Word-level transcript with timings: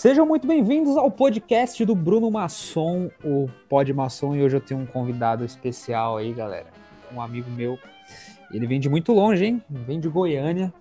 Sejam 0.00 0.24
muito 0.24 0.46
bem-vindos 0.46 0.96
ao 0.96 1.10
podcast 1.10 1.84
do 1.84 1.94
Bruno 1.94 2.30
Masson, 2.30 3.10
o 3.22 3.50
Pod 3.68 3.92
Masson, 3.92 4.34
e 4.34 4.42
hoje 4.42 4.56
eu 4.56 4.60
tenho 4.62 4.80
um 4.80 4.86
convidado 4.86 5.44
especial 5.44 6.16
aí, 6.16 6.32
galera. 6.32 6.68
Um 7.14 7.20
amigo 7.20 7.50
meu. 7.50 7.78
Ele 8.50 8.66
vem 8.66 8.80
de 8.80 8.88
muito 8.88 9.12
longe, 9.12 9.44
hein? 9.44 9.62
Vem 9.68 10.00
de 10.00 10.08
Goiânia. 10.08 10.72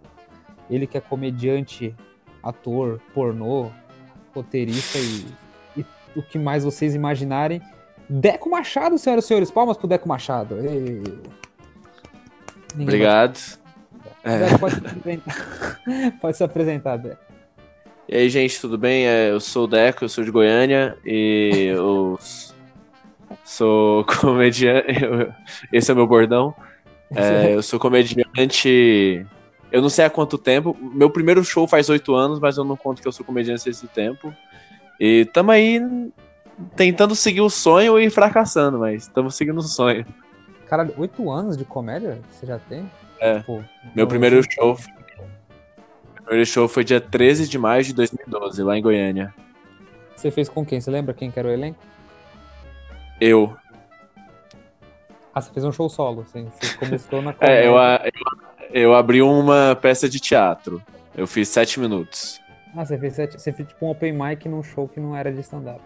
Ele 0.69 0.87
que 0.87 0.97
é 0.97 1.01
comediante, 1.01 1.93
ator, 2.41 3.01
pornô, 3.13 3.69
roteirista 4.33 4.97
e, 4.97 5.25
e 5.75 5.85
o 6.15 6.23
que 6.23 6.39
mais 6.39 6.63
vocês 6.63 6.95
imaginarem. 6.95 7.61
Deco 8.07 8.49
Machado, 8.49 8.97
senhoras 8.97 9.25
e 9.25 9.27
senhores. 9.27 9.51
Palmas 9.51 9.75
pro 9.75 9.85
Deco 9.85 10.07
Machado. 10.07 10.55
Obrigado. 12.73 13.37
É. 14.23 14.57
Pode, 14.57 14.75
se 14.75 14.87
apresentar. 14.87 15.81
pode 16.21 16.37
se 16.37 16.43
apresentar, 16.45 16.95
Deco. 16.95 17.28
E 18.11 18.15
aí, 18.17 18.27
gente, 18.27 18.59
tudo 18.59 18.75
bem? 18.75 19.05
É, 19.05 19.29
eu 19.29 19.39
sou 19.39 19.65
o 19.65 19.67
Deco, 19.67 20.03
eu 20.03 20.09
sou 20.09 20.23
de 20.23 20.31
Goiânia 20.31 20.97
e 21.05 21.67
eu 21.77 22.17
sou 23.45 24.03
comediante. 24.03 24.87
Esse 25.71 25.91
é 25.91 25.93
o 25.93 25.97
meu 25.97 26.07
bordão. 26.07 26.55
É, 27.15 27.53
eu 27.53 27.61
sou 27.61 27.79
comediante. 27.79 29.23
Eu 29.71 29.79
não 29.79 29.89
sei 29.89 30.05
há 30.05 30.09
quanto 30.09 30.39
tempo. 30.39 30.75
Meu 30.81 31.11
primeiro 31.11 31.43
show 31.43 31.67
faz 31.67 31.87
oito 31.87 32.15
anos, 32.15 32.39
mas 32.39 32.57
eu 32.57 32.63
não 32.63 32.75
conto 32.75 32.99
que 32.99 33.07
eu 33.07 33.11
sou 33.11 33.23
comediante 33.23 33.69
esse 33.69 33.85
tempo. 33.85 34.33
E 34.99 35.25
tamo 35.25 35.51
aí 35.51 35.79
tentando 36.75 37.13
seguir 37.13 37.41
o 37.41 37.49
sonho 37.49 37.99
e 37.99 38.09
fracassando, 38.09 38.79
mas 38.79 39.03
estamos 39.03 39.35
seguindo 39.35 39.59
o 39.59 39.61
sonho. 39.61 40.03
Cara, 40.65 40.91
oito 40.97 41.29
anos 41.29 41.55
de 41.55 41.63
comédia 41.63 42.19
você 42.31 42.47
já 42.47 42.57
tem? 42.57 42.89
É. 43.19 43.37
Tipo, 43.37 43.63
meu 43.93 44.07
primeiro 44.07 44.41
show 44.51 44.75
primeiro 46.29 46.45
show 46.45 46.67
foi 46.67 46.83
dia 46.83 47.01
13 47.01 47.49
de 47.49 47.57
maio 47.57 47.83
de 47.83 47.91
2012, 47.91 48.61
lá 48.61 48.77
em 48.77 48.81
Goiânia. 48.83 49.33
Você 50.15 50.29
fez 50.29 50.47
com 50.47 50.63
quem? 50.63 50.79
Você 50.79 50.91
lembra 50.91 51.11
quem 51.11 51.31
que 51.31 51.39
era 51.39 51.47
o 51.47 51.51
elenco? 51.51 51.79
Eu. 53.19 53.57
Ah, 55.33 55.41
você 55.41 55.51
fez 55.51 55.65
um 55.65 55.71
show 55.71 55.89
solo, 55.89 56.21
assim. 56.21 56.47
Você 56.59 56.77
começou 56.77 57.21
na 57.23 57.33
É, 57.41 57.65
eu, 57.65 57.73
eu, 57.73 58.11
eu, 58.71 58.93
abri 58.93 59.23
uma 59.23 59.75
peça 59.81 60.07
de 60.07 60.19
teatro. 60.19 60.81
Eu 61.17 61.25
fiz 61.25 61.49
sete 61.49 61.79
minutos. 61.79 62.39
Ah, 62.75 62.85
você 62.85 62.97
fez 62.99 63.13
sete. 63.15 63.41
Você 63.41 63.51
fez 63.51 63.67
tipo 63.67 63.87
um 63.87 63.89
open 63.89 64.13
mic 64.13 64.47
num 64.47 64.61
show 64.61 64.87
que 64.87 64.99
não 64.99 65.15
era 65.15 65.33
de 65.33 65.39
stand-up. 65.39 65.81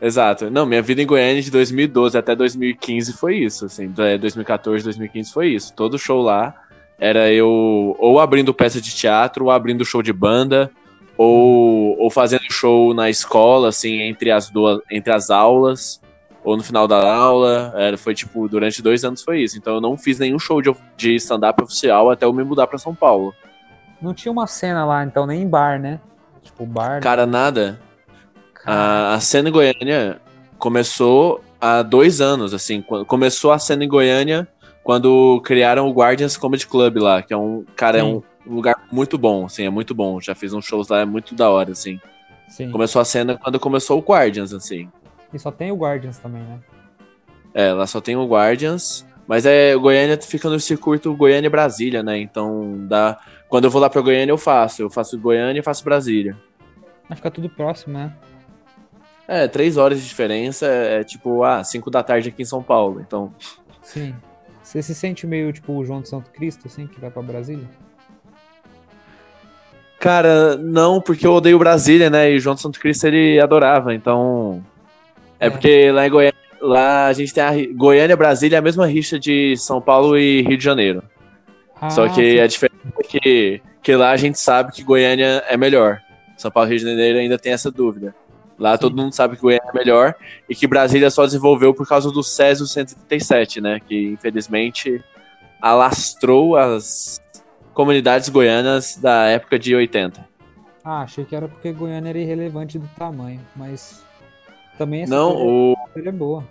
Exato. 0.00 0.48
Não, 0.48 0.66
minha 0.66 0.80
vida 0.80 1.02
em 1.02 1.06
Goiânia 1.06 1.42
de 1.42 1.50
2012 1.50 2.16
até 2.16 2.36
2015 2.36 3.12
foi 3.14 3.38
isso, 3.38 3.66
assim. 3.66 3.88
2014, 3.88 4.84
2015 4.84 5.32
foi 5.32 5.48
isso. 5.48 5.74
Todo 5.74 5.98
show 5.98 6.22
lá 6.22 6.67
era 6.98 7.30
eu 7.32 7.96
ou 7.98 8.18
abrindo 8.18 8.52
peça 8.52 8.80
de 8.80 8.94
teatro, 8.94 9.46
ou 9.46 9.50
abrindo 9.50 9.84
show 9.84 10.02
de 10.02 10.12
banda, 10.12 10.70
ou, 11.16 11.96
ou 11.98 12.10
fazendo 12.10 12.50
show 12.50 12.92
na 12.92 13.08
escola, 13.08 13.68
assim, 13.68 14.00
entre 14.02 14.30
as 14.30 14.50
duas, 14.50 14.80
entre 14.90 15.12
as 15.12 15.30
aulas, 15.30 16.00
ou 16.42 16.56
no 16.56 16.62
final 16.62 16.88
da 16.88 17.14
aula. 17.14 17.72
Era, 17.76 17.96
foi 17.96 18.14
tipo, 18.14 18.48
durante 18.48 18.82
dois 18.82 19.04
anos 19.04 19.22
foi 19.22 19.42
isso. 19.42 19.56
Então 19.56 19.74
eu 19.74 19.80
não 19.80 19.96
fiz 19.96 20.18
nenhum 20.18 20.38
show 20.38 20.60
de, 20.60 20.74
de 20.96 21.14
stand-up 21.16 21.62
oficial 21.62 22.10
até 22.10 22.26
eu 22.26 22.32
me 22.32 22.42
mudar 22.42 22.66
para 22.66 22.78
São 22.78 22.94
Paulo. 22.94 23.32
Não 24.00 24.14
tinha 24.14 24.30
uma 24.30 24.46
cena 24.46 24.84
lá, 24.84 25.04
então, 25.04 25.26
nem 25.26 25.42
em 25.42 25.48
bar, 25.48 25.80
né? 25.80 26.00
Tipo, 26.42 26.64
bar. 26.64 27.00
Cara, 27.00 27.26
nada. 27.26 27.80
A, 28.64 29.14
a 29.14 29.20
cena 29.20 29.48
em 29.48 29.52
Goiânia 29.52 30.20
começou 30.58 31.42
há 31.60 31.82
dois 31.82 32.20
anos, 32.20 32.54
assim. 32.54 32.82
Começou 32.82 33.52
a 33.52 33.58
cena 33.58 33.84
em 33.84 33.88
Goiânia 33.88 34.46
quando 34.88 35.38
criaram 35.44 35.86
o 35.86 35.92
Guardians 35.92 36.38
Comedy 36.38 36.66
Club 36.66 36.96
lá, 36.96 37.20
que 37.20 37.34
é 37.34 37.36
um, 37.36 37.62
cara, 37.76 38.00
Sim. 38.00 38.22
é 38.46 38.48
um 38.48 38.54
lugar 38.54 38.74
muito 38.90 39.18
bom, 39.18 39.44
assim, 39.44 39.66
é 39.66 39.68
muito 39.68 39.94
bom. 39.94 40.18
Já 40.18 40.34
fiz 40.34 40.54
uns 40.54 40.64
shows 40.64 40.88
lá, 40.88 41.00
é 41.00 41.04
muito 41.04 41.34
da 41.34 41.50
hora, 41.50 41.72
assim. 41.72 42.00
Sim. 42.48 42.70
Começou 42.70 43.02
a 43.02 43.04
cena 43.04 43.36
quando 43.36 43.60
começou 43.60 43.98
o 43.98 44.00
Guardians, 44.00 44.54
assim. 44.54 44.88
E 45.30 45.38
só 45.38 45.50
tem 45.50 45.70
o 45.70 45.76
Guardians 45.76 46.16
também, 46.16 46.40
né? 46.42 46.58
É, 47.52 47.70
lá 47.74 47.86
só 47.86 48.00
tem 48.00 48.16
o 48.16 48.26
Guardians, 48.26 49.06
mas 49.26 49.44
é 49.44 49.76
Goiânia 49.76 50.18
fica 50.22 50.48
no 50.48 50.58
circuito 50.58 51.14
Goiânia 51.14 51.48
e 51.48 51.50
Brasília, 51.50 52.02
né? 52.02 52.18
Então 52.18 52.86
dá. 52.88 53.20
Quando 53.46 53.64
eu 53.64 53.70
vou 53.70 53.82
lá 53.82 53.90
pra 53.90 54.00
Goiânia, 54.00 54.32
eu 54.32 54.38
faço. 54.38 54.80
Eu 54.80 54.88
faço 54.88 55.18
Goiânia 55.18 55.60
e 55.60 55.62
faço 55.62 55.84
Brasília. 55.84 56.34
Mas 57.06 57.18
fica 57.18 57.30
tudo 57.30 57.50
próximo, 57.50 57.92
né? 57.92 58.10
É, 59.28 59.46
três 59.46 59.76
horas 59.76 60.00
de 60.00 60.08
diferença 60.08 60.64
é, 60.64 61.00
é 61.00 61.04
tipo, 61.04 61.44
ah, 61.44 61.62
cinco 61.62 61.90
da 61.90 62.02
tarde 62.02 62.30
aqui 62.30 62.40
em 62.40 62.46
São 62.46 62.62
Paulo, 62.62 63.02
então. 63.02 63.34
Sim. 63.82 64.14
Você 64.68 64.82
se 64.82 64.94
sente 64.94 65.26
meio 65.26 65.50
tipo 65.50 65.72
o 65.72 65.82
João 65.82 66.02
de 66.02 66.10
Santo 66.10 66.30
Cristo, 66.30 66.66
assim, 66.66 66.86
que 66.86 67.00
vai 67.00 67.10
pra 67.10 67.22
Brasília? 67.22 67.64
Cara, 69.98 70.58
não, 70.58 71.00
porque 71.00 71.26
eu 71.26 71.32
odeio 71.32 71.58
Brasília, 71.58 72.10
né? 72.10 72.30
E 72.30 72.36
o 72.36 72.38
João 72.38 72.54
de 72.54 72.60
Santo 72.60 72.78
Cristo 72.78 73.06
ele 73.06 73.40
adorava, 73.40 73.94
então. 73.94 74.62
É, 75.40 75.46
é. 75.46 75.50
porque 75.50 75.90
lá 75.90 76.06
em 76.06 76.10
Goiânia, 76.10 76.34
lá 76.60 77.06
a 77.06 77.12
gente 77.14 77.32
tem 77.32 77.42
a 77.42 77.52
Goiânia, 77.74 78.14
Brasília, 78.14 78.56
é 78.56 78.58
a 78.58 78.62
mesma 78.62 78.86
rixa 78.86 79.18
de 79.18 79.56
São 79.56 79.80
Paulo 79.80 80.18
e 80.18 80.42
Rio 80.42 80.58
de 80.58 80.64
Janeiro. 80.64 81.02
Ah, 81.80 81.88
Só 81.88 82.06
que 82.06 82.32
sim. 82.32 82.38
a 82.38 82.46
diferença 82.46 82.92
é 82.98 83.02
que, 83.02 83.62
que 83.82 83.96
lá 83.96 84.10
a 84.10 84.16
gente 84.18 84.38
sabe 84.38 84.70
que 84.72 84.84
Goiânia 84.84 85.42
é 85.48 85.56
melhor. 85.56 85.98
São 86.36 86.50
Paulo 86.50 86.68
e 86.68 86.72
Rio 86.72 86.78
de 86.78 86.90
Janeiro 86.90 87.18
ainda 87.18 87.38
tem 87.38 87.54
essa 87.54 87.70
dúvida. 87.70 88.14
Lá 88.58 88.72
Sim. 88.72 88.80
todo 88.80 88.96
mundo 88.96 89.12
sabe 89.12 89.36
que 89.36 89.42
Goiânia 89.42 89.70
é 89.72 89.76
melhor 89.76 90.14
e 90.48 90.54
que 90.54 90.66
Brasília 90.66 91.10
só 91.10 91.24
desenvolveu 91.24 91.72
por 91.72 91.86
causa 91.86 92.10
do 92.10 92.22
Césio 92.22 92.66
137, 92.66 93.60
né? 93.60 93.80
Que 93.80 94.08
infelizmente 94.08 95.02
alastrou 95.60 96.56
as 96.56 97.20
comunidades 97.72 98.28
goianas 98.28 98.96
da 98.96 99.26
época 99.26 99.58
de 99.58 99.74
80. 99.74 100.26
Ah, 100.84 101.02
achei 101.02 101.24
que 101.24 101.36
era 101.36 101.46
porque 101.46 101.70
Goiânia 101.72 102.08
era 102.08 102.18
irrelevante 102.18 102.78
do 102.78 102.88
tamanho, 102.98 103.40
mas 103.54 104.02
também 104.76 105.02
essa 105.02 105.14
Não, 105.14 105.36
o... 105.36 105.76
é 105.94 106.10
boa. 106.10 106.44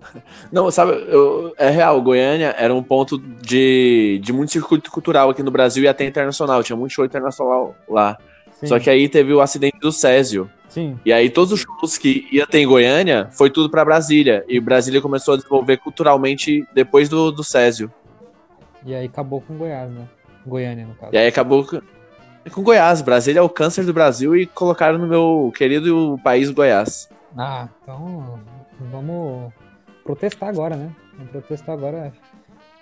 Não, 0.52 0.70
sabe, 0.70 0.92
eu, 1.08 1.54
é 1.56 1.70
real, 1.70 2.00
Goiânia 2.00 2.54
era 2.58 2.74
um 2.74 2.82
ponto 2.82 3.18
de, 3.18 4.20
de 4.22 4.32
muito 4.32 4.52
circuito 4.52 4.90
cultural 4.90 5.30
aqui 5.30 5.42
no 5.42 5.50
Brasil 5.50 5.82
e 5.84 5.88
até 5.88 6.04
internacional, 6.04 6.62
tinha 6.62 6.76
muito 6.76 6.92
show 6.92 7.04
internacional 7.04 7.74
lá. 7.88 8.16
Sim. 8.52 8.66
Só 8.66 8.78
que 8.78 8.90
aí 8.90 9.08
teve 9.08 9.32
o 9.32 9.40
acidente 9.40 9.78
do 9.80 9.90
Césio, 9.90 10.50
Sim. 10.70 10.98
E 11.04 11.12
aí 11.12 11.28
todos 11.28 11.52
os 11.52 11.60
shows 11.60 11.98
que 11.98 12.26
ia 12.32 12.46
ter 12.46 12.60
em 12.60 12.66
Goiânia 12.66 13.28
foi 13.32 13.50
tudo 13.50 13.68
para 13.68 13.84
Brasília. 13.84 14.44
E 14.48 14.60
Brasília 14.60 15.02
começou 15.02 15.34
a 15.34 15.36
desenvolver 15.36 15.76
culturalmente 15.78 16.64
depois 16.72 17.08
do, 17.08 17.32
do 17.32 17.44
Césio. 17.44 17.92
E 18.86 18.94
aí 18.94 19.06
acabou 19.06 19.40
com 19.40 19.56
Goiás, 19.56 19.90
né? 19.90 20.08
Goiânia, 20.46 20.86
no 20.86 20.94
caso. 20.94 21.12
E 21.12 21.18
aí 21.18 21.26
acabou 21.26 21.66
com, 21.66 21.82
com 22.50 22.62
Goiás. 22.62 23.02
Brasília 23.02 23.40
é 23.40 23.42
o 23.42 23.48
câncer 23.48 23.84
do 23.84 23.92
Brasil 23.92 24.34
e 24.36 24.46
colocaram 24.46 24.96
no 24.96 25.08
meu 25.08 25.52
querido 25.54 26.18
país 26.22 26.50
Goiás. 26.50 27.10
Ah, 27.36 27.68
então 27.82 28.40
vamos 28.92 29.52
protestar 30.04 30.48
agora, 30.48 30.76
né? 30.76 30.94
Vamos 31.16 31.32
protestar 31.32 31.74
agora 31.74 32.12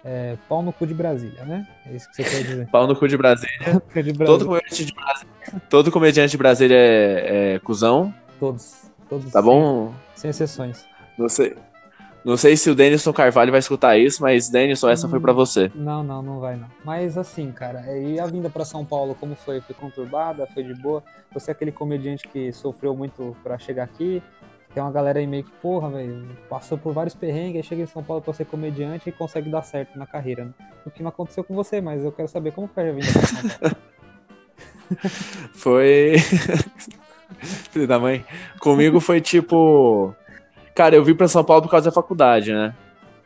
é, 0.04 0.36
pau 0.48 0.62
no 0.62 0.72
cu 0.72 0.86
de 0.86 0.94
Brasília, 0.94 1.44
né? 1.44 1.66
É 1.86 1.94
isso 1.94 2.09
que 2.09 2.16
você 2.16 2.25
quer 2.25 2.42
dizer. 2.42 2.69
pau 2.72 2.86
no 2.86 2.97
cu 2.97 3.09
de 3.09 3.16
Brasília. 3.16 3.82
de 3.94 4.12
Brasília. 4.12 4.26
Todo, 4.26 4.47
comediante 4.47 4.84
de 4.84 4.94
Brasília 4.94 5.38
todo 5.69 5.91
comediante 5.91 6.31
de 6.31 6.36
Brasília 6.36 6.76
é, 6.76 7.54
é 7.54 7.59
cuzão. 7.60 8.12
Todos. 8.38 8.91
Todos. 9.09 9.32
Tá 9.32 9.41
bom? 9.41 9.92
Sem 10.14 10.31
exceções. 10.31 10.84
Não 11.19 11.28
sei. 11.28 11.56
Não 12.25 12.36
sei 12.36 12.56
se 12.56 12.69
o 12.69 12.75
Denison 12.75 13.12
Carvalho 13.12 13.50
vai 13.50 13.60
escutar 13.60 13.97
isso, 13.97 14.20
mas 14.20 14.48
Denison, 14.50 14.88
essa 14.88 15.06
hum, 15.06 15.10
foi 15.10 15.20
para 15.20 15.32
você. 15.32 15.70
Não, 15.75 16.03
não, 16.03 16.20
não 16.20 16.41
vai 16.41 16.56
não. 16.56 16.69
Mas 16.84 17.16
assim, 17.16 17.50
cara, 17.53 17.80
e 17.97 18.19
a 18.20 18.26
vinda 18.26 18.50
para 18.50 18.65
São 18.65 18.84
Paulo, 18.84 19.15
como 19.15 19.34
foi? 19.34 19.60
Foi 19.60 19.75
conturbada? 19.75 20.47
Foi 20.53 20.62
de 20.62 20.75
boa? 20.75 21.03
Você 21.32 21.50
é 21.50 21.53
aquele 21.53 21.72
comediante 21.72 22.28
que 22.28 22.53
sofreu 22.53 22.94
muito 22.94 23.36
para 23.42 23.56
chegar 23.56 23.84
aqui? 23.84 24.22
Tem 24.74 24.82
uma 24.82 24.92
galera 24.92 25.18
aí 25.18 25.26
meio 25.26 25.44
que, 25.44 25.50
porra, 25.62 25.90
velho, 25.90 26.28
passou 26.48 26.76
por 26.76 26.92
vários 26.92 27.14
perrengues, 27.14 27.64
chega 27.64 27.82
em 27.82 27.86
São 27.86 28.02
Paulo 28.02 28.22
pra 28.22 28.34
ser 28.34 28.44
comediante 28.44 29.08
e 29.08 29.12
consegue 29.12 29.50
dar 29.50 29.62
certo 29.62 29.98
na 29.98 30.06
carreira. 30.06 30.44
Né? 30.44 30.50
O 30.86 30.90
que 30.90 31.02
não 31.02 31.08
aconteceu 31.08 31.42
com 31.42 31.54
você, 31.54 31.80
mas 31.80 32.04
eu 32.04 32.12
quero 32.12 32.28
saber 32.28 32.52
como 32.52 32.68
foi 32.68 32.90
a 32.90 32.92
Paulo. 32.92 33.76
foi. 35.53 36.16
Filho 37.72 37.86
da 37.86 37.98
mãe. 37.98 38.24
Comigo 38.60 39.00
foi 39.00 39.20
tipo. 39.20 40.15
Cara, 40.74 40.94
eu 40.94 41.04
vim 41.04 41.14
pra 41.14 41.28
São 41.28 41.42
Paulo 41.42 41.62
por 41.62 41.71
causa 41.71 41.91
da 41.91 41.94
faculdade, 41.94 42.53
né? 42.53 42.74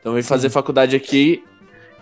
Então 0.00 0.12
eu 0.12 0.16
vim 0.16 0.22
fazer 0.22 0.48
faculdade 0.48 0.96
aqui 0.96 1.44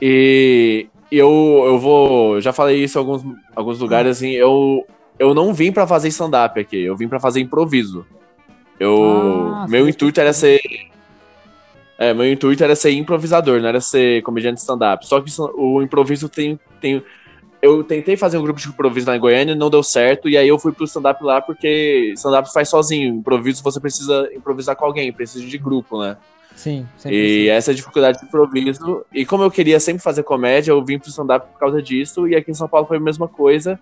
e 0.00 0.88
eu, 1.10 1.62
eu 1.66 1.78
vou. 1.78 2.40
Já 2.40 2.52
falei 2.52 2.82
isso 2.82 2.98
em 2.98 3.00
alguns, 3.00 3.24
alguns 3.54 3.78
lugares, 3.78 4.16
assim. 4.16 4.30
Eu, 4.30 4.86
eu 5.18 5.34
não 5.34 5.52
vim 5.52 5.72
para 5.72 5.86
fazer 5.86 6.08
stand-up 6.08 6.58
aqui, 6.58 6.80
eu 6.80 6.96
vim 6.96 7.08
para 7.08 7.20
fazer 7.20 7.40
improviso. 7.40 8.06
Eu, 8.80 9.52
ah, 9.54 9.66
meu 9.68 9.86
intuito 9.86 10.18
era 10.18 10.32
ser. 10.32 10.58
É, 11.98 12.14
meu 12.14 12.32
intuito 12.32 12.64
era 12.64 12.74
ser 12.74 12.92
improvisador, 12.92 13.60
não 13.60 13.68
era 13.68 13.80
ser 13.80 14.22
comediante 14.22 14.58
stand-up. 14.60 15.06
Só 15.06 15.20
que 15.20 15.30
o 15.54 15.82
improviso 15.82 16.30
tem, 16.30 16.58
tem. 16.80 17.02
Eu 17.60 17.84
tentei 17.84 18.16
fazer 18.16 18.38
um 18.38 18.42
grupo 18.42 18.58
de 18.58 18.68
improviso 18.68 19.06
lá 19.06 19.14
em 19.14 19.20
Goiânia, 19.20 19.54
não 19.54 19.68
deu 19.68 19.82
certo, 19.82 20.30
e 20.30 20.38
aí 20.38 20.48
eu 20.48 20.58
fui 20.58 20.72
pro 20.72 20.86
stand-up 20.86 21.22
lá 21.22 21.42
porque 21.42 22.14
stand-up 22.16 22.50
faz 22.50 22.70
sozinho. 22.70 23.16
Improviso 23.16 23.62
você 23.62 23.78
precisa 23.78 24.30
improvisar 24.34 24.74
com 24.74 24.86
alguém, 24.86 25.12
precisa 25.12 25.44
de 25.44 25.58
grupo, 25.58 26.00
né? 26.00 26.16
Sim, 26.56 26.86
E 27.06 27.48
essa 27.48 27.70
é 27.70 27.72
a 27.72 27.76
dificuldade 27.76 28.18
de 28.18 28.24
improviso. 28.24 29.04
E 29.12 29.26
como 29.26 29.42
eu 29.42 29.50
queria 29.50 29.78
sempre 29.78 30.02
fazer 30.02 30.22
comédia, 30.22 30.72
eu 30.72 30.82
vim 30.82 30.98
pro 30.98 31.10
stand-up 31.10 31.48
por 31.52 31.58
causa 31.58 31.82
disso, 31.82 32.26
e 32.26 32.34
aqui 32.34 32.50
em 32.50 32.54
São 32.54 32.66
Paulo 32.68 32.86
foi 32.86 32.96
a 32.96 33.00
mesma 33.00 33.28
coisa. 33.28 33.78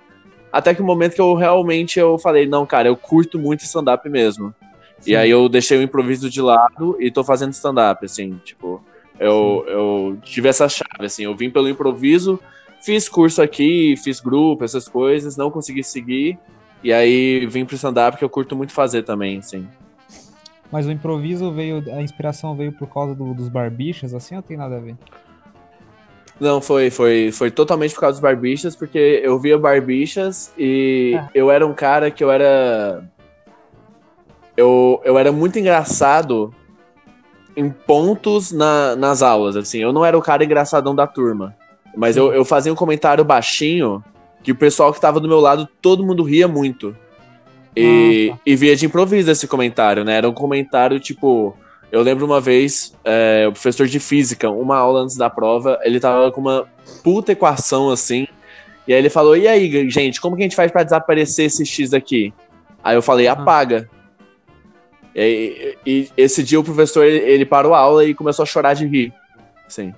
até 0.52 0.74
que 0.74 0.82
o 0.82 0.84
momento 0.84 1.14
que 1.14 1.20
eu 1.20 1.34
realmente 1.34 2.00
eu 2.00 2.18
falei, 2.18 2.46
não, 2.46 2.66
cara, 2.66 2.88
eu 2.88 2.96
curto 2.96 3.38
muito 3.38 3.62
stand-up 3.62 4.08
mesmo. 4.08 4.52
Sim. 5.00 5.12
E 5.12 5.16
aí 5.16 5.30
eu 5.30 5.48
deixei 5.48 5.78
o 5.78 5.82
improviso 5.82 6.28
de 6.28 6.40
lado 6.40 6.96
e 7.00 7.10
tô 7.10 7.22
fazendo 7.22 7.52
stand-up, 7.52 8.04
assim, 8.04 8.40
tipo, 8.44 8.82
eu, 9.18 9.64
eu 9.68 10.18
tive 10.22 10.48
essa 10.48 10.68
chave, 10.68 11.06
assim, 11.06 11.24
eu 11.24 11.36
vim 11.36 11.50
pelo 11.50 11.68
improviso, 11.68 12.40
fiz 12.80 13.08
curso 13.08 13.40
aqui, 13.40 13.94
fiz 13.96 14.20
grupo, 14.20 14.64
essas 14.64 14.88
coisas, 14.88 15.36
não 15.36 15.50
consegui 15.50 15.84
seguir, 15.84 16.38
e 16.82 16.92
aí 16.92 17.46
vim 17.46 17.64
pro 17.64 17.76
stand-up 17.76 18.16
que 18.16 18.24
eu 18.24 18.30
curto 18.30 18.56
muito 18.56 18.72
fazer 18.72 19.02
também, 19.02 19.38
assim. 19.38 19.66
Mas 20.70 20.86
o 20.86 20.90
improviso 20.90 21.50
veio, 21.52 21.82
a 21.92 22.02
inspiração 22.02 22.54
veio 22.54 22.72
por 22.72 22.88
causa 22.88 23.14
do, 23.14 23.32
dos 23.32 23.48
barbichas, 23.48 24.12
assim, 24.12 24.36
ou 24.36 24.42
tem 24.42 24.56
nada 24.56 24.76
a 24.76 24.80
ver? 24.80 24.96
Não, 26.40 26.60
foi, 26.60 26.90
foi, 26.90 27.32
foi 27.32 27.50
totalmente 27.50 27.94
por 27.94 28.00
causa 28.00 28.14
dos 28.14 28.20
barbichas, 28.20 28.76
porque 28.76 29.20
eu 29.24 29.38
via 29.40 29.58
barbichas 29.58 30.52
e 30.56 31.18
ah. 31.18 31.28
eu 31.34 31.50
era 31.50 31.66
um 31.66 31.74
cara 31.74 32.10
que 32.10 32.22
eu 32.22 32.30
era. 32.30 33.02
Eu, 34.58 35.00
eu 35.04 35.16
era 35.16 35.30
muito 35.30 35.56
engraçado 35.56 36.52
em 37.56 37.70
pontos 37.70 38.50
na, 38.50 38.96
nas 38.96 39.22
aulas, 39.22 39.54
assim. 39.54 39.78
Eu 39.78 39.92
não 39.92 40.04
era 40.04 40.18
o 40.18 40.20
cara 40.20 40.44
engraçadão 40.44 40.96
da 40.96 41.06
turma. 41.06 41.54
Mas 41.96 42.16
eu, 42.16 42.32
eu 42.32 42.44
fazia 42.44 42.72
um 42.72 42.74
comentário 42.74 43.24
baixinho 43.24 44.02
que 44.42 44.50
o 44.50 44.56
pessoal 44.56 44.92
que 44.92 45.00
tava 45.00 45.20
do 45.20 45.28
meu 45.28 45.38
lado, 45.38 45.68
todo 45.80 46.04
mundo 46.04 46.24
ria 46.24 46.48
muito. 46.48 46.96
E, 47.76 48.34
e 48.44 48.56
via 48.56 48.74
de 48.74 48.86
improviso 48.86 49.30
esse 49.30 49.46
comentário, 49.46 50.04
né? 50.04 50.16
Era 50.16 50.28
um 50.28 50.34
comentário 50.34 50.98
tipo. 50.98 51.56
Eu 51.92 52.02
lembro 52.02 52.26
uma 52.26 52.40
vez, 52.40 52.92
é, 53.04 53.46
o 53.48 53.52
professor 53.52 53.86
de 53.86 54.00
física, 54.00 54.50
uma 54.50 54.76
aula 54.76 55.02
antes 55.02 55.16
da 55.16 55.30
prova, 55.30 55.78
ele 55.84 56.00
tava 56.00 56.32
com 56.32 56.40
uma 56.40 56.66
puta 57.04 57.30
equação 57.30 57.90
assim. 57.90 58.26
E 58.88 58.92
aí 58.92 58.98
ele 58.98 59.08
falou: 59.08 59.36
E 59.36 59.46
aí, 59.46 59.88
gente, 59.88 60.20
como 60.20 60.34
que 60.34 60.42
a 60.42 60.46
gente 60.46 60.56
faz 60.56 60.72
para 60.72 60.82
desaparecer 60.82 61.46
esse 61.46 61.64
X 61.64 61.94
aqui? 61.94 62.34
Aí 62.82 62.96
eu 62.96 63.02
falei: 63.02 63.28
apaga. 63.28 63.88
E, 65.20 65.76
e, 65.84 66.10
esse 66.16 66.44
dia 66.44 66.60
o 66.60 66.64
professor 66.64 67.04
ele, 67.04 67.44
parou 67.44 67.74
a 67.74 67.78
aula 67.78 68.04
e 68.04 68.14
começou 68.14 68.44
a 68.44 68.46
chorar 68.46 68.74
de 68.74 68.86
rir. 68.86 69.12
Sim. 69.66 69.92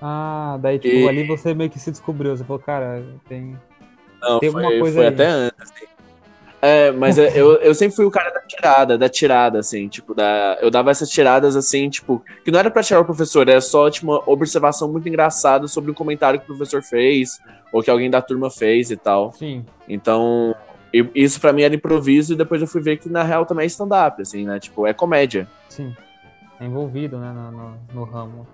Ah, 0.00 0.58
daí 0.60 0.78
tipo, 0.78 0.94
e... 0.94 1.08
ali 1.08 1.26
você 1.26 1.54
meio 1.54 1.70
que 1.70 1.78
se 1.78 1.90
descobriu. 1.90 2.36
Você 2.36 2.44
falou, 2.44 2.60
cara, 2.60 3.02
tem. 3.28 3.56
Não, 4.20 4.38
tem 4.38 4.50
foi, 4.50 4.62
alguma 4.62 4.80
coisa 4.80 4.96
foi 4.96 5.06
aí. 5.06 5.14
até 5.14 5.26
antes. 5.26 5.62
Assim. 5.62 5.86
É, 6.60 6.90
mas 6.90 7.16
eu, 7.16 7.54
eu 7.58 7.72
sempre 7.74 7.94
fui 7.94 8.04
o 8.04 8.10
cara 8.10 8.30
da 8.30 8.40
tirada, 8.40 8.98
da 8.98 9.08
tirada, 9.08 9.60
assim, 9.60 9.86
tipo, 9.86 10.12
da, 10.12 10.58
eu 10.60 10.72
dava 10.72 10.90
essas 10.90 11.08
tiradas, 11.08 11.54
assim, 11.54 11.88
tipo, 11.88 12.20
que 12.44 12.50
não 12.50 12.58
era 12.58 12.68
pra 12.68 12.82
tirar 12.82 13.00
o 13.00 13.04
professor, 13.04 13.48
era 13.48 13.60
só, 13.60 13.88
tipo, 13.88 14.08
uma 14.08 14.20
observação 14.26 14.90
muito 14.90 15.08
engraçada 15.08 15.68
sobre 15.68 15.92
um 15.92 15.94
comentário 15.94 16.40
que 16.40 16.50
o 16.50 16.56
professor 16.56 16.82
fez, 16.82 17.40
ou 17.72 17.80
que 17.80 17.88
alguém 17.88 18.10
da 18.10 18.20
turma 18.20 18.50
fez 18.50 18.90
e 18.90 18.96
tal. 18.96 19.32
Sim. 19.34 19.64
Então, 19.88 20.52
isso 21.14 21.40
para 21.40 21.52
mim 21.52 21.62
era 21.62 21.74
improviso, 21.74 22.32
e 22.32 22.36
depois 22.36 22.60
eu 22.60 22.66
fui 22.66 22.80
ver 22.80 22.98
que 22.98 23.08
na 23.08 23.22
real 23.22 23.44
também 23.44 23.64
é 23.64 23.66
stand-up, 23.66 24.22
assim, 24.22 24.44
né, 24.44 24.58
tipo, 24.58 24.86
é 24.86 24.92
comédia. 24.92 25.48
Sim, 25.68 25.94
é 26.60 26.64
envolvido, 26.64 27.18
né, 27.18 27.32
no, 27.32 27.50
no, 27.50 27.78
no 27.92 28.04
ramo. 28.04 28.46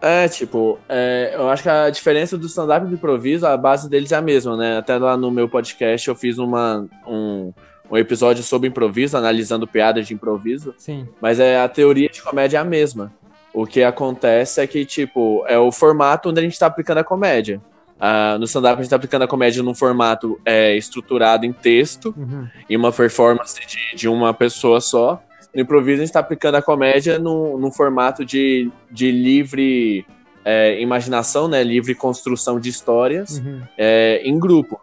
É, 0.00 0.28
tipo, 0.28 0.78
é, 0.88 1.32
eu 1.34 1.48
acho 1.48 1.64
que 1.64 1.68
a 1.68 1.90
diferença 1.90 2.38
do 2.38 2.46
stand-up 2.46 2.86
e 2.86 2.88
do 2.88 2.94
improviso, 2.94 3.46
a 3.46 3.56
base 3.56 3.88
deles 3.90 4.12
é 4.12 4.16
a 4.16 4.22
mesma, 4.22 4.56
né? 4.56 4.78
Até 4.78 4.96
lá 4.96 5.16
no 5.16 5.28
meu 5.28 5.48
podcast 5.48 6.06
eu 6.06 6.14
fiz 6.14 6.38
uma, 6.38 6.86
um, 7.04 7.52
um 7.90 7.96
episódio 7.96 8.44
sobre 8.44 8.68
improviso, 8.68 9.16
analisando 9.16 9.66
piadas 9.66 10.06
de 10.06 10.14
improviso. 10.14 10.72
Sim. 10.78 11.08
Mas 11.20 11.40
é, 11.40 11.60
a 11.60 11.68
teoria 11.68 12.08
de 12.08 12.22
comédia 12.22 12.58
é 12.58 12.60
a 12.60 12.64
mesma. 12.64 13.12
O 13.52 13.66
que 13.66 13.82
acontece 13.82 14.60
é 14.60 14.66
que, 14.68 14.84
tipo, 14.84 15.44
é 15.48 15.58
o 15.58 15.72
formato 15.72 16.28
onde 16.28 16.38
a 16.38 16.42
gente 16.44 16.56
tá 16.56 16.66
aplicando 16.66 16.98
a 16.98 17.04
comédia. 17.04 17.60
Uh, 17.98 18.38
no 18.38 18.44
stand-up 18.44 18.78
a 18.78 18.82
gente 18.82 18.90
tá 18.90 18.96
aplicando 18.96 19.22
a 19.22 19.28
comédia 19.28 19.62
num 19.62 19.74
formato 19.74 20.40
é, 20.44 20.76
estruturado 20.76 21.44
em 21.44 21.52
texto, 21.52 22.14
uhum. 22.16 22.46
em 22.70 22.76
uma 22.76 22.92
performance 22.92 23.58
de, 23.66 23.96
de 23.96 24.08
uma 24.08 24.32
pessoa 24.32 24.80
só. 24.80 25.20
No 25.52 25.62
improviso 25.62 25.96
a 25.96 26.04
gente 26.04 26.10
está 26.10 26.20
aplicando 26.20 26.54
a 26.54 26.62
comédia 26.62 27.18
num, 27.18 27.58
num 27.58 27.72
formato 27.72 28.24
de, 28.24 28.70
de 28.90 29.10
livre 29.10 30.06
é, 30.44 30.80
imaginação, 30.80 31.48
né? 31.48 31.62
Livre 31.62 31.94
construção 31.94 32.60
de 32.60 32.70
histórias 32.70 33.38
uhum. 33.38 33.62
é, 33.76 34.22
em 34.24 34.38
grupo. 34.38 34.80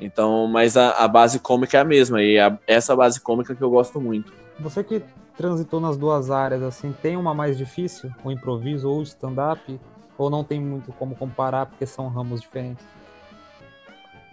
Então, 0.00 0.48
mas 0.48 0.76
a, 0.76 0.92
a, 0.92 1.06
base 1.06 1.38
cômica 1.38 1.76
é 1.76 1.80
a 1.80 1.84
mesma, 1.84 2.22
e 2.22 2.38
a, 2.38 2.58
essa 2.66 2.96
base 2.96 3.20
cômica 3.20 3.54
que 3.54 3.62
eu 3.62 3.70
gosto 3.70 4.00
muito. 4.00 4.32
Você 4.58 4.82
que 4.82 5.02
transitou 5.36 5.78
nas 5.78 5.96
duas 5.96 6.30
áreas, 6.30 6.62
assim, 6.62 6.92
tem 7.02 7.16
uma 7.16 7.34
mais 7.34 7.56
difícil, 7.56 8.10
o 8.24 8.32
improviso 8.32 8.88
ou 8.88 9.00
o 9.00 9.02
stand-up? 9.02 9.78
Ou 10.20 10.28
não 10.28 10.44
tem 10.44 10.60
muito 10.60 10.92
como 10.92 11.14
comparar 11.14 11.64
porque 11.64 11.86
são 11.86 12.06
ramos 12.08 12.42
diferentes? 12.42 12.84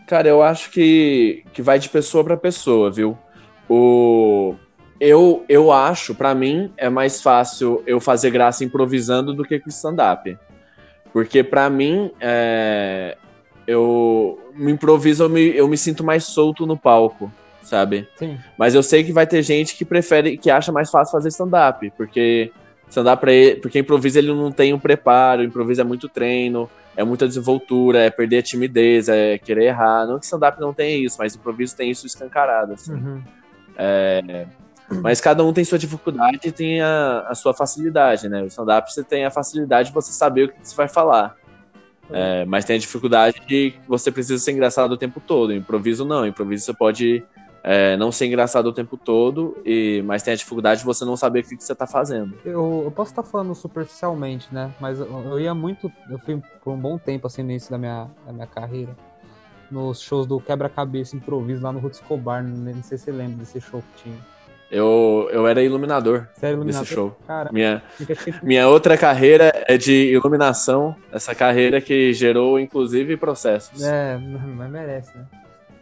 Cara, 0.05 0.27
eu 0.27 0.43
acho 0.43 0.69
que, 0.69 1.45
que 1.53 1.61
vai 1.61 1.79
de 1.79 1.87
pessoa 1.87 2.25
para 2.25 2.35
pessoa, 2.35 2.91
viu? 2.91 3.17
O, 3.69 4.53
eu, 4.99 5.45
eu 5.47 5.71
acho, 5.71 6.13
para 6.13 6.35
mim, 6.35 6.73
é 6.75 6.89
mais 6.89 7.21
fácil 7.21 7.81
eu 7.87 8.01
fazer 8.01 8.31
graça 8.31 8.65
improvisando 8.65 9.33
do 9.33 9.45
que 9.45 9.61
com 9.61 9.69
stand-up. 9.69 10.37
Porque 11.13 11.41
para 11.41 11.69
mim, 11.69 12.11
é, 12.19 13.15
eu 13.65 14.51
me 14.55 14.73
improviso, 14.73 15.23
eu 15.23 15.29
me, 15.29 15.55
eu 15.55 15.69
me 15.69 15.77
sinto 15.77 16.03
mais 16.03 16.25
solto 16.25 16.65
no 16.65 16.77
palco, 16.77 17.31
sabe? 17.63 18.09
Sim. 18.17 18.37
Mas 18.57 18.75
eu 18.75 18.83
sei 18.83 19.05
que 19.05 19.13
vai 19.13 19.25
ter 19.25 19.41
gente 19.41 19.73
que 19.77 19.85
prefere, 19.85 20.37
que 20.37 20.51
acha 20.51 20.69
mais 20.69 20.91
fácil 20.91 21.13
fazer 21.13 21.29
stand-up, 21.29 21.89
porque 21.95 22.51
stand-up 22.89 23.19
pra 23.19 23.31
ele, 23.31 23.59
porque 23.59 23.79
improviso 23.79 24.17
ele 24.17 24.33
não 24.33 24.51
tem 24.51 24.73
um 24.73 24.79
preparo, 24.79 25.43
improviso 25.43 25.81
é 25.81 25.83
muito 25.83 26.07
treino, 26.07 26.69
é 26.95 27.03
muita 27.03 27.27
desenvoltura, 27.27 27.99
é 27.99 28.09
perder 28.09 28.39
a 28.39 28.41
timidez, 28.41 29.07
é 29.07 29.37
querer 29.37 29.65
errar. 29.65 30.05
Não 30.05 30.19
que 30.19 30.25
stand-up 30.25 30.59
não 30.59 30.73
tenha 30.73 30.97
isso, 30.97 31.17
mas 31.19 31.35
improviso 31.35 31.75
tem 31.75 31.91
isso 31.91 32.07
escancarado, 32.07 32.73
assim. 32.73 32.93
Uhum. 32.93 33.21
É, 33.77 34.47
mas 35.01 35.21
cada 35.21 35.43
um 35.43 35.53
tem 35.53 35.63
sua 35.63 35.77
dificuldade 35.77 36.39
e 36.45 36.51
tem 36.51 36.81
a, 36.81 37.25
a 37.27 37.35
sua 37.35 37.53
facilidade, 37.53 38.29
né? 38.29 38.41
O 38.41 38.47
stand-up 38.47 38.91
você 38.91 39.03
tem 39.03 39.25
a 39.25 39.31
facilidade 39.31 39.89
de 39.89 39.93
você 39.93 40.11
saber 40.11 40.45
o 40.45 40.49
que 40.49 40.55
você 40.63 40.75
vai 40.75 40.87
falar. 40.87 41.35
É, 42.09 42.45
mas 42.45 42.63
tem 42.63 42.77
a 42.77 42.79
dificuldade 42.79 43.41
de 43.45 43.73
você 43.87 44.09
precisa 44.09 44.41
ser 44.41 44.53
engraçado 44.53 44.91
o 44.93 44.97
tempo 44.97 45.19
todo. 45.19 45.53
Improviso 45.53 46.05
não. 46.05 46.25
Improviso 46.25 46.65
você 46.65 46.73
pode 46.73 47.23
é, 47.69 47.97
não 47.97 48.13
ser 48.13 48.27
engraçado 48.27 48.67
o 48.67 48.71
tempo 48.71 48.95
todo, 48.95 49.57
e, 49.65 50.01
mas 50.05 50.23
tem 50.23 50.33
a 50.33 50.37
dificuldade 50.37 50.79
de 50.79 50.85
você 50.85 51.03
não 51.03 51.17
saber 51.17 51.41
o 51.41 51.43
que, 51.43 51.57
que 51.57 51.63
você 51.63 51.73
está 51.73 51.85
fazendo. 51.85 52.33
Eu, 52.45 52.83
eu, 52.85 52.91
posso 52.91 53.11
estar 53.11 53.23
falando 53.23 53.53
superficialmente, 53.53 54.47
né? 54.53 54.71
Mas 54.79 55.01
eu, 55.01 55.07
eu, 55.25 55.37
ia 55.37 55.53
muito. 55.53 55.91
Eu 56.09 56.17
fui 56.19 56.41
por 56.63 56.71
um 56.71 56.79
bom 56.79 56.97
tempo 56.97 57.27
assim 57.27 57.43
no 57.43 57.49
início 57.51 57.69
da 57.69 57.77
minha, 57.77 58.07
da 58.25 58.31
minha 58.31 58.47
carreira. 58.47 58.95
Nos 59.69 59.99
shows 59.99 60.25
do 60.25 60.39
Quebra-Cabeça 60.39 61.17
Improviso 61.17 61.61
lá 61.61 61.73
no 61.73 61.79
Ruth 61.79 61.95
Escobar. 61.95 62.41
Não 62.41 62.81
sei 62.83 62.97
se 62.97 63.03
você 63.03 63.11
lembra 63.11 63.39
desse 63.39 63.59
show 63.59 63.81
que 63.81 64.03
tinha. 64.03 64.17
Eu, 64.71 65.27
eu 65.31 65.45
era 65.45 65.61
iluminador, 65.61 66.27
é 66.41 66.51
iluminador? 66.51 66.81
nesse 66.81 66.93
show. 66.93 67.17
minha, 67.51 67.81
minha 68.43 68.67
outra 68.69 68.97
carreira 68.97 69.51
é 69.67 69.77
de 69.77 70.11
iluminação, 70.11 70.93
essa 71.11 71.33
carreira 71.33 71.79
que 71.79 72.13
gerou, 72.13 72.59
inclusive, 72.59 73.15
processos. 73.15 73.81
É, 73.83 74.17
mas 74.17 74.69
merece, 74.69 75.17
né? 75.17 75.25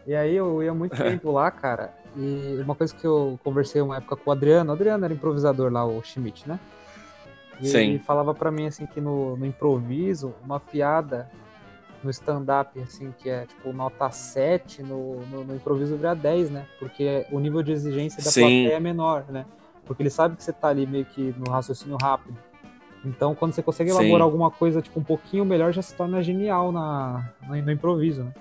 E 0.06 0.16
aí 0.16 0.36
eu 0.36 0.62
ia 0.62 0.74
muito 0.74 0.96
tempo 1.02 1.32
lá, 1.32 1.50
cara, 1.50 1.94
e 2.16 2.60
uma 2.62 2.76
coisa 2.76 2.96
que 2.96 3.06
eu 3.06 3.40
conversei 3.44 3.82
uma 3.82 3.98
época 3.98 4.16
com 4.16 4.30
o 4.30 4.34
Adriano, 4.34 4.72
o 4.72 4.74
Adriano 4.74 5.04
era 5.04 5.14
improvisador 5.14 5.72
lá, 5.72 5.86
o 5.86 6.02
Schmidt, 6.02 6.48
né? 6.48 6.60
E 7.60 7.68
Sim. 7.68 7.78
ele 7.78 8.00
falava 8.00 8.34
para 8.34 8.52
mim, 8.52 8.68
assim, 8.68 8.86
que 8.86 9.02
no, 9.02 9.36
no 9.38 9.46
improviso, 9.46 10.34
uma 10.44 10.60
piada 10.60 11.30
no 12.04 12.10
stand-up, 12.10 12.80
assim, 12.82 13.14
que 13.18 13.30
é 13.30 13.46
tipo 13.46 13.74
nota 13.74 14.10
7, 14.12 14.84
no, 14.84 15.22
no, 15.28 15.44
no, 15.44 15.56
improviso 15.56 15.98
vira 15.98 16.14
10, 16.14 16.52
né? 16.52 16.66
Porque 16.80 17.26
o 17.32 17.40
nível 17.40 17.64
de 17.64 17.72
exigência 17.72 18.24
da 18.24 18.30
Sim. 18.30 18.42
plateia 18.42 18.78
é 18.78 18.80
menor, 18.80 19.26
né? 19.30 19.46
Porque 19.86 20.04
ele 20.04 20.10
sabe 20.10 20.36
que 20.36 20.44
você 20.44 20.54
tá 20.54 20.68
ali 20.68 20.86
meio 20.86 21.06
que 21.06 21.34
no 21.38 21.50
raciocínio 21.50 21.98
rápido. 21.98 22.38
Então, 23.04 23.36
quando 23.36 23.54
você 23.54 23.62
consegue 23.62 23.90
elaborar 23.90 24.20
Sim. 24.20 24.24
alguma 24.24 24.52
coisa 24.52 24.82
tipo 24.82 25.00
um 25.00 25.04
pouquinho 25.04 25.46
melhor, 25.46 25.72
já 25.72 25.82
se 25.82 25.94
torna 25.96 26.22
genial 26.24 26.72
na, 26.72 27.32
no, 27.48 27.56
no 27.56 27.72
improviso, 27.72 28.24
né? 28.24 28.34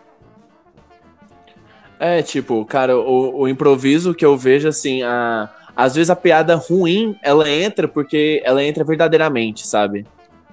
É, 1.99 2.23
tipo, 2.23 2.65
cara, 2.65 2.97
o, 2.99 3.41
o 3.41 3.49
improviso 3.49 4.15
que 4.15 4.25
eu 4.25 4.37
vejo, 4.37 4.69
assim, 4.69 5.03
a, 5.03 5.49
às 5.77 5.95
vezes 5.95 6.11
a 6.11 6.17
piada 6.17 6.55
ruim, 6.55 7.17
ela 7.23 7.49
entra 7.49 7.89
porque 7.89 8.43
ela 8.45 8.63
entra 8.63 8.85
verdadeiramente, 8.85 9.67
sabe? 9.67 10.07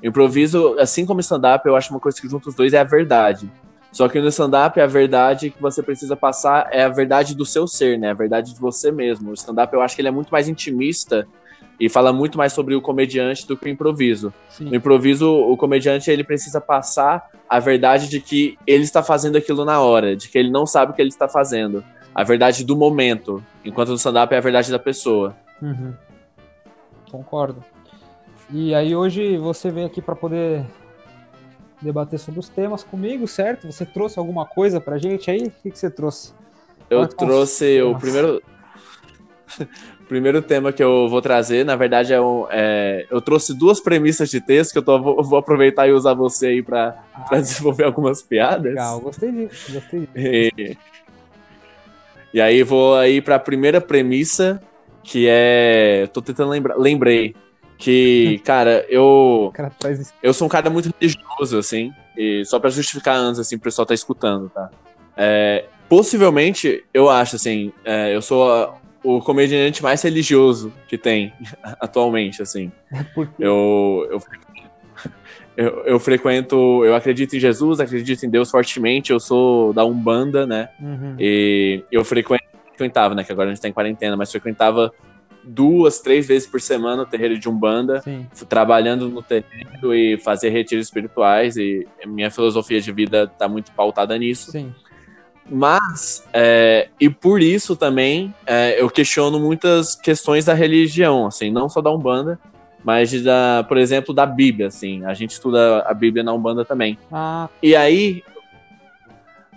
Improviso, 0.03 0.75
assim 0.79 1.05
como 1.05 1.19
stand-up, 1.19 1.67
eu 1.67 1.75
acho 1.75 1.91
uma 1.91 1.99
coisa 1.99 2.19
que 2.19 2.27
junta 2.27 2.49
os 2.49 2.55
dois 2.55 2.73
é 2.73 2.79
a 2.79 2.83
verdade. 2.83 3.51
Só 3.91 4.07
que 4.07 4.19
no 4.21 4.29
stand-up, 4.29 4.79
a 4.79 4.87
verdade 4.87 5.49
que 5.49 5.61
você 5.61 5.83
precisa 5.83 6.15
passar 6.15 6.69
é 6.71 6.83
a 6.83 6.89
verdade 6.89 7.35
do 7.35 7.45
seu 7.45 7.67
ser, 7.67 7.99
né? 7.99 8.11
A 8.11 8.13
verdade 8.13 8.53
de 8.53 8.59
você 8.59 8.91
mesmo. 8.91 9.31
O 9.31 9.33
stand-up, 9.33 9.73
eu 9.73 9.81
acho 9.81 9.95
que 9.95 10.01
ele 10.01 10.07
é 10.07 10.11
muito 10.11 10.29
mais 10.29 10.47
intimista 10.47 11.27
e 11.79 11.89
fala 11.89 12.13
muito 12.13 12.37
mais 12.37 12.53
sobre 12.53 12.75
o 12.75 12.81
comediante 12.81 13.47
do 13.47 13.57
que 13.57 13.65
o 13.65 13.69
improviso. 13.69 14.33
Sim. 14.49 14.65
No 14.65 14.75
improviso, 14.75 15.31
o 15.31 15.57
comediante 15.57 16.11
ele 16.11 16.23
precisa 16.23 16.61
passar 16.61 17.29
a 17.49 17.59
verdade 17.59 18.07
de 18.07 18.21
que 18.21 18.57
ele 18.67 18.83
está 18.83 19.01
fazendo 19.01 19.37
aquilo 19.37 19.65
na 19.65 19.81
hora, 19.81 20.15
de 20.15 20.29
que 20.29 20.37
ele 20.37 20.51
não 20.51 20.65
sabe 20.65 20.91
o 20.91 20.95
que 20.95 21.01
ele 21.01 21.09
está 21.09 21.27
fazendo. 21.27 21.83
A 22.13 22.23
verdade 22.23 22.63
do 22.63 22.75
momento. 22.75 23.43
Enquanto 23.65 23.89
no 23.89 23.95
stand-up 23.95 24.33
é 24.33 24.37
a 24.37 24.41
verdade 24.41 24.71
da 24.71 24.79
pessoa. 24.79 25.35
Uhum. 25.61 25.93
Concordo. 27.09 27.63
E 28.49 28.75
aí 28.75 28.95
hoje 28.95 29.37
você 29.37 29.71
veio 29.71 29.87
aqui 29.87 30.01
para 30.01 30.15
poder 30.15 30.65
debater 31.81 32.19
sobre 32.19 32.39
os 32.39 32.47
temas 32.47 32.83
comigo, 32.83 33.27
certo? 33.27 33.71
Você 33.71 33.85
trouxe 33.85 34.19
alguma 34.19 34.45
coisa 34.45 34.79
pra 34.79 34.97
gente 34.97 35.31
aí? 35.31 35.47
O 35.47 35.51
que, 35.63 35.71
que 35.71 35.79
você 35.79 35.89
trouxe? 35.89 36.33
Eu 36.89 37.07
trouxe 37.07 37.81
o 37.81 37.97
primeiro. 37.97 38.41
primeiro 40.11 40.41
tema 40.41 40.73
que 40.73 40.83
eu 40.83 41.07
vou 41.07 41.21
trazer, 41.21 41.63
na 41.63 41.77
verdade, 41.77 42.11
é, 42.11 42.19
um, 42.19 42.45
é- 42.51 43.05
eu 43.09 43.21
trouxe 43.21 43.57
duas 43.57 43.79
premissas 43.79 44.29
de 44.29 44.41
texto 44.41 44.73
que 44.73 44.77
eu 44.79 44.83
tô- 44.83 45.01
vou, 45.01 45.23
vou 45.23 45.39
aproveitar 45.39 45.87
e 45.87 45.93
usar 45.93 46.13
você 46.13 46.47
aí 46.47 46.61
pra, 46.61 47.01
pra 47.29 47.39
desenvolver 47.39 47.85
algumas 47.85 48.21
piadas. 48.21 48.73
Legal, 48.73 48.99
gostei 48.99 49.31
disso, 49.31 49.71
gostei 49.71 49.99
disso. 50.01 50.11
E, 50.17 50.77
e 52.33 52.41
aí 52.41 52.61
vou 52.61 52.97
aí 52.97 53.21
pra 53.21 53.39
primeira 53.39 53.79
premissa, 53.79 54.61
que 55.01 55.27
é. 55.29 56.09
Tô 56.11 56.21
tentando 56.21 56.49
lembrar. 56.49 56.75
Lembrei. 56.75 57.33
Que, 57.77 58.39
cara, 58.43 58.85
eu. 58.89 59.49
Cara. 59.53 59.71
Eu 60.21 60.33
sou 60.33 60.45
um 60.45 60.49
cara 60.49 60.69
muito 60.69 60.89
religioso, 60.99 61.57
assim, 61.57 61.89
e 62.17 62.43
só 62.43 62.59
pra 62.59 62.69
justificar 62.69 63.15
antes, 63.15 63.39
assim, 63.39 63.55
o 63.55 63.59
pessoal 63.61 63.85
tá 63.85 63.93
escutando, 63.93 64.49
tá? 64.49 64.69
É, 65.15 65.63
possivelmente, 65.87 66.83
eu 66.93 67.09
acho, 67.09 67.37
assim, 67.37 67.71
é, 67.85 68.13
eu 68.13 68.21
sou 68.21 68.51
a- 68.51 68.80
o 69.03 69.19
comediante 69.19 69.81
mais 69.81 70.01
religioso 70.01 70.71
que 70.87 70.97
tem 70.97 71.33
atualmente, 71.79 72.41
assim. 72.41 72.71
Porque 73.15 73.43
Eu, 73.43 74.07
eu, 74.11 74.19
eu, 75.57 75.83
eu 75.85 75.99
frequento, 75.99 76.55
eu 76.85 76.95
acredito 76.95 77.35
em 77.35 77.39
Jesus, 77.39 77.79
acredito 77.79 78.25
em 78.25 78.29
Deus 78.29 78.49
fortemente, 78.51 79.11
eu 79.11 79.19
sou 79.19 79.73
da 79.73 79.83
Umbanda, 79.85 80.45
né? 80.45 80.69
Uhum. 80.79 81.15
E 81.19 81.83
eu 81.91 82.03
frequen- 82.05 82.39
frequentava, 82.67 83.15
né? 83.15 83.23
Que 83.23 83.31
agora 83.31 83.49
a 83.49 83.53
gente 83.53 83.61
tá 83.61 83.67
em 83.67 83.73
quarentena, 83.73 84.15
mas 84.15 84.31
frequentava 84.31 84.91
duas, 85.43 85.99
três 85.99 86.27
vezes 86.27 86.47
por 86.47 86.61
semana 86.61 87.01
o 87.01 87.05
terreiro 87.05 87.37
de 87.39 87.49
Umbanda 87.49 87.99
Sim. 88.01 88.27
trabalhando 88.47 89.09
no 89.09 89.23
terreno 89.23 89.93
e 89.93 90.15
fazer 90.19 90.49
retiros 90.49 90.85
espirituais 90.85 91.57
e 91.57 91.87
minha 92.05 92.29
filosofia 92.29 92.79
de 92.79 92.91
vida 92.91 93.25
tá 93.25 93.47
muito 93.49 93.71
pautada 93.71 94.15
nisso. 94.19 94.51
Sim. 94.51 94.71
Mas, 95.49 96.23
é, 96.33 96.87
e 96.99 97.09
por 97.09 97.41
isso 97.41 97.75
também, 97.75 98.33
é, 98.45 98.81
eu 98.81 98.89
questiono 98.89 99.39
muitas 99.39 99.95
questões 99.95 100.45
da 100.45 100.53
religião, 100.53 101.25
assim, 101.27 101.51
não 101.51 101.67
só 101.67 101.81
da 101.81 101.91
Umbanda, 101.91 102.39
mas 102.83 103.11
da, 103.23 103.63
por 103.67 103.77
exemplo, 103.77 104.13
da 104.13 104.25
Bíblia, 104.25 104.67
assim. 104.67 105.03
A 105.05 105.13
gente 105.13 105.31
estuda 105.31 105.81
a 105.85 105.93
Bíblia 105.93 106.23
na 106.23 106.33
Umbanda 106.33 106.63
também. 106.65 106.97
Ah, 107.11 107.49
E 107.61 107.75
aí, 107.75 108.23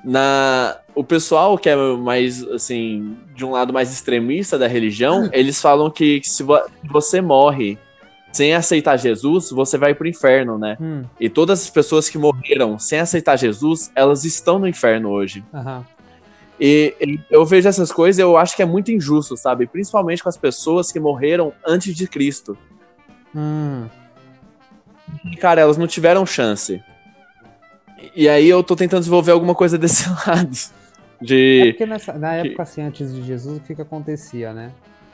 na 0.04 0.76
o 0.94 1.02
pessoal 1.02 1.56
que 1.58 1.68
é 1.68 1.74
mais 1.76 2.42
assim, 2.50 3.16
de 3.34 3.44
um 3.44 3.50
lado 3.50 3.72
mais 3.72 3.92
extremista 3.92 4.56
da 4.58 4.68
religião, 4.68 5.28
eles 5.32 5.60
falam 5.60 5.90
que 5.90 6.20
se 6.22 6.42
vo- 6.42 6.62
você 6.84 7.20
morre 7.20 7.78
sem 8.34 8.52
aceitar 8.54 8.96
Jesus, 8.96 9.50
você 9.50 9.78
vai 9.78 9.94
pro 9.94 10.08
inferno, 10.08 10.58
né? 10.58 10.76
hum, 10.80 11.04
E 11.20 11.28
todas 11.28 11.62
as 11.62 11.70
pessoas 11.70 12.08
que 12.08 12.18
morreram 12.18 12.78
sem 12.78 12.98
aceitar 12.98 13.36
Jesus, 13.36 13.92
elas 13.94 14.24
estão 14.24 14.58
no 14.58 14.66
inferno 14.66 15.10
hoje. 15.10 15.44
aham. 15.54 15.84
E, 16.60 16.94
e 17.00 17.20
eu 17.30 17.44
vejo 17.44 17.68
essas 17.68 17.90
coisas, 17.90 18.18
eu 18.18 18.36
acho 18.36 18.54
que 18.54 18.62
é 18.62 18.64
muito 18.66 18.90
injusto, 18.92 19.36
sabe? 19.36 19.66
Principalmente 19.66 20.22
com 20.22 20.28
as 20.28 20.36
pessoas 20.36 20.90
que 20.92 21.00
morreram 21.00 21.52
antes 21.66 21.94
de 21.96 22.06
Cristo. 22.06 22.56
Hum, 23.34 23.86
E, 25.24 25.36
cara, 25.36 25.60
elas 25.60 25.76
não 25.76 25.86
tiveram 25.86 26.24
chance. 26.26 26.80
E 28.14 28.28
aí 28.28 28.48
eu 28.48 28.62
tô 28.62 28.76
tentando 28.76 29.00
desenvolver 29.00 29.32
alguma 29.32 29.54
coisa 29.54 29.76
desse 29.78 30.08
lado. 30.08 30.50
É 31.20 31.24
De. 31.24 31.64
porque 31.72 31.86
nessa- 31.86 32.12
na 32.18 32.34
época, 32.34 32.62
assim, 32.62 32.82
antes 32.82 33.12
de 33.14 33.22
Jesus, 33.22 33.58
o 33.58 33.60
que 33.60 33.74
que 33.74 33.82
acontecia, 33.82 34.52
né? 34.52 34.70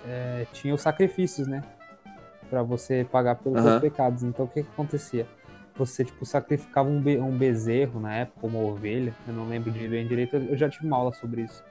É, 0.07 0.47
tinha 0.53 0.75
os 0.75 0.81
sacrifícios, 0.83 1.47
né? 1.47 1.63
Pra 2.51 2.63
você 2.65 3.07
pagar 3.11 3.37
pelos 3.37 3.59
Aham. 3.61 3.71
seus 3.71 3.81
pecados. 3.81 4.23
Então, 4.25 4.45
o 4.45 4.49
que 4.49 4.63
que 4.65 4.69
acontecia? 4.69 5.27
Você, 5.77 6.05
tipo, 6.05 6.27
sacrificava 6.27 6.89
um, 6.89 7.01
be- 7.01 7.19
um 7.19 7.31
bezerro 7.31 8.01
na 8.01 8.13
época, 8.15 8.47
uma 8.47 8.59
ovelha, 8.59 9.15
eu 9.27 9.33
não 9.33 9.49
lembro 9.49 9.71
de 9.71 9.89
bem 9.89 10.07
direito, 10.07 10.37
eu 10.37 10.57
já 10.57 10.69
tive 10.69 10.87
uma 10.87 10.97
aula 10.97 11.13
sobre 11.15 11.43
isso. 11.43 11.63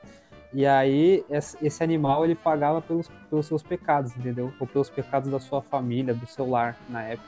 E 0.51 0.65
aí, 0.65 1.23
esse 1.29 1.83
animal, 1.83 2.25
ele 2.25 2.33
pagava 2.33 2.81
pelos, 2.81 3.07
pelos 3.29 3.45
seus 3.45 3.61
pecados, 3.61 4.15
entendeu? 4.17 4.51
Ou 4.59 4.65
pelos 4.65 4.89
pecados 4.89 5.29
da 5.29 5.39
sua 5.39 5.61
família, 5.61 6.11
do 6.13 6.25
seu 6.25 6.49
lar, 6.49 6.75
na 6.89 7.03
época. 7.03 7.27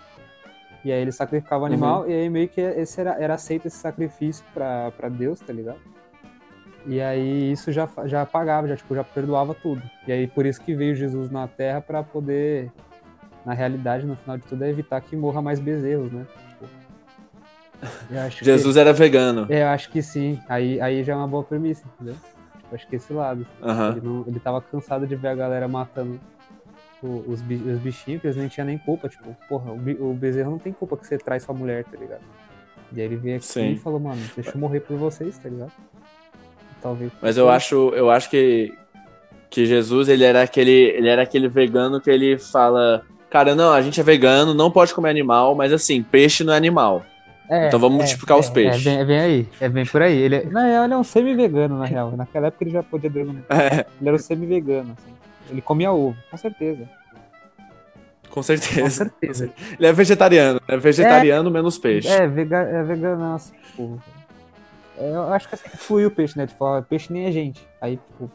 E 0.84 0.92
aí 0.92 1.00
ele 1.02 1.12
sacrificava 1.12 1.62
o 1.64 1.66
animal, 1.68 2.10
e 2.10 2.14
aí 2.14 2.28
meio 2.30 2.48
que 2.50 2.60
esse 2.60 3.00
era, 3.00 3.12
era 3.22 3.36
aceito 3.36 3.68
esse 3.68 3.78
sacrifício 3.78 4.44
pra 4.56 4.90
Deus, 5.10 5.40
tá 5.40 5.54
ligado? 5.54 5.78
E 6.88 7.00
aí 7.00 7.52
isso 7.52 7.72
já, 7.72 7.88
já 8.06 8.26
pagava, 8.26 8.68
já, 8.68 8.76
tipo, 8.76 8.96
já 8.96 9.04
perdoava 9.04 9.54
tudo. 9.54 9.84
E 10.08 10.12
aí 10.12 10.26
por 10.26 10.48
isso 10.48 10.60
que 10.60 10.74
veio 10.74 10.96
Jesus 10.96 11.30
na 11.30 11.48
Terra 11.48 11.80
pra 11.80 12.02
poder, 12.02 12.72
na 13.46 13.54
realidade, 13.54 14.06
no 14.06 14.16
final 14.16 14.38
de 14.38 14.44
tudo, 14.44 14.64
é 14.64 14.70
evitar 14.70 15.02
que 15.02 15.16
morra 15.16 15.42
mais 15.42 15.60
bezerros, 15.60 16.12
né? 16.12 16.26
Eu 18.10 18.20
acho 18.22 18.40
que- 18.40 18.46
Jesus 18.46 18.78
era 18.78 18.94
vegano. 18.94 19.48
é, 19.50 19.64
eu 19.64 19.68
acho 19.68 19.90
que 19.90 20.02
sim. 20.02 20.40
Aí, 20.48 20.80
aí 20.80 21.04
já 21.04 21.14
é 21.14 21.16
uma 21.16 21.28
boa 21.28 21.44
premissa, 21.44 21.84
entendeu? 21.96 22.16
Tipo, 22.58 22.76
acho 22.76 22.88
que 22.88 22.96
esse 22.96 23.12
lado. 23.14 23.46
Aham. 23.62 23.92
Ele, 23.92 24.02
não, 24.02 24.24
ele 24.28 24.40
tava 24.40 24.62
cansado 24.62 25.08
de 25.08 25.16
ver 25.16 25.30
a 25.30 25.36
galera 25.36 25.68
matando 25.68 26.20
o- 27.02 27.24
os, 27.28 27.42
os 27.42 27.80
bichinhos, 27.80 28.22
que 28.22 28.28
eles 28.28 28.38
nem 28.38 28.48
tinham 28.48 28.68
nem 28.68 28.78
culpa. 28.78 29.10
Tipo, 29.10 29.36
porra, 29.50 29.72
o, 29.72 30.12
o 30.12 30.14
bezerro 30.14 30.52
não 30.52 30.60
tem 30.60 30.72
culpa 30.74 30.96
que 30.98 31.08
você 31.08 31.18
traz 31.18 31.42
sua 31.44 31.56
mulher, 31.56 31.84
tá 31.86 31.98
ligado? 31.98 32.22
E 32.94 33.00
aí 33.00 33.06
ele 33.08 33.16
veio 33.16 33.38
aqui 33.38 33.46
Sim. 33.46 33.72
e 33.72 33.78
falou, 33.78 34.00
mano, 34.00 34.22
deixa 34.36 34.52
eu 34.52 34.60
morrer 34.60 34.82
por 34.82 34.98
vocês, 34.98 35.38
tá 35.40 35.50
ligado? 35.50 35.72
Talvez. 36.82 37.12
Mas 37.22 37.38
eu 37.38 37.50
acho, 37.50 37.90
eu 37.96 38.12
acho 38.12 38.30
que, 38.30 38.78
que 39.50 39.66
Jesus 39.66 40.10
ele 40.10 40.24
era 40.24 40.44
aquele, 40.44 40.72
ele 40.72 41.08
era 41.08 41.22
aquele 41.24 41.48
vegano 41.48 42.00
que 42.02 42.10
ele 42.12 42.38
fala, 42.38 43.04
cara, 43.32 43.56
não, 43.56 43.74
a 43.74 43.82
gente 43.82 44.00
é 44.00 44.04
vegano, 44.04 44.54
não 44.54 44.70
pode 44.70 44.94
comer 44.94 45.10
animal, 45.10 45.56
mas 45.56 45.74
assim, 45.74 46.04
peixe 46.04 46.44
não 46.44 46.54
é 46.54 46.58
animal. 46.58 47.04
É, 47.50 47.68
Então 47.68 47.80
vamos 47.80 47.96
é, 47.96 48.04
multiplicar 48.04 48.38
os 48.38 48.48
é, 48.50 48.52
peixes. 48.52 48.86
É 48.86 48.90
bem, 48.90 49.00
é 49.00 49.06
bem 49.06 49.20
aí, 49.20 49.50
é 49.60 49.70
bem 49.70 49.86
por 49.86 50.02
aí. 50.02 50.16
Ele 50.18 50.36
é, 50.36 50.46
não, 50.46 50.84
ele 50.86 50.94
é 50.94 50.98
um 50.98 51.04
semi-vegano, 51.04 51.78
na 51.80 51.86
real. 51.86 52.12
Naquela 52.16 52.48
época 52.48 52.64
ele 52.64 52.72
já 52.72 52.84
podia 52.84 53.10
denominar. 53.10 53.46
É, 53.50 53.86
Ele 54.00 54.08
era 54.10 54.16
um 54.16 54.20
semi-vegano, 54.20 54.96
assim. 54.98 55.14
Ele 55.50 55.62
comia 55.62 55.92
ovo, 55.92 56.16
com 56.30 56.38
certeza. 56.38 56.88
com 58.30 58.36
Com 58.36 58.44
certeza. 58.44 58.90
certeza. 58.90 59.50
Ele 59.78 59.88
é 59.88 59.92
vegetariano, 59.92 60.62
é 60.68 60.78
vegetariano 60.78 61.52
menos 61.52 61.78
peixe. 61.78 62.08
É, 62.08 62.26
vega, 62.28 62.58
é 62.58 62.84
veganaço, 62.84 63.52
tipo. 63.66 64.02
é, 64.98 65.10
eu 65.10 65.34
acho 65.34 65.50
que 65.50 65.56
assim, 65.56 65.70
excluiu 65.74 66.08
o 66.08 66.12
peixe, 66.12 66.38
né? 66.38 66.48
Tipo, 66.48 66.82
peixe 66.84 67.12
nem 67.12 67.26
é 67.26 67.32
gente. 67.34 67.68
Aí, 67.82 67.98
tipo, 67.98 68.32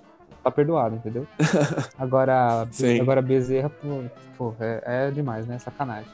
tá 0.47 0.51
perdoado, 0.51 0.95
entendeu? 0.95 1.27
Agora, 1.99 2.67
Sim. 2.71 3.01
agora 3.01 3.21
bezerra, 3.21 3.69
pô, 3.69 4.03
pô, 4.39 4.55
é, 4.61 5.09
é 5.09 5.11
demais, 5.11 5.47
né? 5.47 5.59
Sacanagem. 5.59 6.09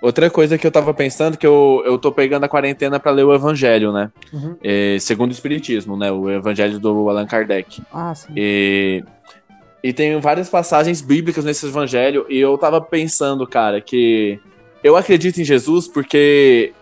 Outra 0.00 0.30
coisa 0.30 0.56
que 0.56 0.66
eu 0.66 0.70
tava 0.70 0.94
pensando, 0.94 1.36
que 1.36 1.46
eu, 1.46 1.82
eu 1.84 1.98
tô 1.98 2.10
pegando 2.10 2.44
a 2.44 2.48
quarentena 2.48 2.98
pra 2.98 3.12
ler 3.12 3.24
o 3.24 3.34
Evangelho, 3.34 3.92
né? 3.92 4.10
Uhum. 4.32 4.56
É, 4.62 4.96
segundo 4.98 5.28
o 5.28 5.34
Espiritismo, 5.34 5.94
né? 5.94 6.10
O 6.10 6.30
Evangelho 6.30 6.78
do 6.78 7.06
Allan 7.10 7.26
Kardec. 7.26 7.82
Ah, 7.92 8.14
sim. 8.14 8.32
E, 8.34 9.04
e 9.82 9.92
tem 9.92 10.18
várias 10.18 10.48
passagens 10.48 11.02
bíblicas 11.02 11.44
nesse 11.44 11.66
evangelho, 11.66 12.24
e 12.30 12.38
eu 12.38 12.56
tava 12.56 12.80
pensando, 12.80 13.46
cara, 13.46 13.78
que 13.78 14.40
eu 14.82 14.96
acredito 14.96 15.38
em 15.38 15.44
Jesus 15.44 15.86
porque 15.86 16.72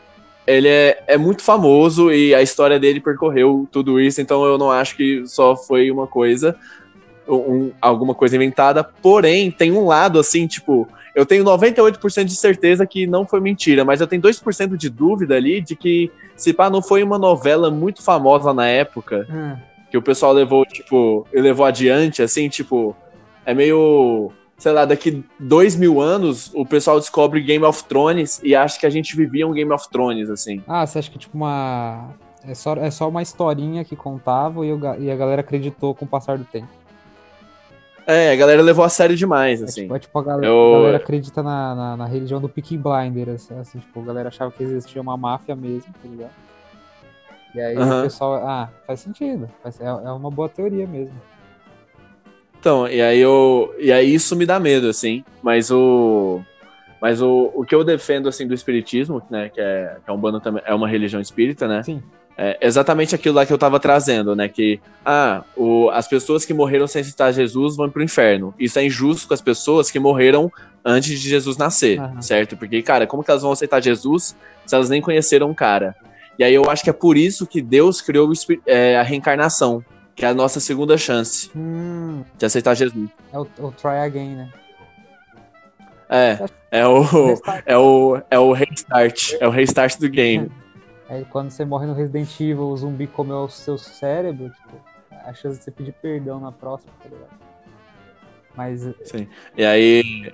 ele 0.49 0.69
é, 0.69 1.02
é 1.07 1.19
muito 1.19 1.43
famoso 1.43 2.11
e 2.11 2.35
a 2.35 2.40
história 2.40 2.81
dele 2.81 3.00
percorreu 3.00 3.69
tudo 3.71 4.00
isso, 4.00 4.21
então 4.21 4.45
eu 4.45 4.57
não 4.57 4.71
acho 4.71 4.97
que 4.97 5.23
só 5.26 5.55
foi 5.55 5.90
uma 5.90 6.07
coisa, 6.07 6.57
um- 7.28 7.71
alguma 7.81 8.14
coisa 8.14 8.35
inventada. 8.37 8.83
Porém, 8.83 9.50
tem 9.50 9.71
um 9.73 9.87
lado 9.87 10.19
assim, 10.19 10.47
tipo, 10.47 10.88
eu 11.14 11.26
tenho 11.26 11.45
98% 11.45 12.25
de 12.28 12.37
certeza 12.37 12.87
que 12.87 13.07
não 13.07 13.26
foi 13.26 13.40
mentira, 13.40 13.85
mas 13.85 14.00
eu 14.00 14.07
tenho 14.07 14.23
2% 14.23 14.76
de 14.76 14.88
dúvida 14.88 15.35
ali 15.37 15.61
de 15.61 15.76
que, 15.76 16.11
se 16.35 16.52
pá, 16.52 16.71
não 16.71 16.81
foi 16.81 17.02
uma 17.02 17.19
novela 17.19 17.71
muito 17.71 18.02
famosa 18.02 18.55
na 18.55 18.67
época 18.67 19.26
Hum, 19.31 19.57
que 19.90 19.99
o 19.99 20.02
pessoal 20.02 20.33
levou, 20.33 20.64
tipo, 20.64 21.26
levou 21.33 21.67
adiante, 21.67 22.23
assim, 22.23 22.49
tipo, 22.49 22.97
é 23.45 23.52
meio, 23.52 24.31
sei 24.59 24.73
lá, 24.73 24.85
daqui 24.85 25.25
dois 25.38 25.77
mil 25.77 26.00
anos 26.00 26.53
o 26.55 26.67
pessoal 26.67 26.99
descobre 26.99 27.41
Game 27.41 27.65
of 27.65 27.85
Thrones 27.85 28.41
e 28.43 28.55
acha 28.55 28.79
que 28.79 28.85
a 28.87 28.91
gente 28.91 29.17
vivia 29.17 29.47
um 29.47 29.53
Game 29.53 29.73
of 29.73 29.88
Thrones, 29.88 30.29
assim. 30.29 30.62
Ah, 30.67 30.85
você 30.87 30.99
acha 30.99 31.11
que 31.11 31.19
tipo 31.19 31.37
uma. 31.37 32.11
É 32.45 32.55
só, 32.55 32.75
é 32.75 32.91
só 32.91 33.09
uma 33.09 33.21
historinha 33.23 33.85
que 33.85 33.97
contava 33.97 34.65
e, 34.65 34.73
o 34.73 34.81
e 34.99 35.11
a 35.11 35.17
galera 35.17 35.41
acreditou 35.41 35.95
com 35.95 36.05
o 36.05 36.09
passar 36.09 36.38
do 36.38 36.45
tempo. 36.45 36.69
É, 38.07 38.33
a 38.33 38.37
galera 38.37 38.62
levou 38.62 38.85
a 38.85 38.88
sério 38.88 39.15
demais, 39.15 39.61
É 39.61 39.65
assim. 39.65 39.83
tipo, 39.83 39.95
é 39.95 39.99
tipo 39.99 40.19
a 40.19 40.23
galera, 40.23 40.47
Eu- 40.47 40.69
a 40.75 40.79
galera 40.79 40.97
acredita 40.97 41.43
na, 41.43 41.75
na, 41.75 41.97
na 41.99 42.07
religião 42.07 42.41
do 42.41 42.49
Peaky 42.49 42.79
Blinders, 42.79 43.53
assim, 43.53 43.79
tipo, 43.81 44.00
a 44.00 44.05
galera 44.05 44.29
achava 44.29 44.50
que 44.50 44.62
existia 44.62 45.03
uma 45.03 45.15
máfia 45.17 45.55
mesmo, 45.55 45.93
tá 46.03 46.09
ligado? 46.09 46.31
E 47.55 47.61
aí 47.61 47.77
Aham. 47.77 47.99
o 48.00 48.03
pessoal, 48.05 48.35
ah, 48.37 48.71
faz 48.87 49.00
sentido, 49.00 49.49
é, 49.62 49.85
é 49.85 50.11
uma 50.12 50.31
boa 50.31 50.49
teoria 50.49 50.87
mesmo. 50.87 51.21
Então, 52.61 52.88
e 52.88 53.00
aí 53.00 53.19
eu, 53.21 53.75
e 53.79 53.93
aí 53.93 54.12
isso 54.12 54.35
me 54.35 54.45
dá 54.45 54.59
medo, 54.59 54.88
assim, 54.88 55.25
mas 55.43 55.71
o 55.71 56.41
mas 57.00 57.23
o, 57.23 57.53
o 57.55 57.65
que 57.65 57.75
eu 57.75 57.85
defendo 57.85 58.29
assim 58.29 58.47
do 58.47 58.55
espiritismo, 58.55 59.23
né, 59.31 59.49
que 59.49 59.61
é 59.61 59.99
que 60.05 60.11
é 60.11 60.12
um 60.12 60.19
bando 60.19 60.41
também, 60.41 60.62
é 60.67 60.75
uma 60.75 60.88
religião 60.88 61.21
espírita, 61.21 61.69
né? 61.69 61.83
Sim. 61.85 62.03
é 62.37 62.59
exatamente 62.61 63.15
aquilo 63.15 63.37
lá 63.37 63.47
que 63.47 63.53
eu 63.53 63.59
tava 63.59 63.79
trazendo, 63.79 64.35
né? 64.35 64.49
Que 64.49 64.81
ah, 65.05 65.45
o, 65.57 65.88
as 65.91 66.09
pessoas 66.09 66.45
que 66.45 66.53
morreram 66.53 66.88
sem 66.88 67.00
aceitar 67.00 67.31
Jesus 67.33 67.77
vão 67.77 67.88
pro 67.88 68.03
inferno. 68.03 68.53
Isso 68.59 68.79
é 68.79 68.85
injusto 68.85 69.29
com 69.29 69.35
as 69.35 69.41
pessoas 69.41 69.91
que 69.91 70.00
morreram 70.00 70.50
antes 70.85 71.21
de 71.21 71.29
Jesus 71.29 71.57
nascer, 71.57 72.00
uhum. 72.00 72.21
certo? 72.21 72.57
Porque, 72.57 72.83
cara, 72.83 73.07
como 73.07 73.23
que 73.23 73.31
elas 73.31 73.43
vão 73.43 73.53
aceitar 73.53 73.81
Jesus 73.81 74.37
se 74.67 74.75
elas 74.75 74.91
nem 74.91 75.00
conheceram 75.00 75.50
o 75.50 75.55
cara? 75.55 75.95
E 76.38 76.45
aí 76.45 76.55
eu 76.55 76.71
acho 76.71 76.85
que 76.85 76.91
é 76.91 76.93
por 76.93 77.17
isso 77.17 77.47
que 77.47 77.61
Deus 77.61 78.00
criou 78.00 78.31
é, 78.65 78.97
a 78.97 79.03
reencarnação, 79.03 79.85
que 80.19 80.25
é 80.25 80.29
a 80.29 80.35
nossa 80.35 80.59
segunda 80.59 80.99
chance 80.99 81.49
hum. 81.55 82.25
de 82.37 82.45
aceitar 82.45 82.75
Jesus. 82.75 83.09
É 83.33 83.39
o, 83.39 83.43
o 83.59 83.71
try 83.71 83.99
again, 84.05 84.35
né? 84.35 84.53
É, 86.11 86.39
é 86.73 86.87
o, 86.89 87.05
é 87.65 87.79
o, 87.79 88.23
é 88.29 88.39
o 88.39 88.53
restart, 88.53 89.35
é 89.39 89.47
o 89.47 89.51
restart 89.51 89.99
do 90.01 90.09
game. 90.09 90.51
Aí 91.09 91.25
quando 91.31 91.51
você 91.51 91.65
morre 91.65 91.87
no 91.87 91.95
Resident 91.95 92.29
Evil, 92.41 92.65
o 92.65 92.77
zumbi 92.77 93.07
comeu 93.07 93.45
o 93.45 93.49
seu 93.49 93.79
cérebro, 93.79 94.51
tipo, 94.51 94.77
a 95.25 95.33
chance 95.33 95.59
de 95.59 95.65
você 95.65 95.71
pedir 95.71 95.93
perdão 95.93 96.41
na 96.41 96.51
próxima, 96.51 96.93
tá 97.01 97.09
ligado? 97.09 97.39
Mas. 98.57 98.83
Sim. 99.05 99.29
E 99.57 99.65
aí. 99.65 100.33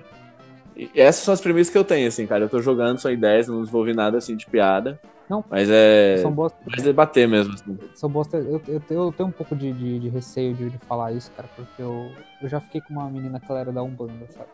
essas 0.95 1.23
são 1.23 1.33
as 1.33 1.39
premissas 1.39 1.71
que 1.71 1.77
eu 1.77 1.83
tenho, 1.83 2.07
assim, 2.07 2.25
cara. 2.25 2.45
Eu 2.45 2.49
tô 2.49 2.59
jogando 2.59 2.99
só 2.99 3.11
ideias, 3.11 3.47
não 3.47 3.59
desenvolvi 3.59 3.93
nada 3.93 4.17
assim 4.17 4.35
de 4.35 4.47
piada. 4.47 4.99
Não. 5.29 5.43
Mas 5.49 5.69
é. 5.69 6.17
São 6.17 6.31
boas... 6.31 6.53
Mais 6.65 6.83
debater 6.83 7.27
mesmo, 7.27 7.53
assim. 7.53 7.77
São 7.95 8.09
boas... 8.09 8.31
eu, 8.33 8.61
eu, 8.67 8.81
eu 8.89 9.11
tenho 9.11 9.29
um 9.29 9.31
pouco 9.31 9.55
de, 9.55 9.71
de, 9.71 9.99
de 9.99 10.09
receio 10.09 10.53
de, 10.53 10.69
de, 10.69 10.77
falar 10.79 11.11
isso, 11.11 11.31
cara, 11.31 11.49
porque 11.55 11.81
eu, 11.81 12.11
eu 12.41 12.47
já 12.47 12.59
fiquei 12.59 12.81
com 12.81 12.93
uma 12.93 13.09
menina 13.09 13.39
que 13.39 13.49
ela 13.49 13.59
era 13.59 13.71
da 13.71 13.81
Umbanda, 13.81 14.27
sabe? 14.29 14.49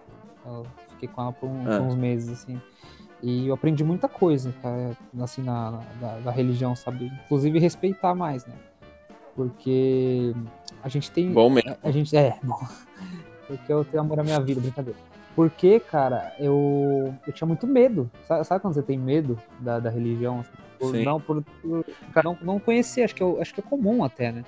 Eu 0.46 0.66
fiquei 0.90 1.10
com 1.10 1.22
ela 1.22 1.34
por, 1.34 1.48
um, 1.48 1.72
é. 1.72 1.78
por 1.78 1.88
uns 1.88 1.96
meses, 1.96 2.30
assim. 2.30 2.60
E 3.22 3.48
eu 3.48 3.54
aprendi 3.54 3.84
muita 3.84 4.08
coisa, 4.08 4.54
cara, 4.62 4.98
assim, 5.22 5.44
na, 5.44 5.72
na 5.72 5.80
da, 6.00 6.20
da, 6.20 6.32
religião, 6.32 6.76
sabe? 6.76 7.12
Inclusive 7.26 7.60
respeitar 7.60 8.16
mais, 8.16 8.46
né? 8.46 8.56
Porque 9.36 10.34
a 10.82 10.90
gente 10.90 11.12
tem. 11.12 11.32
Bom 11.32 11.50
mesmo. 11.50 11.70
A, 11.70 11.88
a 11.88 11.92
gente, 11.92 12.16
é, 12.16 12.38
bom. 12.42 12.60
Porque 13.46 13.72
eu 13.72 13.84
tenho 13.84 14.02
amor 14.02 14.20
à 14.20 14.24
minha 14.24 14.40
vida, 14.40 14.62
brincadeira. 14.62 15.11
Porque, 15.36 15.80
cara, 15.80 16.34
eu, 16.40 17.14
eu 17.26 17.34
tinha 17.34 17.48
muito 17.48 17.66
medo. 17.66 18.10
Sabe, 18.28 18.46
sabe 18.46 18.62
quando 18.62 18.74
você 18.74 18.82
tem 18.82 18.98
medo 18.98 19.40
da, 19.60 19.80
da 19.80 19.90
religião? 19.90 20.42
Assim, 20.42 20.52
por, 20.78 20.94
não, 20.94 21.22
por, 21.22 21.44
por 21.62 21.86
não, 22.24 22.38
não 22.42 22.60
conhecer, 22.60 23.04
acho 23.04 23.16
que, 23.16 23.24
eu, 23.24 23.40
acho 23.42 23.54
que 23.54 23.62
é 23.62 23.64
comum 23.64 24.04
até, 24.04 24.32
né? 24.32 24.44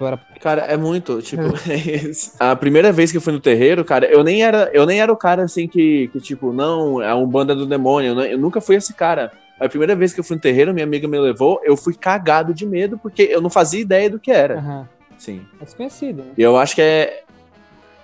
Era... 0.00 0.18
Cara, 0.40 0.62
é 0.62 0.76
muito, 0.76 1.22
tipo, 1.22 1.42
a 2.40 2.56
primeira 2.56 2.90
vez 2.90 3.12
que 3.12 3.16
eu 3.16 3.20
fui 3.20 3.32
no 3.32 3.40
terreiro, 3.40 3.84
cara, 3.84 4.06
eu 4.06 4.24
nem 4.24 4.42
era, 4.42 4.68
eu 4.72 4.84
nem 4.84 5.00
era 5.00 5.12
o 5.12 5.16
cara 5.16 5.44
assim 5.44 5.68
que, 5.68 6.08
que 6.08 6.20
tipo, 6.20 6.52
não, 6.52 7.00
é 7.00 7.14
um 7.14 7.26
banda 7.26 7.54
do 7.54 7.66
demônio, 7.66 8.08
eu, 8.10 8.14
não, 8.14 8.24
eu 8.24 8.38
nunca 8.38 8.60
fui 8.60 8.76
esse 8.76 8.92
cara. 8.92 9.32
A 9.60 9.68
primeira 9.68 9.94
vez 9.94 10.12
que 10.12 10.18
eu 10.18 10.24
fui 10.24 10.36
no 10.36 10.42
terreiro, 10.42 10.72
minha 10.72 10.86
amiga 10.86 11.06
me 11.06 11.18
levou, 11.18 11.60
eu 11.62 11.76
fui 11.76 11.94
cagado 11.94 12.52
de 12.52 12.66
medo 12.66 12.98
porque 12.98 13.22
eu 13.22 13.40
não 13.40 13.50
fazia 13.50 13.80
ideia 13.80 14.10
do 14.10 14.18
que 14.18 14.32
era. 14.32 14.58
Uhum. 14.58 14.86
Sim. 15.18 15.46
É 15.60 15.64
desconhecido. 15.64 16.22
Né? 16.22 16.32
E 16.36 16.42
eu 16.42 16.56
acho 16.56 16.74
que 16.74 16.80
é 16.80 17.24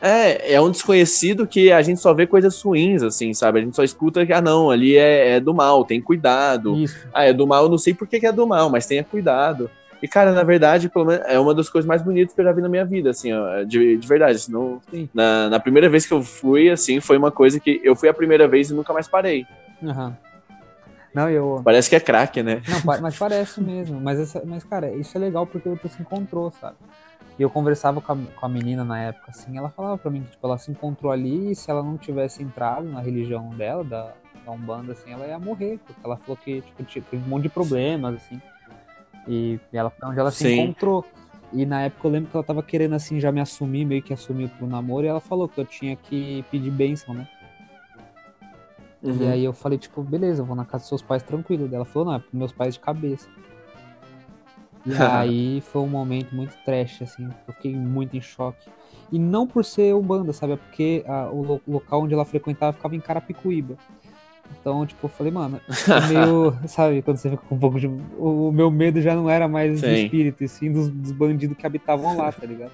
é, 0.06 0.54
é 0.54 0.60
um 0.60 0.70
desconhecido 0.70 1.46
que 1.46 1.72
a 1.72 1.82
gente 1.82 2.00
só 2.00 2.14
vê 2.14 2.26
coisas 2.26 2.60
ruins, 2.62 3.02
assim, 3.02 3.34
sabe? 3.34 3.58
A 3.58 3.62
gente 3.62 3.76
só 3.76 3.82
escuta 3.82 4.24
que, 4.24 4.32
ah, 4.32 4.40
não, 4.40 4.70
ali 4.70 4.96
é, 4.96 5.36
é 5.36 5.40
do 5.40 5.52
mal, 5.52 5.84
tem 5.84 6.00
cuidado. 6.00 6.76
Isso. 6.76 7.06
Ah, 7.12 7.24
é 7.24 7.32
do 7.32 7.46
mal, 7.46 7.64
eu 7.64 7.70
não 7.70 7.78
sei 7.78 7.94
por 7.94 8.06
que, 8.06 8.20
que 8.20 8.26
é 8.26 8.32
do 8.32 8.46
mal, 8.46 8.70
mas 8.70 8.86
tenha 8.86 9.04
cuidado. 9.04 9.70
E, 10.02 10.06
cara, 10.06 10.32
na 10.32 10.42
verdade, 10.42 10.88
pelo 10.88 11.06
menos, 11.06 11.24
é 11.26 11.38
uma 11.38 11.54
das 11.54 11.68
coisas 11.68 11.88
mais 11.88 12.02
bonitas 12.02 12.34
que 12.34 12.40
eu 12.40 12.44
já 12.44 12.52
vi 12.52 12.60
na 12.60 12.68
minha 12.68 12.84
vida, 12.84 13.10
assim, 13.10 13.32
ó, 13.32 13.62
de, 13.64 13.96
de 13.96 14.06
verdade. 14.06 14.36
Assim, 14.36 14.52
não, 14.52 14.80
na, 15.12 15.48
na 15.50 15.60
primeira 15.60 15.88
vez 15.88 16.06
que 16.06 16.12
eu 16.12 16.22
fui, 16.22 16.70
assim, 16.70 17.00
foi 17.00 17.16
uma 17.16 17.30
coisa 17.30 17.58
que 17.58 17.80
eu 17.82 17.96
fui 17.96 18.08
a 18.08 18.14
primeira 18.14 18.46
vez 18.46 18.70
e 18.70 18.74
nunca 18.74 18.92
mais 18.92 19.08
parei. 19.08 19.46
Uhum. 19.82 20.12
Não, 21.14 21.30
eu... 21.30 21.62
Parece 21.64 21.88
que 21.88 21.96
é 21.96 22.00
craque, 22.00 22.42
né? 22.42 22.60
Não, 22.68 23.00
mas 23.00 23.16
parece 23.16 23.58
mesmo. 23.60 23.98
Mas, 23.98 24.20
essa, 24.20 24.42
mas, 24.44 24.62
cara, 24.64 24.92
isso 24.92 25.16
é 25.16 25.20
legal 25.20 25.46
porque 25.46 25.66
você 25.68 25.88
se 25.88 26.02
encontrou, 26.02 26.52
sabe? 26.60 26.76
E 27.38 27.42
eu 27.42 27.50
conversava 27.50 28.00
com 28.00 28.12
a, 28.12 28.16
com 28.16 28.46
a 28.46 28.48
menina 28.48 28.82
na 28.82 28.98
época, 28.98 29.30
assim, 29.30 29.58
ela 29.58 29.68
falava 29.68 29.98
pra 29.98 30.10
mim 30.10 30.22
que, 30.22 30.30
tipo, 30.30 30.46
ela 30.46 30.56
se 30.56 30.70
encontrou 30.70 31.12
ali 31.12 31.50
e 31.50 31.54
se 31.54 31.70
ela 31.70 31.82
não 31.82 31.98
tivesse 31.98 32.42
entrado 32.42 32.88
na 32.88 33.00
religião 33.00 33.50
dela, 33.50 33.84
da, 33.84 34.12
da 34.44 34.52
Umbanda, 34.52 34.92
assim, 34.92 35.12
ela 35.12 35.26
ia 35.26 35.38
morrer, 35.38 35.78
porque 35.86 36.00
ela 36.02 36.16
falou 36.16 36.36
que, 36.36 36.62
tipo, 36.62 36.84
teve 37.10 37.22
um 37.22 37.28
monte 37.28 37.44
de 37.44 37.48
problemas, 37.50 38.14
assim. 38.14 38.40
E 39.28 39.60
ela 39.72 39.90
foi 39.90 40.08
onde 40.08 40.18
ela 40.18 40.30
Sim. 40.30 40.44
se 40.44 40.52
encontrou. 40.54 41.04
E 41.52 41.66
na 41.66 41.82
época 41.82 42.08
eu 42.08 42.10
lembro 42.10 42.30
que 42.30 42.36
ela 42.36 42.44
tava 42.44 42.62
querendo, 42.62 42.94
assim, 42.94 43.20
já 43.20 43.30
me 43.30 43.40
assumir, 43.40 43.84
meio 43.84 44.02
que 44.02 44.14
assumir 44.14 44.48
pro 44.50 44.66
namoro, 44.66 45.04
e 45.04 45.08
ela 45.08 45.20
falou 45.20 45.46
que 45.46 45.60
eu 45.60 45.64
tinha 45.64 45.94
que 45.94 46.42
pedir 46.50 46.70
bênção, 46.70 47.14
né? 47.14 47.28
Uhum. 49.02 49.22
E 49.22 49.28
aí 49.28 49.44
eu 49.44 49.52
falei, 49.52 49.78
tipo, 49.78 50.02
beleza, 50.02 50.42
eu 50.42 50.46
vou 50.46 50.56
na 50.56 50.64
casa 50.64 50.82
dos 50.82 50.88
seus 50.88 51.02
pais 51.02 51.22
tranquilo. 51.22 51.68
Ela 51.72 51.84
falou, 51.84 52.08
não, 52.08 52.14
é 52.14 52.18
pros 52.18 52.32
meus 52.32 52.52
pais 52.52 52.74
de 52.74 52.80
cabeça. 52.80 53.28
E 54.86 54.94
aí 54.96 55.60
foi 55.60 55.82
um 55.82 55.88
momento 55.88 56.34
muito 56.34 56.56
trash, 56.64 57.02
assim, 57.02 57.24
eu 57.48 57.54
fiquei 57.54 57.74
muito 57.74 58.16
em 58.16 58.20
choque. 58.20 58.68
E 59.10 59.18
não 59.18 59.46
por 59.46 59.64
ser 59.64 59.94
Umbanda, 59.94 60.32
sabe? 60.32 60.52
É 60.54 60.56
porque 60.56 61.04
a, 61.06 61.28
o 61.30 61.42
lo 61.42 61.62
local 61.66 62.02
onde 62.02 62.14
ela 62.14 62.24
frequentava 62.24 62.72
ficava 62.72 62.94
em 62.94 63.00
Carapicuíba. 63.00 63.76
Então, 64.60 64.86
tipo, 64.86 65.06
eu 65.06 65.10
falei, 65.10 65.32
mano, 65.32 65.60
é 65.68 66.06
meio. 66.08 66.56
sabe, 66.68 67.02
quando 67.02 67.16
você 67.16 67.30
fica 67.30 67.42
com 67.48 67.54
um 67.56 67.58
pouco 67.58 67.80
de. 67.80 67.86
O, 67.86 68.52
meu 68.52 68.70
medo 68.70 69.00
já 69.00 69.14
não 69.14 69.28
era 69.28 69.48
mais 69.48 69.80
sim. 69.80 69.86
do 69.86 69.92
espírito, 69.92 70.44
e 70.44 70.48
sim 70.48 70.72
dos, 70.72 70.88
dos, 70.88 71.12
bandidos 71.12 71.56
que 71.56 71.66
habitavam 71.66 72.16
lá, 72.16 72.30
tá 72.30 72.46
ligado? 72.46 72.72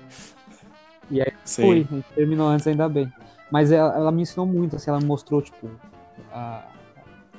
E 1.10 1.20
aí 1.20 1.32
sim. 1.44 1.62
fui, 1.62 2.04
terminou 2.14 2.48
antes 2.48 2.66
ainda 2.66 2.88
bem. 2.88 3.10
Mas 3.50 3.70
ela, 3.70 3.94
ela, 3.94 4.12
me 4.12 4.22
ensinou 4.22 4.46
muito, 4.46 4.76
assim, 4.76 4.90
ela 4.90 5.00
me 5.00 5.06
mostrou, 5.06 5.42
tipo, 5.42 5.70
a, 6.30 6.66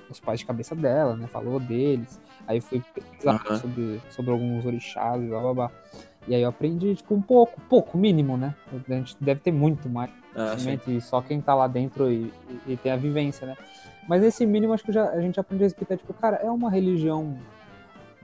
os 0.10 0.20
pais 0.20 0.40
de 0.40 0.46
cabeça 0.46 0.76
dela, 0.76 1.16
né? 1.16 1.28
Falou 1.28 1.60
deles. 1.60 2.20
Aí 2.48 2.60
fui 2.60 2.84
pesquisar 2.94 3.42
uhum. 3.50 3.58
sobre, 3.58 4.02
sobre 4.10 4.32
alguns 4.32 4.66
orixás 4.66 5.22
e 5.22 5.28
blá 5.28 5.40
blá 5.40 5.54
blá. 5.54 5.72
E 6.28 6.34
aí 6.34 6.42
eu 6.42 6.50
aprendi, 6.50 6.96
tipo, 6.96 7.14
um 7.14 7.22
pouco, 7.22 7.60
pouco, 7.70 7.98
mínimo, 7.98 8.38
né? 8.38 8.56
A 8.72 8.94
gente 8.94 9.16
deve 9.20 9.42
ter 9.42 9.52
muito 9.52 9.90
mais. 9.90 10.10
Ah, 10.36 10.56
só 11.02 11.22
quem 11.22 11.42
tá 11.42 11.54
lá 11.54 11.68
dentro 11.68 12.10
e, 12.12 12.34
e, 12.68 12.74
e, 12.74 12.78
tem 12.78 12.92
a 12.92 12.96
vivência, 12.96 13.46
né? 13.46 13.56
Mas 14.08 14.24
esse 14.24 14.46
mínimo 14.46 14.74
acho 14.74 14.84
que 14.84 14.92
já, 14.92 15.10
a 15.10 15.22
gente 15.22 15.40
aprende 15.40 15.64
a 15.64 15.68
respeitar, 15.68 15.98
tipo, 15.98 16.14
cara, 16.14 16.38
é 16.38 16.50
uma 16.50 16.70
religião. 16.70 17.38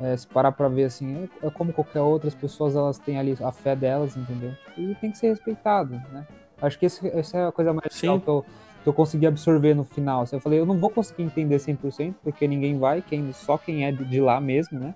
É, 0.02 0.16
se 0.16 0.26
parar 0.26 0.54
pra 0.54 0.70
ver 0.70 0.86
assim, 0.86 1.28
é, 1.44 1.48
é, 1.48 1.50
como 1.50 1.74
qualquer 1.74 2.00
outra, 2.00 2.30
as 2.30 2.36
pessoas 2.36 2.74
elas 2.74 2.98
têm 2.98 3.20
ali 3.20 3.38
a 3.42 3.52
fé 3.52 3.76
delas, 3.76 4.16
entendeu? 4.16 4.54
E 4.78 4.96
tem 4.96 5.12
que 5.12 5.18
ser 5.18 5.28
respeitado, 5.28 5.96
né? 6.14 6.26
Acho 6.62 6.80
que 6.80 6.86
esse, 6.86 7.06
essa 7.10 7.38
é 7.38 7.48
a 7.48 7.52
coisa 7.52 7.74
mais 7.74 8.02
legal 8.02 8.22
que 8.22 8.28
eu, 8.30 8.46
eu 8.90 8.94
consegui 8.94 9.28
absorver 9.28 9.74
no 9.74 9.84
final. 9.84 10.22
Assim, 10.22 10.36
eu 10.36 10.42
falei, 10.42 10.60
eu 10.60 10.66
não 10.66 10.78
vou 10.78 10.90
conseguir 10.90 11.24
entender 11.24 11.58
100%, 11.58 12.16
porque 12.24 12.48
ninguém 12.48 12.78
vai, 12.78 13.02
quem, 13.02 13.32
só 13.34 13.58
quem 13.58 13.86
é 13.86 13.92
de 13.92 14.20
lá 14.20 14.42
mesmo, 14.42 14.80
né? 14.80 14.94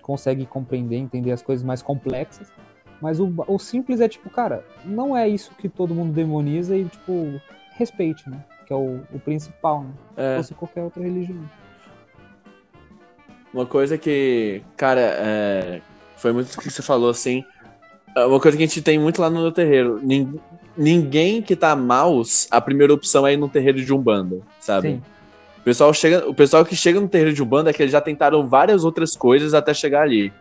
Consegue 0.00 0.44
compreender, 0.46 0.96
entender 0.96 1.32
as 1.32 1.42
coisas 1.42 1.64
mais 1.64 1.82
complexas. 1.82 2.50
Mas 3.00 3.20
o, 3.20 3.32
o 3.46 3.58
simples 3.58 4.00
é 4.00 4.08
tipo, 4.08 4.30
cara, 4.30 4.64
não 4.84 5.16
é 5.16 5.28
isso 5.28 5.52
que 5.56 5.68
todo 5.68 5.94
mundo 5.94 6.12
demoniza 6.12 6.76
e, 6.76 6.84
tipo, 6.84 7.40
respeite, 7.76 8.28
né? 8.28 8.44
Que 8.66 8.72
é 8.72 8.76
o, 8.76 9.00
o 9.12 9.18
principal, 9.18 9.82
né? 9.84 9.92
É. 10.16 10.36
Fosse 10.36 10.54
qualquer 10.54 10.82
outra 10.82 11.02
religião. 11.02 11.42
Uma 13.52 13.66
coisa 13.66 13.98
que, 13.98 14.62
cara, 14.76 15.00
é, 15.00 15.80
foi 16.16 16.32
muito 16.32 16.54
o 16.54 16.60
que 16.60 16.70
você 16.70 16.80
falou, 16.80 17.10
assim. 17.10 17.44
É 18.16 18.24
uma 18.24 18.40
coisa 18.40 18.56
que 18.56 18.62
a 18.62 18.66
gente 18.66 18.80
tem 18.82 18.98
muito 18.98 19.20
lá 19.20 19.28
no 19.28 19.40
meu 19.40 19.52
terreiro 19.52 20.00
ninguém 20.76 21.42
que 21.42 21.56
tá 21.56 21.74
maus, 21.76 22.46
a 22.50 22.60
primeira 22.60 22.92
opção 22.92 23.26
é 23.26 23.34
ir 23.34 23.36
no 23.36 23.48
terreiro 23.48 23.84
de 23.84 23.92
Umbanda, 23.92 24.40
sabe? 24.60 24.88
Sim. 24.88 25.02
O 25.58 25.62
pessoal, 25.62 25.94
chega, 25.94 26.28
o 26.28 26.34
pessoal 26.34 26.64
que 26.64 26.74
chega 26.74 27.00
no 27.00 27.08
terreiro 27.08 27.32
de 27.32 27.42
Umbanda 27.42 27.70
é 27.70 27.72
que 27.72 27.82
eles 27.82 27.92
já 27.92 28.00
tentaram 28.00 28.46
várias 28.48 28.84
outras 28.84 29.14
coisas 29.14 29.54
até 29.54 29.72
chegar 29.72 30.02
ali. 30.02 30.32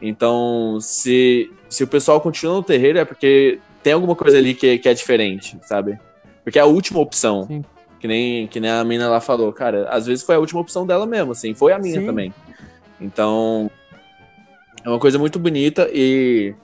Então, 0.00 0.78
se, 0.80 1.50
se 1.68 1.82
o 1.82 1.86
pessoal 1.86 2.20
continua 2.20 2.54
no 2.54 2.62
terreiro 2.62 2.98
é 2.98 3.04
porque 3.04 3.58
tem 3.82 3.92
alguma 3.92 4.14
coisa 4.14 4.38
ali 4.38 4.54
que, 4.54 4.78
que 4.78 4.88
é 4.88 4.94
diferente, 4.94 5.58
sabe? 5.62 5.98
Porque 6.44 6.58
é 6.58 6.62
a 6.62 6.66
última 6.66 7.00
opção. 7.00 7.46
Sim. 7.46 7.64
Que 7.98 8.06
nem, 8.06 8.46
que 8.46 8.60
nem 8.60 8.70
a 8.70 8.84
mina 8.84 9.08
lá 9.08 9.20
falou, 9.20 9.52
cara, 9.52 9.88
às 9.88 10.06
vezes 10.06 10.24
foi 10.24 10.36
a 10.36 10.38
última 10.38 10.60
opção 10.60 10.86
dela 10.86 11.04
mesmo, 11.04 11.32
assim, 11.32 11.52
foi 11.52 11.72
a 11.72 11.78
minha 11.80 11.98
Sim. 12.00 12.06
também. 12.06 12.32
Então, 13.00 13.68
é 14.84 14.88
uma 14.88 15.00
coisa 15.00 15.18
muito 15.18 15.38
bonita 15.40 15.88
e 15.92 16.54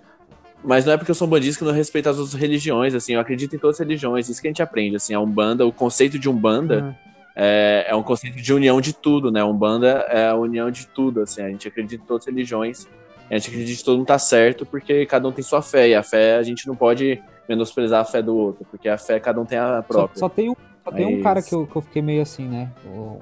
mas 0.64 0.86
não 0.86 0.94
é 0.94 0.96
porque 0.96 1.10
eu 1.10 1.14
sou 1.14 1.28
bandista 1.28 1.58
que 1.58 1.64
não 1.64 1.76
respeito 1.76 2.08
as 2.08 2.18
outras 2.18 2.40
religiões, 2.40 2.94
assim, 2.94 3.14
eu 3.14 3.20
acredito 3.20 3.54
em 3.54 3.58
todas 3.58 3.76
as 3.76 3.86
religiões, 3.86 4.28
isso 4.28 4.40
que 4.40 4.48
a 4.48 4.50
gente 4.50 4.62
aprende, 4.62 4.96
assim, 4.96 5.12
a 5.14 5.20
Umbanda, 5.20 5.66
o 5.66 5.72
conceito 5.72 6.18
de 6.18 6.28
Umbanda 6.28 6.82
uhum. 6.82 6.94
é, 7.36 7.86
é 7.88 7.94
um 7.94 8.02
conceito 8.02 8.36
de 8.40 8.52
união 8.52 8.80
de 8.80 8.94
tudo, 8.94 9.30
né, 9.30 9.44
Umbanda 9.44 10.06
é 10.08 10.28
a 10.28 10.34
união 10.34 10.70
de 10.70 10.86
tudo, 10.86 11.20
assim, 11.20 11.42
a 11.42 11.48
gente 11.48 11.68
acredita 11.68 12.02
em 12.02 12.06
todas 12.06 12.26
as 12.26 12.32
religiões, 12.32 12.88
a 13.30 13.36
gente 13.36 13.50
acredita 13.50 13.78
que 13.78 13.84
todo 13.84 13.98
mundo 13.98 14.06
tá 14.06 14.18
certo, 14.18 14.64
porque 14.64 15.04
cada 15.06 15.28
um 15.28 15.32
tem 15.32 15.44
sua 15.44 15.60
fé, 15.60 15.88
e 15.88 15.94
a 15.94 16.02
fé 16.02 16.36
a 16.36 16.42
gente 16.42 16.66
não 16.66 16.74
pode 16.74 17.22
menosprezar 17.46 18.00
a 18.00 18.04
fé 18.04 18.22
do 18.22 18.34
outro, 18.34 18.66
porque 18.70 18.88
a 18.88 18.96
fé 18.96 19.20
cada 19.20 19.40
um 19.40 19.44
tem 19.44 19.58
a 19.58 19.82
própria. 19.82 20.18
Só, 20.18 20.26
só 20.26 20.28
tem 20.28 20.48
um, 20.50 20.56
só 20.82 20.90
tem 20.90 21.06
um 21.06 21.22
cara 21.22 21.42
que 21.42 21.54
eu, 21.54 21.66
que 21.66 21.76
eu 21.76 21.82
fiquei 21.82 22.00
meio 22.00 22.22
assim, 22.22 22.48
né, 22.48 22.70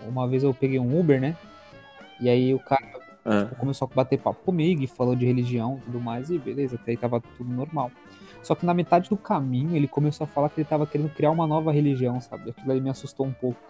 uma 0.09 0.29
vez 0.29 0.45
eu 0.45 0.55
peguei 0.55 0.79
um 0.79 0.99
Uber, 0.99 1.21
né, 1.21 1.37
e 2.21 2.29
aí 2.29 2.55
o 2.55 2.59
cara 2.61 3.02
é. 3.25 3.45
Tipo, 3.45 3.57
começou 3.57 3.89
a 3.91 3.95
bater 3.95 4.19
papo 4.19 4.41
comigo 4.45 4.83
e 4.83 4.87
falou 4.87 5.15
de 5.15 5.25
religião 5.25 5.79
e 5.79 5.85
tudo 5.87 6.01
mais, 6.01 6.31
e 6.31 6.39
beleza, 6.39 6.77
até 6.77 6.93
aí 6.93 6.97
tava 6.97 7.21
tudo 7.21 7.53
normal. 7.53 7.91
Só 8.43 8.55
que 8.55 8.67
na 8.67 8.75
metade 8.75 9.09
do 9.09 9.17
caminho 9.17 9.77
ele 9.77 9.87
começou 9.87 10.25
a 10.25 10.27
falar 10.27 10.49
que 10.49 10.61
ele 10.61 10.69
tava 10.69 10.87
querendo 10.87 11.11
criar 11.11 11.31
uma 11.31 11.47
nova 11.47 11.71
religião, 11.73 12.21
sabe? 12.21 12.51
Aquilo 12.51 12.73
aí 12.73 12.81
me 12.81 12.91
assustou 12.91 13.25
um 13.25 13.33
pouco. 13.33 13.61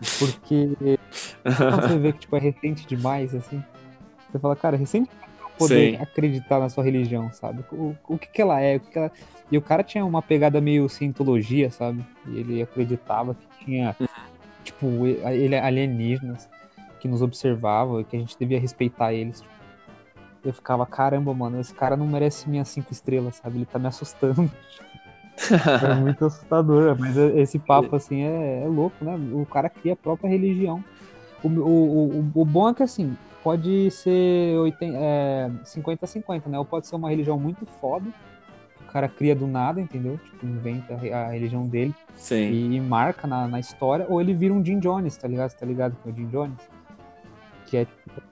Sabe? 0.00 0.32
Porque 0.32 0.98
você 1.44 1.98
vê 1.98 2.12
que 2.12 2.20
tipo, 2.20 2.36
é 2.36 2.38
recente 2.38 2.86
demais, 2.86 3.34
assim. 3.34 3.62
Você 4.30 4.38
fala, 4.38 4.54
cara, 4.54 4.76
recente 4.76 5.10
poder 5.58 5.96
Sim. 5.96 6.02
acreditar 6.02 6.60
na 6.60 6.68
sua 6.68 6.84
religião, 6.84 7.32
sabe? 7.32 7.64
O, 7.72 7.96
o 8.06 8.16
que, 8.16 8.28
que 8.28 8.40
ela 8.40 8.60
é, 8.60 8.76
o 8.76 8.80
que, 8.80 8.92
que 8.92 8.98
ela... 8.98 9.10
E 9.50 9.58
o 9.58 9.62
cara 9.62 9.82
tinha 9.82 10.04
uma 10.04 10.22
pegada 10.22 10.60
meio 10.60 10.88
cientologia, 10.88 11.70
sabe? 11.70 12.04
E 12.28 12.38
ele 12.38 12.62
acreditava 12.62 13.34
que 13.34 13.64
tinha, 13.64 13.96
uhum. 13.98 14.06
tipo, 14.62 14.86
ele 15.06 15.56
alienígenas 15.56 16.48
que 16.98 17.08
nos 17.08 17.22
observavam 17.22 18.00
e 18.00 18.04
que 18.04 18.16
a 18.16 18.18
gente 18.18 18.36
devia 18.38 18.58
respeitar 18.58 19.12
eles. 19.12 19.40
Tipo, 19.40 19.58
eu 20.44 20.52
ficava, 20.52 20.86
caramba, 20.86 21.32
mano, 21.34 21.60
esse 21.60 21.74
cara 21.74 21.96
não 21.96 22.06
merece 22.06 22.48
minhas 22.48 22.68
cinco 22.68 22.92
estrelas, 22.92 23.36
sabe? 23.36 23.58
Ele 23.58 23.66
tá 23.66 23.78
me 23.78 23.86
assustando. 23.86 24.50
é 25.84 25.94
muito 25.94 26.24
assustador, 26.24 26.96
mas 26.98 27.16
esse 27.16 27.58
papo, 27.58 27.94
assim, 27.94 28.22
é, 28.22 28.64
é, 28.64 28.66
louco, 28.66 29.04
né? 29.04 29.16
O 29.32 29.46
cara 29.46 29.68
cria 29.68 29.92
a 29.92 29.96
própria 29.96 30.28
religião. 30.28 30.82
O, 31.42 31.48
o, 31.48 32.30
o, 32.34 32.42
o 32.42 32.44
bom 32.44 32.68
é 32.68 32.74
que, 32.74 32.82
assim, 32.82 33.16
pode 33.42 33.90
ser 33.90 34.56
50-50, 35.64 36.42
é, 36.46 36.48
né? 36.48 36.58
Ou 36.58 36.64
pode 36.64 36.86
ser 36.86 36.96
uma 36.96 37.10
religião 37.10 37.38
muito 37.38 37.64
foda, 37.80 38.06
o 38.80 38.90
cara 38.90 39.08
cria 39.08 39.34
do 39.34 39.46
nada, 39.46 39.80
entendeu? 39.80 40.18
Tipo, 40.18 40.46
inventa 40.46 40.94
a 40.94 41.30
religião 41.30 41.66
dele. 41.66 41.94
E, 42.50 42.76
e 42.76 42.80
marca 42.80 43.26
na, 43.26 43.46
na 43.46 43.60
história, 43.60 44.06
ou 44.08 44.20
ele 44.20 44.32
vira 44.34 44.54
um 44.54 44.64
Jim 44.64 44.78
Jones, 44.78 45.16
tá 45.16 45.28
ligado? 45.28 45.50
Você 45.50 45.58
tá 45.58 45.66
ligado 45.66 45.96
com 46.02 46.10
o 46.10 46.12
Jim 46.14 46.26
Jones? 46.28 46.77
Que 47.68 47.76
é, 47.78 47.86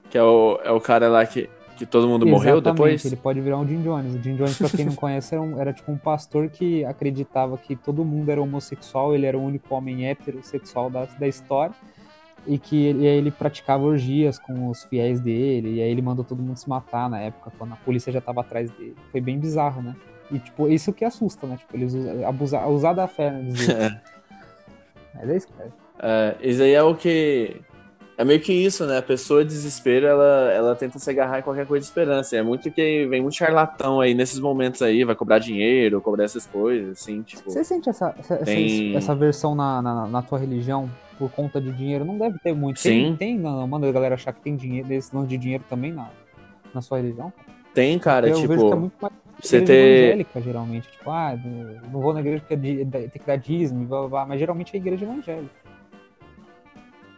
que 0.09 0.17
é, 0.17 0.23
o, 0.23 0.59
é 0.63 0.71
o 0.71 0.81
cara 0.81 1.07
lá 1.07 1.25
que 1.25 1.49
que 1.77 1.85
todo 1.85 2.07
mundo 2.07 2.25
Exatamente, 2.25 2.31
morreu 2.31 2.61
depois? 2.61 3.05
ele 3.05 3.15
pode 3.15 3.39
virar 3.39 3.57
um 3.59 3.67
Jim 3.67 3.81
Jones. 3.83 4.15
O 4.15 4.21
Jim 4.21 4.35
Jones, 4.35 4.57
pra 4.57 4.69
quem 4.69 4.85
não 4.85 4.95
conhece, 4.97 5.35
era, 5.35 5.41
um, 5.41 5.61
era, 5.61 5.71
tipo 5.71 5.91
um 5.91 5.97
pastor 5.97 6.49
que 6.49 6.83
acreditava 6.83 7.55
que 7.57 7.75
todo 7.75 8.03
mundo 8.03 8.29
era 8.31 8.41
homossexual, 8.41 9.13
ele 9.13 9.27
era 9.27 9.37
o 9.37 9.43
único 9.43 9.73
homem 9.75 10.07
heterossexual 10.07 10.89
da, 10.89 11.05
da 11.05 11.27
história, 11.27 11.75
e 12.47 12.57
que 12.57 12.87
ele, 12.87 13.05
ele 13.05 13.31
praticava 13.31 13.83
orgias 13.83 14.39
com 14.39 14.69
os 14.69 14.83
fiéis 14.85 15.19
dele, 15.19 15.75
e 15.75 15.81
aí 15.81 15.91
ele 15.91 16.01
mandou 16.01 16.25
todo 16.25 16.41
mundo 16.41 16.57
se 16.57 16.67
matar 16.67 17.07
na 17.09 17.19
época, 17.19 17.51
quando 17.57 17.73
a 17.73 17.77
polícia 17.77 18.11
já 18.11 18.21
tava 18.21 18.41
atrás 18.41 18.71
dele. 18.71 18.95
Foi 19.11 19.21
bem 19.21 19.37
bizarro, 19.37 19.81
né? 19.81 19.95
E, 20.31 20.39
tipo, 20.39 20.67
isso 20.67 20.91
que 20.91 21.05
assusta, 21.05 21.45
né? 21.45 21.57
Tipo, 21.57 21.77
eles 21.77 21.93
abusar, 22.25 22.67
usar 22.69 22.93
da 22.93 23.07
fé, 23.07 23.31
né? 23.31 23.51
Mas 25.13 25.29
é 25.29 25.37
isso, 25.37 25.47
cara. 25.49 25.71
É, 25.99 26.35
isso 26.41 26.61
aí 26.61 26.73
é 26.73 26.83
o 26.83 26.95
que 26.95 27.61
é 28.17 28.25
meio 28.25 28.39
que 28.39 28.51
isso, 28.51 28.83
né? 28.87 28.97
A 28.97 29.01
pessoa 29.01 29.45
de 29.45 29.51
desespero, 29.51 30.07
ela, 30.07 30.51
ela 30.51 30.75
tenta 30.75 30.97
se 30.97 31.07
agarrar 31.07 31.37
em 31.37 31.43
qualquer 31.43 31.67
coisa 31.67 31.83
de 31.83 31.87
esperança. 31.87 32.35
É 32.35 32.41
muito 32.41 32.71
que 32.71 33.05
vem 33.05 33.21
muito 33.21 33.35
charlatão 33.35 34.01
aí 34.01 34.15
nesses 34.15 34.39
momentos 34.39 34.81
aí, 34.81 35.03
vai 35.03 35.15
cobrar 35.15 35.37
dinheiro, 35.37 36.01
cobrar 36.01 36.23
essas 36.23 36.47
coisas, 36.47 36.99
assim, 36.99 37.21
tipo... 37.21 37.43
Você 37.49 37.63
sente 37.63 37.89
essa, 37.89 38.15
essa, 38.17 38.37
tem... 38.37 38.95
essa, 38.95 39.13
versão 39.13 39.53
na, 39.53 39.83
na, 39.83 40.07
na, 40.07 40.21
tua 40.23 40.39
religião 40.39 40.89
por 41.19 41.29
conta 41.29 41.61
de 41.61 41.71
dinheiro? 41.71 42.03
Não 42.03 42.17
deve 42.17 42.39
ter 42.39 42.55
muito. 42.55 42.79
Sim. 42.79 43.15
Tem, 43.19 43.35
tem 43.35 43.37
não, 43.37 43.67
manda 43.67 43.87
a 43.87 43.91
galera 43.91 44.15
achar 44.15 44.33
que 44.33 44.41
tem 44.41 44.55
dinheiro, 44.55 44.87
desse 44.87 45.15
lance 45.15 45.29
de 45.29 45.37
dinheiro 45.37 45.63
também 45.69 45.93
na, 45.93 46.09
na 46.73 46.81
sua 46.81 46.97
religião? 46.97 47.31
Tem, 47.71 47.99
cara, 47.99 48.25
porque 48.27 48.41
tipo... 48.41 48.53
Eu 48.53 48.57
vejo 48.57 48.67
que 48.67 48.73
é 48.73 48.79
muito 48.79 48.95
mais 48.99 49.13
você 49.39 49.61
ter... 49.61 49.73
evangélica, 49.73 50.41
geralmente. 50.41 50.89
Tipo, 50.89 51.11
ah, 51.11 51.37
não 51.91 52.01
vou 52.01 52.15
na 52.15 52.21
igreja 52.21 52.39
porque 52.39 52.57
tem 52.57 53.09
que 53.09 53.27
dar 53.27 53.35
dízimo, 53.35 53.85
blá, 53.85 54.07
blá, 54.07 54.25
mas 54.25 54.39
geralmente 54.39 54.75
é 54.75 54.77
igreja 54.77 55.05
evangélica. 55.05 55.66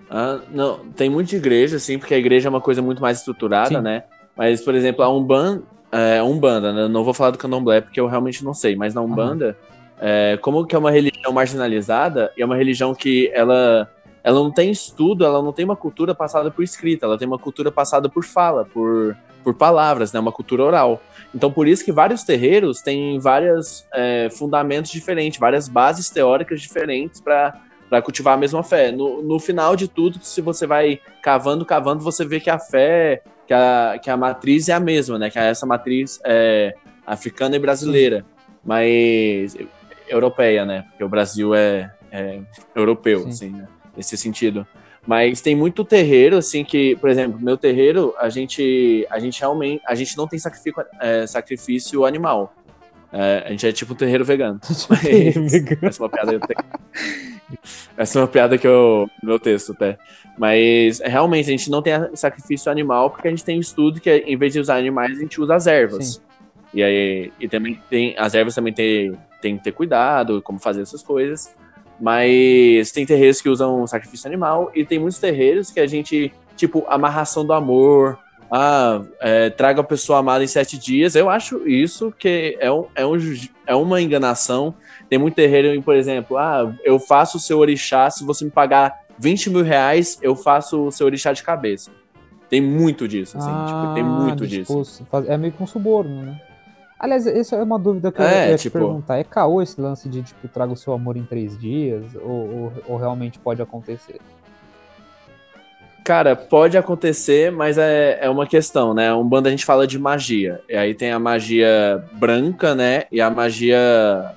Ah, 0.09 0.39
não, 0.49 0.79
tem 0.95 1.09
muita 1.09 1.35
igreja, 1.35 1.77
assim, 1.77 1.99
porque 1.99 2.13
a 2.13 2.17
igreja 2.17 2.47
é 2.47 2.49
uma 2.49 2.61
coisa 2.61 2.81
muito 2.81 3.01
mais 3.01 3.19
estruturada, 3.19 3.77
Sim. 3.77 3.81
né? 3.81 4.03
Mas, 4.35 4.61
por 4.61 4.73
exemplo, 4.73 5.03
a 5.03 5.09
Umbanda, 5.09 5.63
é, 5.91 6.23
Umbanda 6.23 6.73
né? 6.73 6.87
não 6.87 7.03
vou 7.03 7.13
falar 7.13 7.31
do 7.31 7.37
candomblé 7.37 7.81
porque 7.81 7.99
eu 7.99 8.07
realmente 8.07 8.43
não 8.43 8.53
sei, 8.53 8.75
mas 8.75 8.93
na 8.93 9.01
Umbanda, 9.01 9.55
é, 9.99 10.37
como 10.41 10.65
que 10.65 10.75
é 10.75 10.79
uma 10.79 10.89
religião 10.89 11.31
marginalizada, 11.31 12.31
e 12.35 12.41
é 12.41 12.45
uma 12.45 12.55
religião 12.55 12.95
que 12.95 13.29
ela, 13.33 13.87
ela 14.23 14.39
não 14.39 14.51
tem 14.51 14.71
estudo, 14.71 15.25
ela 15.25 15.41
não 15.43 15.53
tem 15.53 15.65
uma 15.65 15.75
cultura 15.75 16.15
passada 16.15 16.49
por 16.49 16.63
escrita, 16.63 17.05
ela 17.05 17.17
tem 17.17 17.27
uma 17.27 17.37
cultura 17.37 17.71
passada 17.71 18.09
por 18.09 18.23
fala, 18.23 18.65
por, 18.65 19.15
por 19.43 19.53
palavras, 19.53 20.11
né? 20.11 20.19
Uma 20.19 20.31
cultura 20.31 20.63
oral. 20.63 21.01
Então, 21.35 21.51
por 21.51 21.67
isso 21.67 21.85
que 21.85 21.91
vários 21.91 22.23
terreiros 22.23 22.81
têm 22.81 23.19
vários 23.19 23.85
é, 23.93 24.29
fundamentos 24.31 24.89
diferentes, 24.89 25.39
várias 25.39 25.67
bases 25.67 26.09
teóricas 26.09 26.61
diferentes 26.61 27.21
para 27.21 27.68
para 27.89 28.01
cultivar 28.01 28.35
a 28.35 28.37
mesma 28.37 28.63
fé. 28.63 28.91
No, 28.91 29.21
no 29.23 29.39
final 29.39 29.75
de 29.75 29.87
tudo, 29.87 30.19
se 30.21 30.41
você 30.41 30.67
vai 30.67 30.99
cavando, 31.21 31.65
cavando, 31.65 32.03
você 32.03 32.23
vê 32.23 32.39
que 32.39 32.49
a 32.49 32.59
fé, 32.59 33.23
que 33.47 33.53
a, 33.53 33.99
que 34.01 34.09
a 34.09 34.15
matriz 34.15 34.69
é 34.69 34.73
a 34.73 34.79
mesma, 34.79 35.17
né? 35.17 35.29
Que 35.29 35.39
essa 35.39 35.65
matriz 35.65 36.19
é 36.23 36.75
africana 37.05 37.55
e 37.55 37.59
brasileira, 37.59 38.23
mas 38.63 39.57
europeia, 40.07 40.65
né? 40.65 40.85
Porque 40.89 41.03
o 41.03 41.09
Brasil 41.09 41.55
é, 41.55 41.91
é 42.11 42.39
europeu, 42.75 43.23
Sim. 43.23 43.29
assim, 43.29 43.49
né? 43.49 43.67
nesse 43.97 44.15
sentido. 44.15 44.65
Mas 45.07 45.41
tem 45.41 45.55
muito 45.55 45.83
terreiro, 45.83 46.37
assim, 46.37 46.63
que, 46.63 46.95
por 46.97 47.09
exemplo, 47.09 47.39
meu 47.39 47.57
terreiro, 47.57 48.13
a 48.19 48.29
gente, 48.29 49.07
a 49.09 49.17
gente 49.17 49.39
realmente, 49.39 49.81
a 49.87 49.95
gente 49.95 50.15
não 50.15 50.27
tem 50.27 50.37
sacrifício, 50.37 50.85
é, 50.99 51.25
sacrifício 51.25 52.05
animal. 52.05 52.53
É, 53.11 53.43
a 53.47 53.49
gente 53.49 53.65
é 53.65 53.71
tipo 53.71 53.93
um 53.93 53.95
terreiro 53.95 54.23
vegano. 54.23 54.59
Mas, 54.87 55.05
essa 55.81 56.03
é 56.03 56.03
uma 56.03 56.09
piada 56.09 56.33
eu 56.33 56.39
tenho. 56.39 56.59
Essa 57.97 58.19
é 58.19 58.21
uma 58.21 58.27
piada 58.27 58.57
que 58.57 58.67
eu. 58.67 59.09
no 59.21 59.29
meu 59.29 59.39
texto 59.39 59.71
até. 59.71 59.97
Mas 60.37 60.99
realmente 60.99 61.47
a 61.47 61.51
gente 61.51 61.69
não 61.69 61.81
tem 61.81 61.93
sacrifício 62.15 62.71
animal 62.71 63.09
porque 63.09 63.27
a 63.27 63.31
gente 63.31 63.43
tem 63.43 63.57
um 63.57 63.61
estudo 63.61 63.99
que 63.99 64.09
em 64.09 64.37
vez 64.37 64.53
de 64.53 64.59
usar 64.59 64.77
animais, 64.77 65.17
a 65.17 65.21
gente 65.21 65.41
usa 65.41 65.55
as 65.55 65.67
ervas. 65.67 66.13
Sim. 66.13 66.21
E 66.73 66.83
aí. 66.83 67.33
E 67.39 67.47
também 67.47 67.81
tem. 67.89 68.15
As 68.17 68.33
ervas 68.33 68.55
também 68.55 68.73
tem, 68.73 69.13
tem 69.41 69.57
que 69.57 69.63
ter 69.63 69.71
cuidado, 69.71 70.41
como 70.41 70.59
fazer 70.59 70.81
essas 70.81 71.03
coisas. 71.03 71.53
Mas 71.99 72.91
tem 72.91 73.05
terreiros 73.05 73.41
que 73.41 73.49
usam 73.49 73.85
sacrifício 73.85 74.27
animal 74.27 74.71
e 74.73 74.85
tem 74.85 74.99
muitos 74.99 75.19
terreiros 75.19 75.71
que 75.71 75.79
a 75.79 75.87
gente. 75.87 76.31
Tipo, 76.55 76.85
amarração 76.89 77.45
do 77.45 77.53
amor 77.53 78.19
ah, 78.51 79.01
é, 79.19 79.49
traga 79.49 79.81
a 79.81 79.83
pessoa 79.83 80.19
amada 80.19 80.43
em 80.43 80.47
sete 80.47 80.77
dias. 80.77 81.15
Eu 81.15 81.29
acho 81.29 81.67
isso 81.67 82.13
que 82.17 82.57
é, 82.59 82.71
um, 82.71 82.85
é, 82.95 83.05
um, 83.05 83.17
é 83.67 83.75
uma 83.75 84.01
enganação. 84.01 84.73
Tem 85.09 85.19
muito 85.19 85.35
terreiro, 85.35 85.81
por 85.81 85.95
exemplo, 85.95 86.37
ah, 86.37 86.73
eu 86.83 86.99
faço 86.99 87.37
o 87.37 87.39
seu 87.39 87.59
orixá, 87.59 88.09
se 88.09 88.23
você 88.23 88.45
me 88.45 88.51
pagar 88.51 89.01
20 89.17 89.49
mil 89.49 89.63
reais, 89.63 90.17
eu 90.21 90.35
faço 90.35 90.87
o 90.87 90.91
seu 90.91 91.05
orixá 91.05 91.33
de 91.33 91.43
cabeça. 91.43 91.91
Tem 92.49 92.61
muito 92.61 93.07
disso, 93.07 93.37
assim, 93.37 93.49
ah, 93.51 93.65
tipo, 93.67 93.93
tem 93.93 94.03
muito 94.03 94.47
disso. 94.47 95.05
É 95.27 95.37
meio 95.37 95.53
que 95.53 95.61
um 95.61 95.67
suborno, 95.67 96.23
né? 96.23 96.41
Aliás, 96.99 97.25
isso 97.25 97.55
é 97.55 97.63
uma 97.63 97.79
dúvida 97.79 98.11
que 98.11 98.21
é, 98.21 98.47
eu 98.47 98.51
ia 98.51 98.57
tipo... 98.57 98.77
te 98.77 98.81
perguntar. 98.81 99.17
É 99.17 99.23
caô 99.23 99.61
esse 99.61 99.79
lance 99.79 100.09
de, 100.09 100.21
tipo, 100.21 100.47
traga 100.49 100.73
o 100.73 100.75
seu 100.75 100.91
amor 100.91 101.15
em 101.15 101.23
três 101.23 101.57
dias? 101.57 102.03
Ou, 102.15 102.29
ou, 102.29 102.73
ou 102.87 102.97
realmente 102.97 103.39
pode 103.39 103.61
acontecer? 103.61 104.19
Cara, 106.03 106.35
pode 106.35 106.77
acontecer, 106.77 107.51
mas 107.51 107.77
é, 107.77 108.19
é 108.21 108.29
uma 108.29 108.47
questão, 108.47 108.93
né? 108.93 109.13
Um 109.13 109.23
bando 109.23 109.47
a 109.47 109.51
gente 109.51 109.65
fala 109.65 109.85
de 109.85 109.99
magia. 109.99 110.61
E 110.67 110.75
aí 110.75 110.93
tem 110.93 111.11
a 111.11 111.19
magia 111.19 112.03
branca, 112.13 112.73
né? 112.73 113.03
E 113.11 113.21
a 113.21 113.29
magia, 113.29 113.77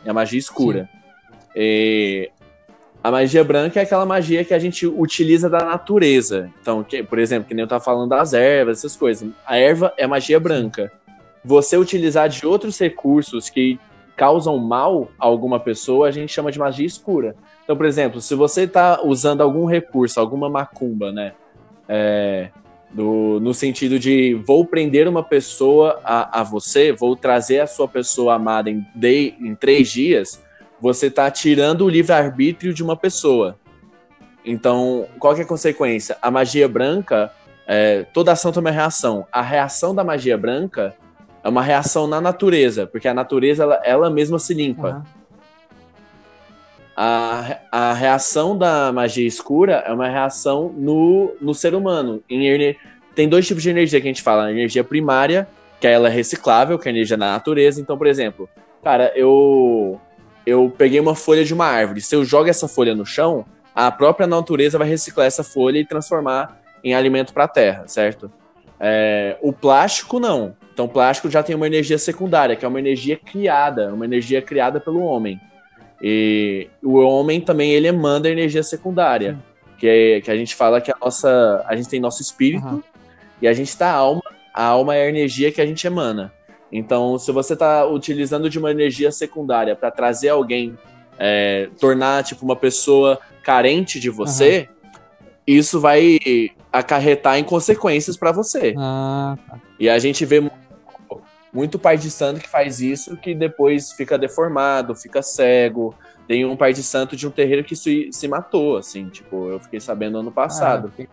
a 0.06 0.12
magia 0.12 0.38
escura. 0.38 0.88
E 1.56 2.30
a 3.02 3.10
magia 3.10 3.42
branca 3.42 3.80
é 3.80 3.82
aquela 3.82 4.06
magia 4.06 4.44
que 4.44 4.54
a 4.54 4.58
gente 4.58 4.86
utiliza 4.86 5.48
da 5.48 5.64
natureza. 5.64 6.50
Então, 6.60 6.84
que, 6.84 7.02
por 7.02 7.18
exemplo, 7.18 7.48
que 7.48 7.54
nem 7.54 7.62
eu 7.62 7.68
tava 7.68 7.82
falando 7.82 8.10
das 8.10 8.32
ervas, 8.32 8.78
essas 8.78 8.94
coisas. 8.94 9.28
A 9.46 9.56
erva 9.56 9.92
é 9.96 10.06
magia 10.06 10.38
branca. 10.38 10.92
Você 11.44 11.76
utilizar 11.76 12.28
de 12.28 12.46
outros 12.46 12.78
recursos 12.78 13.48
que 13.48 13.78
causam 14.16 14.58
mal 14.58 15.08
a 15.18 15.26
alguma 15.26 15.58
pessoa, 15.58 16.06
a 16.06 16.10
gente 16.10 16.32
chama 16.32 16.52
de 16.52 16.58
magia 16.58 16.86
escura. 16.86 17.34
Então, 17.64 17.76
por 17.76 17.86
exemplo, 17.86 18.20
se 18.20 18.34
você 18.34 18.62
está 18.62 19.00
usando 19.02 19.40
algum 19.40 19.64
recurso, 19.64 20.20
alguma 20.20 20.48
macumba, 20.48 21.10
né? 21.10 21.32
É, 21.88 22.50
do, 22.90 23.40
no 23.40 23.54
sentido 23.54 23.98
de 23.98 24.34
vou 24.46 24.66
prender 24.66 25.08
uma 25.08 25.22
pessoa 25.22 26.00
a, 26.04 26.40
a 26.40 26.42
você, 26.42 26.92
vou 26.92 27.16
trazer 27.16 27.60
a 27.60 27.66
sua 27.66 27.88
pessoa 27.88 28.34
amada 28.34 28.70
em, 28.70 28.84
de, 28.94 29.34
em 29.40 29.54
três 29.54 29.90
dias, 29.90 30.42
você 30.80 31.06
está 31.06 31.30
tirando 31.30 31.82
o 31.82 31.88
livre-arbítrio 31.88 32.74
de 32.74 32.82
uma 32.82 32.96
pessoa. 32.96 33.56
Então, 34.44 35.06
qual 35.18 35.36
é 35.36 35.42
a 35.42 35.44
consequência? 35.44 36.16
A 36.20 36.30
magia 36.30 36.68
branca, 36.68 37.32
é, 37.66 38.02
toda 38.12 38.32
ação 38.32 38.50
tem 38.50 38.60
uma 38.60 38.70
reação. 38.70 39.26
A 39.30 39.40
reação 39.40 39.94
da 39.94 40.02
magia 40.02 40.36
branca 40.36 40.96
é 41.44 41.48
uma 41.48 41.62
reação 41.62 42.08
na 42.08 42.20
natureza, 42.20 42.86
porque 42.86 43.06
a 43.06 43.14
natureza 43.14 43.62
ela, 43.62 43.80
ela 43.84 44.10
mesma 44.10 44.38
se 44.38 44.52
limpa. 44.52 44.96
Uhum 44.96 45.21
a, 46.96 47.58
a 47.70 47.92
reação 47.92 48.56
da 48.56 48.92
magia 48.92 49.26
escura 49.26 49.84
é 49.86 49.92
uma 49.92 50.08
reação 50.08 50.72
no, 50.76 51.34
no 51.40 51.54
ser 51.54 51.74
humano. 51.74 52.22
Em, 52.28 52.76
tem 53.14 53.28
dois 53.28 53.46
tipos 53.46 53.62
de 53.62 53.70
energia 53.70 54.00
que 54.00 54.06
a 54.06 54.10
gente 54.10 54.22
fala: 54.22 54.46
a 54.46 54.50
energia 54.50 54.84
primária, 54.84 55.48
que 55.80 55.86
ela 55.86 56.08
é 56.08 56.10
reciclável, 56.10 56.78
que 56.78 56.88
é 56.88 56.90
a 56.90 56.94
energia 56.94 57.16
da 57.16 57.32
natureza. 57.32 57.80
Então, 57.80 57.96
por 57.96 58.06
exemplo, 58.06 58.48
cara, 58.82 59.12
eu 59.14 60.00
eu 60.44 60.72
peguei 60.76 60.98
uma 61.00 61.14
folha 61.14 61.44
de 61.44 61.54
uma 61.54 61.66
árvore. 61.66 62.00
Se 62.00 62.14
eu 62.14 62.24
jogo 62.24 62.48
essa 62.48 62.66
folha 62.66 62.94
no 62.94 63.06
chão, 63.06 63.44
a 63.74 63.90
própria 63.90 64.26
natureza 64.26 64.78
vai 64.78 64.88
reciclar 64.88 65.26
essa 65.26 65.44
folha 65.44 65.78
e 65.78 65.86
transformar 65.86 66.60
em 66.82 66.94
alimento 66.94 67.32
para 67.32 67.44
a 67.44 67.48
terra, 67.48 67.84
certo? 67.86 68.30
É, 68.78 69.36
o 69.40 69.52
plástico 69.52 70.18
não. 70.18 70.56
Então, 70.72 70.86
o 70.86 70.88
plástico 70.88 71.30
já 71.30 71.42
tem 71.42 71.54
uma 71.54 71.66
energia 71.66 71.98
secundária, 71.98 72.56
que 72.56 72.64
é 72.64 72.68
uma 72.68 72.80
energia 72.80 73.16
criada, 73.16 73.94
uma 73.94 74.04
energia 74.04 74.42
criada 74.42 74.80
pelo 74.80 75.00
homem. 75.02 75.40
E 76.02 76.68
o 76.82 76.98
homem 76.98 77.40
também 77.40 77.70
ele 77.70 77.86
emana 77.86 78.28
energia 78.28 78.62
secundária, 78.62 79.38
que, 79.78 79.86
é, 79.86 80.20
que 80.20 80.30
a 80.30 80.36
gente 80.36 80.54
fala 80.54 80.80
que 80.80 80.90
a 80.90 80.96
nossa, 81.00 81.64
a 81.68 81.76
gente 81.76 81.88
tem 81.88 82.00
nosso 82.00 82.20
espírito 82.20 82.66
uhum. 82.66 82.82
e 83.40 83.46
a 83.46 83.52
gente 83.52 83.76
tá 83.76 83.90
alma 83.90 84.22
a 84.52 84.64
alma 84.64 84.94
é 84.94 85.04
a 85.04 85.08
energia 85.08 85.50
que 85.50 85.60
a 85.60 85.66
gente 85.66 85.86
emana. 85.86 86.32
Então, 86.70 87.18
se 87.18 87.30
você 87.32 87.54
está 87.54 87.86
utilizando 87.86 88.48
de 88.48 88.58
uma 88.58 88.70
energia 88.70 89.10
secundária 89.10 89.74
para 89.74 89.90
trazer 89.90 90.30
alguém, 90.30 90.76
é, 91.18 91.68
tornar 91.78 92.24
tipo 92.24 92.44
uma 92.44 92.56
pessoa 92.56 93.18
carente 93.42 93.98
de 93.98 94.10
você, 94.10 94.68
uhum. 94.70 94.90
isso 95.46 95.80
vai 95.80 96.18
acarretar 96.72 97.38
em 97.38 97.44
consequências 97.44 98.16
para 98.16 98.32
você. 98.32 98.74
Ah, 98.78 99.36
tá. 99.46 99.60
E 99.78 99.88
a 99.88 99.98
gente 99.98 100.24
vê 100.24 100.40
muito 100.40 100.61
pai 101.80 101.98
de 101.98 102.10
santo 102.10 102.40
que 102.40 102.48
faz 102.48 102.80
isso, 102.80 103.16
que 103.16 103.34
depois 103.34 103.92
fica 103.92 104.18
deformado, 104.18 104.94
fica 104.94 105.22
cego. 105.22 105.94
Tem 106.26 106.44
um 106.44 106.56
pai 106.56 106.72
de 106.72 106.82
santo 106.82 107.16
de 107.16 107.26
um 107.26 107.30
terreiro 107.30 107.64
que 107.64 107.76
se, 107.76 108.08
se 108.12 108.26
matou, 108.28 108.76
assim, 108.76 109.08
tipo, 109.08 109.48
eu 109.48 109.60
fiquei 109.60 109.80
sabendo 109.80 110.18
ano 110.18 110.32
passado. 110.32 110.92
Ah, 110.98 111.04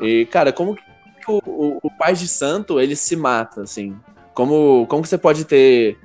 e, 0.00 0.24
cara, 0.26 0.52
como 0.52 0.74
que 0.74 0.82
o, 1.28 1.40
o, 1.44 1.78
o, 1.82 1.90
pai 1.90 2.14
de 2.14 2.26
santo, 2.28 2.80
ele 2.80 2.96
se 2.96 3.16
mata, 3.16 3.62
assim? 3.62 3.96
Como, 4.32 4.86
como 4.86 5.02
que 5.02 5.08
você 5.08 5.18
pode 5.18 5.44
ter 5.44 5.98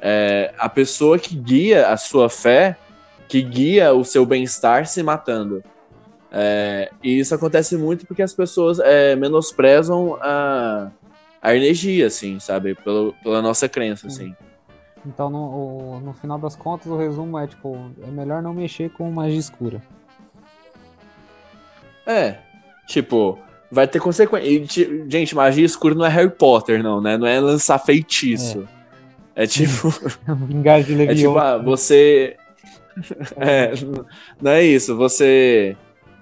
é, 0.00 0.54
a 0.58 0.68
pessoa 0.68 1.18
que 1.18 1.34
guia 1.36 1.88
a 1.88 1.96
sua 1.96 2.30
fé, 2.30 2.76
que 3.28 3.42
guia 3.42 3.92
o 3.92 4.04
seu 4.04 4.24
bem-estar 4.24 4.86
se 4.86 5.02
matando? 5.02 5.62
É, 6.30 6.90
e 7.02 7.18
isso 7.18 7.34
acontece 7.34 7.76
muito 7.76 8.06
porque 8.06 8.22
as 8.22 8.32
pessoas 8.32 8.80
é, 8.80 9.14
menosprezam 9.14 10.18
a, 10.20 10.90
a 11.44 11.54
energia, 11.54 12.06
assim, 12.06 12.40
sabe? 12.40 12.74
Pelo, 12.74 13.14
pela 13.22 13.42
nossa 13.42 13.68
crença, 13.68 14.06
assim. 14.06 14.34
Então, 15.04 15.28
no, 15.28 16.00
no 16.00 16.14
final 16.14 16.38
das 16.38 16.56
contas, 16.56 16.86
o 16.86 16.96
resumo 16.96 17.38
é, 17.38 17.46
tipo, 17.46 17.90
é 18.02 18.10
melhor 18.10 18.42
não 18.42 18.54
mexer 18.54 18.88
com 18.88 19.10
magia 19.10 19.38
escura. 19.38 19.82
É, 22.06 22.38
tipo, 22.86 23.38
vai 23.70 23.86
ter 23.86 24.00
consequência. 24.00 25.06
Gente, 25.06 25.34
magia 25.34 25.66
escura 25.66 25.94
não 25.94 26.06
é 26.06 26.08
Harry 26.08 26.30
Potter, 26.30 26.82
não, 26.82 27.02
né? 27.02 27.18
Não 27.18 27.26
é 27.26 27.38
lançar 27.38 27.78
feitiço. 27.78 28.66
É, 29.36 29.44
é 29.44 29.46
tipo. 29.46 29.90
Vingar 30.48 30.82
de 30.82 30.94
Levião. 30.94 31.12
É 31.12 31.14
tipo, 31.14 31.38
ah, 31.38 31.58
você. 31.58 32.38
é, 33.36 33.72
não 34.40 34.50
é 34.50 34.64
isso. 34.64 34.96
Você 34.96 35.76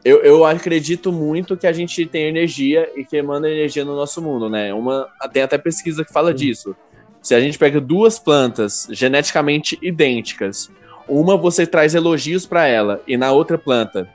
eu, 0.05 0.23
eu 0.23 0.45
acredito 0.45 1.13
muito 1.13 1.57
que 1.57 1.67
a 1.67 1.73
gente 1.73 2.05
tem 2.07 2.25
energia 2.25 2.91
e 2.97 3.05
que 3.05 3.17
emana 3.17 3.49
energia 3.49 3.85
no 3.85 3.95
nosso 3.95 4.21
mundo, 4.21 4.49
né? 4.51 4.75
Uma, 4.75 5.09
tem 5.33 5.43
até 5.43 5.57
pesquisa 5.57 6.05
que 6.05 6.13
fala 6.13 6.35
disso. 6.35 6.75
Se 7.21 7.35
a 7.35 7.41
gente 7.41 7.57
pega 7.57 7.81
duas 7.81 8.19
plantas 8.19 8.89
geneticamente 8.91 9.79
idênticas, 9.81 10.71
uma 11.07 11.37
você 11.37 11.67
traz 11.67 11.95
elogios 11.95 12.47
para 12.47 12.67
ela 12.67 13.01
e 13.07 13.17
na 13.17 13.31
outra 13.31 13.57
planta 13.57 14.09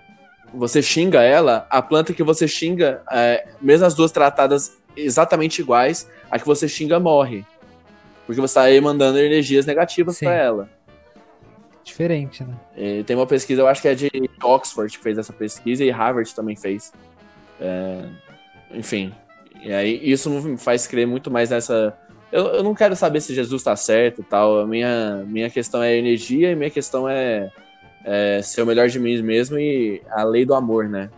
você 0.53 0.81
xinga 0.81 1.21
ela, 1.21 1.65
a 1.69 1.81
planta 1.81 2.13
que 2.13 2.23
você 2.23 2.47
xinga, 2.47 3.01
é, 3.11 3.47
mesmo 3.61 3.85
as 3.85 3.93
duas 3.93 4.11
tratadas 4.11 4.77
exatamente 4.95 5.61
iguais, 5.61 6.09
a 6.29 6.37
que 6.37 6.45
você 6.45 6.67
xinga 6.67 6.99
morre. 6.99 7.45
Porque 8.25 8.41
você 8.41 8.59
está 8.59 8.81
mandando 8.81 9.19
energias 9.19 9.65
negativas 9.65 10.19
para 10.19 10.33
ela 10.33 10.76
diferente, 11.87 12.43
né? 12.43 12.53
E 12.75 13.03
tem 13.03 13.15
uma 13.15 13.25
pesquisa, 13.25 13.61
eu 13.61 13.67
acho 13.67 13.81
que 13.81 13.87
é 13.87 13.95
de 13.95 14.09
Oxford 14.43 14.95
que 14.95 15.03
fez 15.03 15.17
essa 15.17 15.33
pesquisa 15.33 15.83
e 15.83 15.89
Harvard 15.89 16.33
também 16.35 16.55
fez. 16.55 16.93
É, 17.59 18.05
enfim, 18.71 19.13
e 19.61 19.73
aí 19.73 19.99
isso 20.03 20.29
me 20.29 20.57
faz 20.57 20.85
crer 20.85 21.07
muito 21.07 21.31
mais 21.31 21.49
nessa. 21.49 21.97
Eu, 22.31 22.45
eu 22.47 22.63
não 22.63 22.75
quero 22.75 22.95
saber 22.95 23.21
se 23.21 23.33
Jesus 23.33 23.61
está 23.61 23.75
certo 23.75 24.21
e 24.21 24.23
tal. 24.23 24.59
A 24.59 24.67
minha, 24.67 25.23
minha 25.25 25.49
questão 25.49 25.81
é 25.81 25.95
energia 25.95 26.51
e 26.51 26.55
minha 26.55 26.69
questão 26.69 27.07
é, 27.07 27.51
é 28.03 28.41
ser 28.41 28.61
o 28.61 28.65
melhor 28.65 28.89
de 28.89 28.99
mim 28.99 29.21
mesmo 29.21 29.57
e 29.57 30.01
a 30.09 30.23
lei 30.23 30.45
do 30.45 30.53
amor, 30.53 30.87
né? 30.87 31.09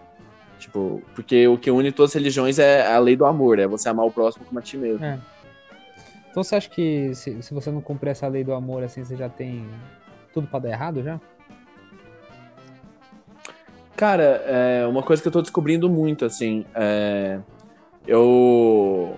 Tipo, 0.59 1.01
porque 1.15 1.47
o 1.47 1.57
que 1.57 1.71
une 1.71 1.91
todas 1.91 2.11
as 2.11 2.15
religiões 2.15 2.59
é 2.59 2.85
a 2.85 2.99
lei 2.99 3.15
do 3.15 3.25
amor, 3.25 3.59
é 3.59 3.67
você 3.67 3.89
amar 3.89 4.05
o 4.05 4.11
próximo 4.11 4.45
como 4.45 4.59
a 4.59 4.61
ti 4.61 4.77
mesmo. 4.77 5.03
É. 5.03 5.17
Então 6.29 6.43
você 6.43 6.55
acha 6.55 6.69
que 6.69 7.13
se, 7.15 7.41
se 7.41 7.53
você 7.53 7.71
não 7.71 7.81
cumprir 7.81 8.11
essa 8.11 8.27
lei 8.27 8.43
do 8.43 8.53
amor, 8.53 8.83
assim, 8.83 9.03
você 9.03 9.15
já 9.15 9.27
tem 9.27 9.67
tudo 10.33 10.47
para 10.47 10.59
dar 10.59 10.69
errado 10.69 11.03
já? 11.03 11.19
Cara, 13.95 14.43
é 14.45 14.87
uma 14.87 15.03
coisa 15.03 15.21
que 15.21 15.27
eu 15.27 15.31
tô 15.31 15.41
descobrindo 15.41 15.89
muito, 15.89 16.23
assim, 16.23 16.65
é, 16.73 17.39
eu... 18.07 19.15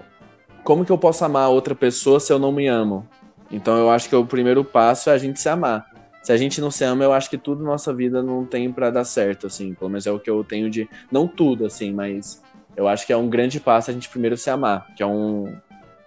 Como 0.64 0.86
que 0.86 0.92
eu 0.92 0.98
posso 0.98 1.24
amar 1.24 1.50
outra 1.50 1.76
pessoa 1.76 2.20
se 2.20 2.32
eu 2.32 2.40
não 2.40 2.52
me 2.52 2.68
amo? 2.68 3.08
Então 3.52 3.78
eu 3.78 3.90
acho 3.90 4.08
que 4.08 4.16
o 4.16 4.26
primeiro 4.26 4.64
passo 4.64 5.10
é 5.10 5.14
a 5.14 5.18
gente 5.18 5.40
se 5.40 5.50
amar. 5.50 5.86
Se 6.24 6.32
a 6.32 6.38
gente 6.38 6.62
não 6.62 6.70
se 6.70 6.84
ama, 6.84 7.04
eu 7.04 7.12
acho 7.14 7.30
que 7.30 7.38
tudo 7.38 7.64
na 7.64 7.72
nossa 7.72 7.92
vida 7.94 8.22
não 8.22 8.46
tem 8.46 8.72
para 8.72 8.92
dar 8.92 9.04
certo, 9.04 9.48
assim. 9.48 9.74
Pelo 9.74 9.90
menos 9.90 10.06
é 10.06 10.12
o 10.12 10.20
que 10.20 10.30
eu 10.30 10.44
tenho 10.44 10.70
de... 10.70 10.88
Não 11.12 11.28
tudo, 11.28 11.66
assim, 11.66 11.92
mas 11.92 12.42
eu 12.76 12.88
acho 12.88 13.06
que 13.08 13.14
é 13.14 13.18
um 13.18 13.28
grande 13.28 13.60
passo 13.60 13.90
a 13.90 13.94
gente 13.94 14.08
primeiro 14.08 14.38
se 14.38 14.50
amar, 14.50 14.88
que 14.96 15.02
é 15.02 15.06
um... 15.06 15.56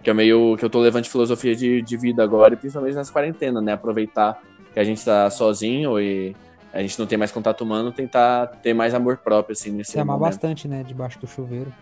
Que 0.02 0.10
é 0.10 0.14
meio 0.14 0.56
que 0.56 0.64
eu 0.64 0.70
tô 0.70 0.80
levando 0.80 1.04
de 1.04 1.10
filosofia 1.10 1.56
de, 1.56 1.82
de 1.82 1.96
vida 1.96 2.22
agora, 2.22 2.54
e 2.54 2.56
principalmente 2.56 2.94
nessa 2.94 3.12
quarentena, 3.12 3.60
né? 3.60 3.72
Aproveitar 3.72 4.40
que 4.74 4.80
a 4.80 4.84
gente 4.84 5.02
tá 5.02 5.30
sozinho 5.30 5.98
e 6.00 6.36
a 6.72 6.82
gente 6.82 6.98
não 6.98 7.06
tem 7.06 7.16
mais 7.16 7.30
contato 7.30 7.62
humano, 7.62 7.92
tentar 7.92 8.48
ter 8.48 8.74
mais 8.74 8.92
amor 8.92 9.18
próprio, 9.18 9.52
assim, 9.52 9.70
nesse 9.70 9.92
Se 9.92 10.00
amar 10.00 10.18
bastante, 10.18 10.66
né, 10.66 10.82
debaixo 10.82 11.18
do 11.20 11.26
chuveiro. 11.26 11.72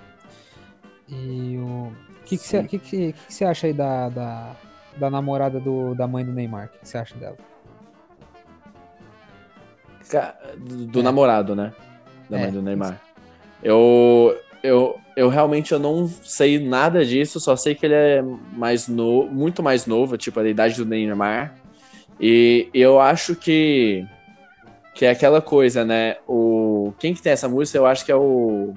E 1.09 1.57
o... 1.59 1.91
O 2.21 2.25
que, 2.25 2.39
que, 2.39 2.47
você, 2.47 2.63
que, 2.63 2.79
que, 2.79 3.13
que 3.13 3.35
você 3.35 3.45
acha 3.45 3.67
aí 3.67 3.73
da, 3.73 4.09
da, 4.09 4.57
da 4.97 5.11
namorada 5.11 5.59
do, 5.59 5.95
da 5.95 6.07
mãe 6.07 6.25
do 6.25 6.33
Neymar? 6.33 6.67
O 6.67 6.79
que 6.79 6.89
você 6.89 6.97
acha 6.97 7.17
dela? 7.17 7.37
Do, 10.57 10.87
do 10.87 11.01
é. 11.01 11.03
namorado, 11.03 11.57
né? 11.57 11.73
Da 12.31 12.39
é, 12.39 12.43
mãe 12.43 12.53
do 12.53 12.63
Neymar. 12.63 13.01
Eu, 13.63 14.39
eu, 14.63 15.01
eu 15.17 15.29
realmente 15.29 15.73
eu 15.73 15.81
não 15.81 16.07
sei 16.07 16.59
nada 16.65 17.05
disso, 17.05 17.41
só 17.41 17.57
sei 17.57 17.75
que 17.75 17.87
ele 17.87 17.95
é 17.95 18.23
mais 18.53 18.87
no, 18.87 19.27
muito 19.27 19.63
mais 19.63 19.85
novo, 19.85 20.17
tipo, 20.17 20.39
a 20.39 20.49
idade 20.49 20.77
do 20.77 20.87
Neymar. 20.87 21.55
E 22.23 22.71
eu 22.73 23.01
acho 23.01 23.35
que 23.35 24.07
que 24.95 25.05
é 25.05 25.11
aquela 25.11 25.43
coisa, 25.43 25.85
né? 25.85 26.17
O 26.29 26.93
quem 26.99 27.13
que 27.13 27.21
tem 27.21 27.33
essa 27.33 27.49
música? 27.49 27.77
Eu 27.77 27.87
acho 27.87 28.05
que 28.05 28.13
é 28.13 28.17
o 28.17 28.73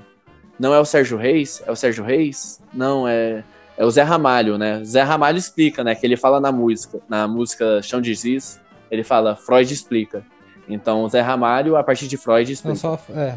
não 0.60 0.74
é 0.74 0.80
o 0.80 0.86
Sérgio 0.86 1.18
Reis? 1.18 1.62
É 1.68 1.72
o 1.72 1.76
Sérgio 1.76 2.04
Reis? 2.04 2.60
Não, 2.74 3.08
é 3.08 3.44
é 3.78 3.86
o 3.86 3.92
Zé 3.92 4.02
Ramalho, 4.02 4.58
né? 4.58 4.84
Zé 4.84 5.02
Ramalho 5.02 5.38
explica, 5.38 5.84
né, 5.84 5.94
que 5.96 6.06
ele 6.06 6.16
fala 6.16 6.40
na 6.40 6.52
música, 6.52 7.00
na 7.10 7.28
música 7.28 7.82
Chão 7.82 8.02
de 8.02 8.14
Giz, 8.14 8.60
ele 8.90 9.04
fala 9.04 9.36
Freud 9.36 9.72
explica. 9.72 10.26
Então, 10.68 11.04
o 11.04 11.10
Zé 11.10 11.22
Ramalho 11.22 11.76
a 11.76 11.84
partir 11.84 12.08
de 12.08 12.18
Freud 12.18 12.52
explica. 12.52 12.70
Não 12.70 12.98
só 12.98 13.00
é, 13.14 13.36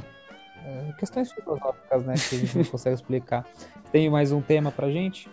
é 0.64 0.92
questões 0.98 1.32
filosóficas, 1.32 2.04
né, 2.04 2.14
que 2.14 2.36
a 2.36 2.38
gente 2.38 2.56
não 2.56 2.64
consegue 2.70 2.94
explicar. 2.94 3.44
Tem 3.90 4.08
mais 4.08 4.32
um 4.32 4.40
tema 4.40 4.70
pra 4.70 4.88
gente? 4.90 5.28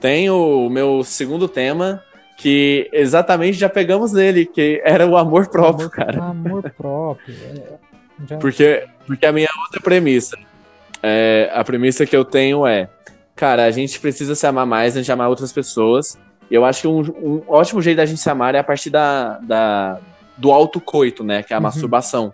Tem 0.00 0.30
o 0.30 0.68
meu 0.68 1.04
segundo 1.04 1.46
tema, 1.46 2.02
que 2.40 2.88
exatamente 2.90 3.58
já 3.58 3.68
pegamos 3.68 4.12
nele, 4.12 4.46
que 4.46 4.80
era 4.82 5.06
o 5.06 5.14
amor 5.14 5.48
próprio, 5.48 5.88
amor, 5.88 5.90
cara. 5.90 6.22
Amor 6.22 6.70
próprio. 6.70 7.34
É, 7.34 7.62
já... 8.26 8.38
porque, 8.38 8.86
porque 9.06 9.26
a 9.26 9.32
minha 9.32 9.48
outra 9.62 9.78
premissa, 9.82 10.38
é, 11.02 11.50
a 11.52 11.62
premissa 11.62 12.06
que 12.06 12.16
eu 12.16 12.24
tenho 12.24 12.66
é, 12.66 12.88
cara, 13.36 13.64
a 13.66 13.70
gente 13.70 14.00
precisa 14.00 14.34
se 14.34 14.46
amar 14.46 14.64
mais 14.64 14.96
antes 14.96 15.04
de 15.04 15.12
amar 15.12 15.28
outras 15.28 15.52
pessoas. 15.52 16.18
E 16.50 16.54
eu 16.54 16.64
acho 16.64 16.80
que 16.80 16.88
um, 16.88 17.00
um, 17.00 17.42
ótimo 17.46 17.82
jeito 17.82 17.98
da 17.98 18.06
gente 18.06 18.22
se 18.22 18.30
amar 18.30 18.54
é 18.54 18.58
a 18.58 18.64
partir 18.64 18.88
da, 18.88 19.38
da 19.40 20.00
do 20.38 20.50
autocoito, 20.50 21.22
né? 21.22 21.42
Que 21.42 21.52
é 21.52 21.56
a 21.56 21.58
uhum. 21.58 21.64
masturbação. 21.64 22.32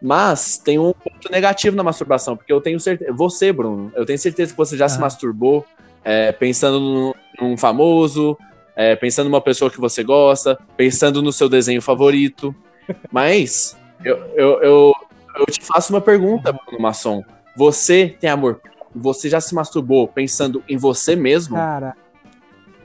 Mas 0.00 0.58
tem 0.58 0.78
um 0.78 0.92
ponto 0.92 1.32
negativo 1.32 1.74
na 1.74 1.82
masturbação, 1.82 2.36
porque 2.36 2.52
eu 2.52 2.60
tenho 2.60 2.78
certeza. 2.78 3.10
Você, 3.14 3.50
Bruno, 3.50 3.90
eu 3.96 4.04
tenho 4.04 4.18
certeza 4.18 4.52
que 4.52 4.58
você 4.58 4.76
já 4.76 4.90
se 4.90 5.00
masturbou 5.00 5.64
é, 6.04 6.32
pensando 6.32 6.78
num, 6.78 7.14
num 7.40 7.56
famoso, 7.56 8.36
é, 8.78 8.94
pensando 8.94 9.28
numa 9.28 9.40
pessoa 9.40 9.68
que 9.68 9.80
você 9.80 10.04
gosta, 10.04 10.56
pensando 10.76 11.20
no 11.20 11.32
seu 11.32 11.48
desenho 11.48 11.82
favorito. 11.82 12.54
Mas 13.10 13.76
eu, 14.04 14.16
eu, 14.36 14.62
eu, 14.62 14.94
eu 15.34 15.46
te 15.46 15.60
faço 15.64 15.92
uma 15.92 16.00
pergunta, 16.00 16.52
Bruno 16.52 16.80
Masson. 16.80 17.24
Você 17.56 18.16
tem 18.20 18.30
amor? 18.30 18.60
Você 18.94 19.28
já 19.28 19.40
se 19.40 19.52
masturbou 19.52 20.06
pensando 20.06 20.62
em 20.68 20.76
você 20.76 21.16
mesmo? 21.16 21.56
Cara. 21.56 21.96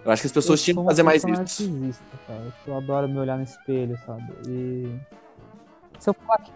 Eu 0.04 0.12
acho 0.12 0.24
que 0.24 0.28
as 0.28 0.34
pessoas 0.34 0.64
tinham 0.64 0.82
que 0.82 0.90
fazer 0.90 1.04
mais 1.04 1.24
isso. 1.24 2.02
Cara. 2.28 2.42
Eu 2.66 2.76
adoro 2.76 3.08
me 3.08 3.20
olhar 3.20 3.38
no 3.38 3.44
espelho, 3.44 3.96
sabe? 4.04 4.34
E. 4.48 4.90
Se 6.00 6.10
eu 6.10 6.16
falar 6.16 6.40
que 6.40 6.52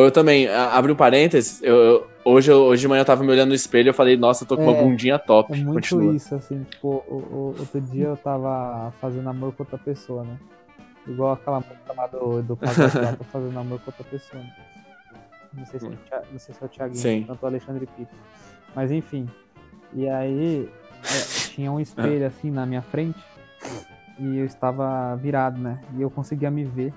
eu 0.00 0.10
também, 0.10 0.48
abri 0.48 0.92
um 0.92 0.96
parênteses, 0.96 1.62
eu, 1.62 1.76
eu, 1.76 2.08
hoje, 2.24 2.50
hoje 2.50 2.80
de 2.80 2.88
manhã 2.88 3.02
eu 3.02 3.04
tava 3.04 3.22
me 3.22 3.30
olhando 3.30 3.50
no 3.50 3.54
espelho 3.54 3.88
e 3.88 3.90
eu 3.90 3.94
falei, 3.94 4.16
nossa, 4.16 4.44
eu 4.44 4.48
tô 4.48 4.56
com 4.56 4.62
é, 4.62 4.66
uma 4.66 4.74
bundinha 4.74 5.18
top. 5.18 5.52
É 5.52 5.56
muito 5.56 5.74
Continua. 5.74 6.14
isso, 6.14 6.34
assim, 6.34 6.64
tipo, 6.64 7.04
o, 7.08 7.14
o, 7.14 7.54
outro 7.58 7.80
dia 7.80 8.06
eu 8.06 8.16
tava 8.16 8.92
fazendo 9.00 9.28
amor 9.28 9.52
com 9.52 9.62
outra 9.62 9.78
pessoa, 9.78 10.24
né? 10.24 10.38
Igual 11.06 11.32
aquela 11.32 11.58
música 11.58 11.92
lá 11.96 12.06
do, 12.06 12.42
do 12.42 12.56
casal 12.56 13.16
tô 13.16 13.24
fazendo 13.24 13.58
amor 13.58 13.80
com 13.80 13.90
outra 13.90 14.04
pessoa. 14.04 14.42
Né? 14.42 14.52
Não 15.54 15.66
sei 15.66 15.80
se, 15.80 15.86
é 15.86 15.88
o, 15.88 15.92
não 16.32 16.38
sei 16.38 16.54
se 16.54 16.62
é 16.62 16.64
o 16.64 16.68
Thiaguinho, 16.68 17.26
tanto 17.26 17.42
o 17.42 17.46
Alexandre 17.46 17.86
Pito. 17.86 18.14
Mas 18.74 18.90
enfim. 18.90 19.28
E 19.92 20.08
aí 20.08 20.68
é, 21.04 21.48
tinha 21.50 21.70
um 21.70 21.80
espelho 21.80 22.26
assim 22.26 22.50
na 22.50 22.64
minha 22.64 22.82
frente 22.82 23.18
e 24.18 24.38
eu 24.38 24.44
estava 24.44 25.16
virado, 25.16 25.60
né? 25.60 25.80
E 25.96 26.02
eu 26.02 26.10
conseguia 26.10 26.50
me 26.50 26.64
ver. 26.64 26.92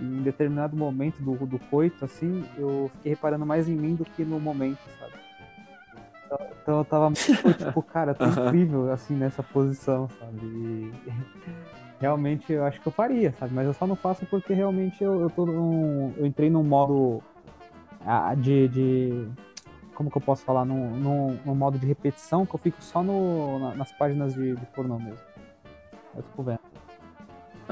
Em 0.00 0.22
determinado 0.22 0.76
momento 0.76 1.20
do, 1.22 1.34
do 1.46 1.58
coito, 1.58 2.04
assim, 2.04 2.44
eu 2.56 2.90
fiquei 2.96 3.10
reparando 3.12 3.44
mais 3.44 3.68
em 3.68 3.74
mim 3.74 3.94
do 3.94 4.04
que 4.04 4.24
no 4.24 4.40
momento, 4.40 4.78
sabe? 4.98 5.12
Então, 6.26 6.38
Então 6.62 6.78
eu 6.78 6.84
tava 6.84 7.06
muito, 7.06 7.54
tipo, 7.64 7.82
cara, 7.82 8.14
tô 8.14 8.24
incrível, 8.24 8.90
assim, 8.92 9.14
nessa 9.14 9.42
posição, 9.42 10.08
sabe? 10.18 10.38
E 10.42 10.92
realmente 12.00 12.52
eu 12.52 12.64
acho 12.64 12.80
que 12.80 12.86
eu 12.86 12.92
faria, 12.92 13.32
sabe? 13.38 13.52
Mas 13.52 13.66
eu 13.66 13.74
só 13.74 13.86
não 13.86 13.96
faço 13.96 14.24
porque 14.26 14.54
realmente 14.54 15.02
eu, 15.04 15.20
eu 15.20 15.30
tô 15.30 15.44
num, 15.44 16.14
Eu 16.16 16.26
entrei 16.26 16.48
num 16.48 16.64
modo 16.64 17.22
de, 18.38 18.68
de. 18.68 19.28
Como 19.94 20.10
que 20.10 20.16
eu 20.16 20.22
posso 20.22 20.42
falar? 20.44 20.64
Num, 20.64 20.96
num, 20.96 21.38
num 21.44 21.54
modo 21.54 21.78
de 21.78 21.86
repetição 21.86 22.46
que 22.46 22.54
eu 22.54 22.58
fico 22.58 22.82
só 22.82 23.02
no, 23.02 23.58
na, 23.58 23.74
nas 23.74 23.92
páginas 23.92 24.34
de, 24.34 24.54
de 24.54 24.66
pornô 24.66 24.98
mesmo. 24.98 25.18
Eu 26.16 26.22
fico 26.22 26.42
vendo. 26.42 26.69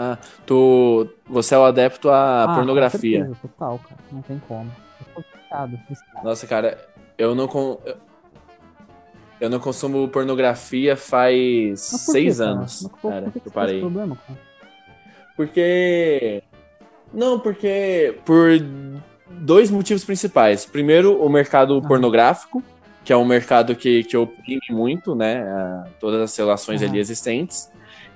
Ah, 0.00 0.16
tu, 0.46 1.08
você 1.26 1.56
é 1.56 1.58
o 1.58 1.64
adepto 1.64 2.08
à 2.08 2.44
Ah, 2.44 2.54
pornografia. 2.54 3.24
certeza, 3.24 3.36
total, 3.42 3.80
cara. 3.80 4.00
Não 4.12 4.22
tem 4.22 4.38
como. 4.46 4.70
Viciado, 5.16 5.80
viciado. 5.88 6.24
Nossa, 6.24 6.46
cara, 6.46 6.78
eu 7.18 7.34
não 7.34 7.48
eu- 9.40 9.50
não 9.50 9.58
consumo 9.58 10.06
pornografia 10.08 10.96
faz 10.96 11.88
Mas 11.92 12.04
por 12.06 12.12
seis 12.12 12.38
cara? 12.38 12.50
anos, 12.52 12.88
por, 13.02 13.10
cara, 13.10 13.22
por 13.24 13.32
que, 13.32 13.40
que 13.40 13.40
que 13.40 13.48
eu 13.48 13.52
parei. 13.52 13.80
problema, 13.80 14.16
cara? 14.24 14.38
Porque 15.36 16.42
não, 17.12 17.40
porque 17.40 18.18
por 18.24 18.50
dois 19.30 19.68
motivos 19.68 20.04
principais. 20.04 20.64
Primeiro, 20.64 21.20
o 21.20 21.28
mercado 21.28 21.76
Aham. 21.78 21.88
pornográfico, 21.88 22.62
que 23.04 23.12
é 23.12 23.16
um 23.16 23.24
mercado 23.24 23.74
que, 23.74 24.04
que 24.04 24.16
oprime 24.16 24.60
muito, 24.70 25.14
né, 25.16 25.42
a- 25.42 25.84
todas 25.98 26.20
as 26.20 26.36
relações 26.36 26.82
Aham. 26.82 26.90
ali 26.90 27.00
existentes. 27.00 27.68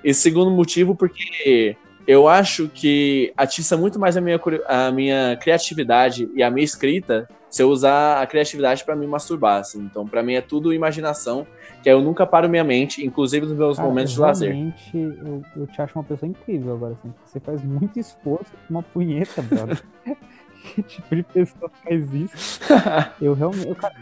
E 0.03 0.13
segundo 0.13 0.51
motivo, 0.51 0.95
porque 0.95 1.75
eu 2.05 2.27
acho 2.27 2.67
que 2.67 3.33
atiça 3.37 3.77
muito 3.77 3.99
mais 3.99 4.17
a 4.17 4.21
minha, 4.21 4.39
a 4.67 4.91
minha 4.91 5.37
criatividade 5.37 6.29
e 6.35 6.43
a 6.43 6.51
minha 6.51 6.65
escrita 6.65 7.27
se 7.49 7.61
eu 7.61 7.69
usar 7.69 8.19
a 8.19 8.25
criatividade 8.25 8.83
pra 8.83 8.95
me 8.95 9.05
masturbar, 9.05 9.59
assim. 9.59 9.79
Então, 9.79 10.07
pra 10.07 10.23
mim 10.23 10.33
é 10.33 10.41
tudo 10.41 10.73
imaginação, 10.73 11.45
que 11.83 11.89
eu 11.89 12.01
nunca 12.01 12.25
paro 12.25 12.49
minha 12.49 12.63
mente, 12.63 13.05
inclusive 13.05 13.45
nos 13.45 13.55
meus 13.55 13.77
Cara, 13.77 13.87
momentos 13.87 14.13
de 14.13 14.19
lazer. 14.19 14.51
realmente, 14.53 14.97
eu, 14.97 15.43
eu 15.55 15.67
te 15.67 15.79
acho 15.79 15.95
uma 15.95 16.03
pessoa 16.03 16.27
incrível 16.27 16.73
agora, 16.73 16.93
assim. 16.93 17.13
Você 17.23 17.39
faz 17.39 17.63
muito 17.63 17.99
esforço 17.99 18.49
pra 18.49 18.59
uma 18.71 18.81
punheta, 18.81 19.39
brother. 19.43 19.83
que 20.73 20.81
tipo 20.81 21.15
de 21.15 21.21
pessoa 21.21 21.69
faz 21.83 22.11
isso? 22.11 22.59
Eu 23.21 23.35
realmente. 23.35 23.67
Eu, 23.67 23.75
cara, 23.75 23.93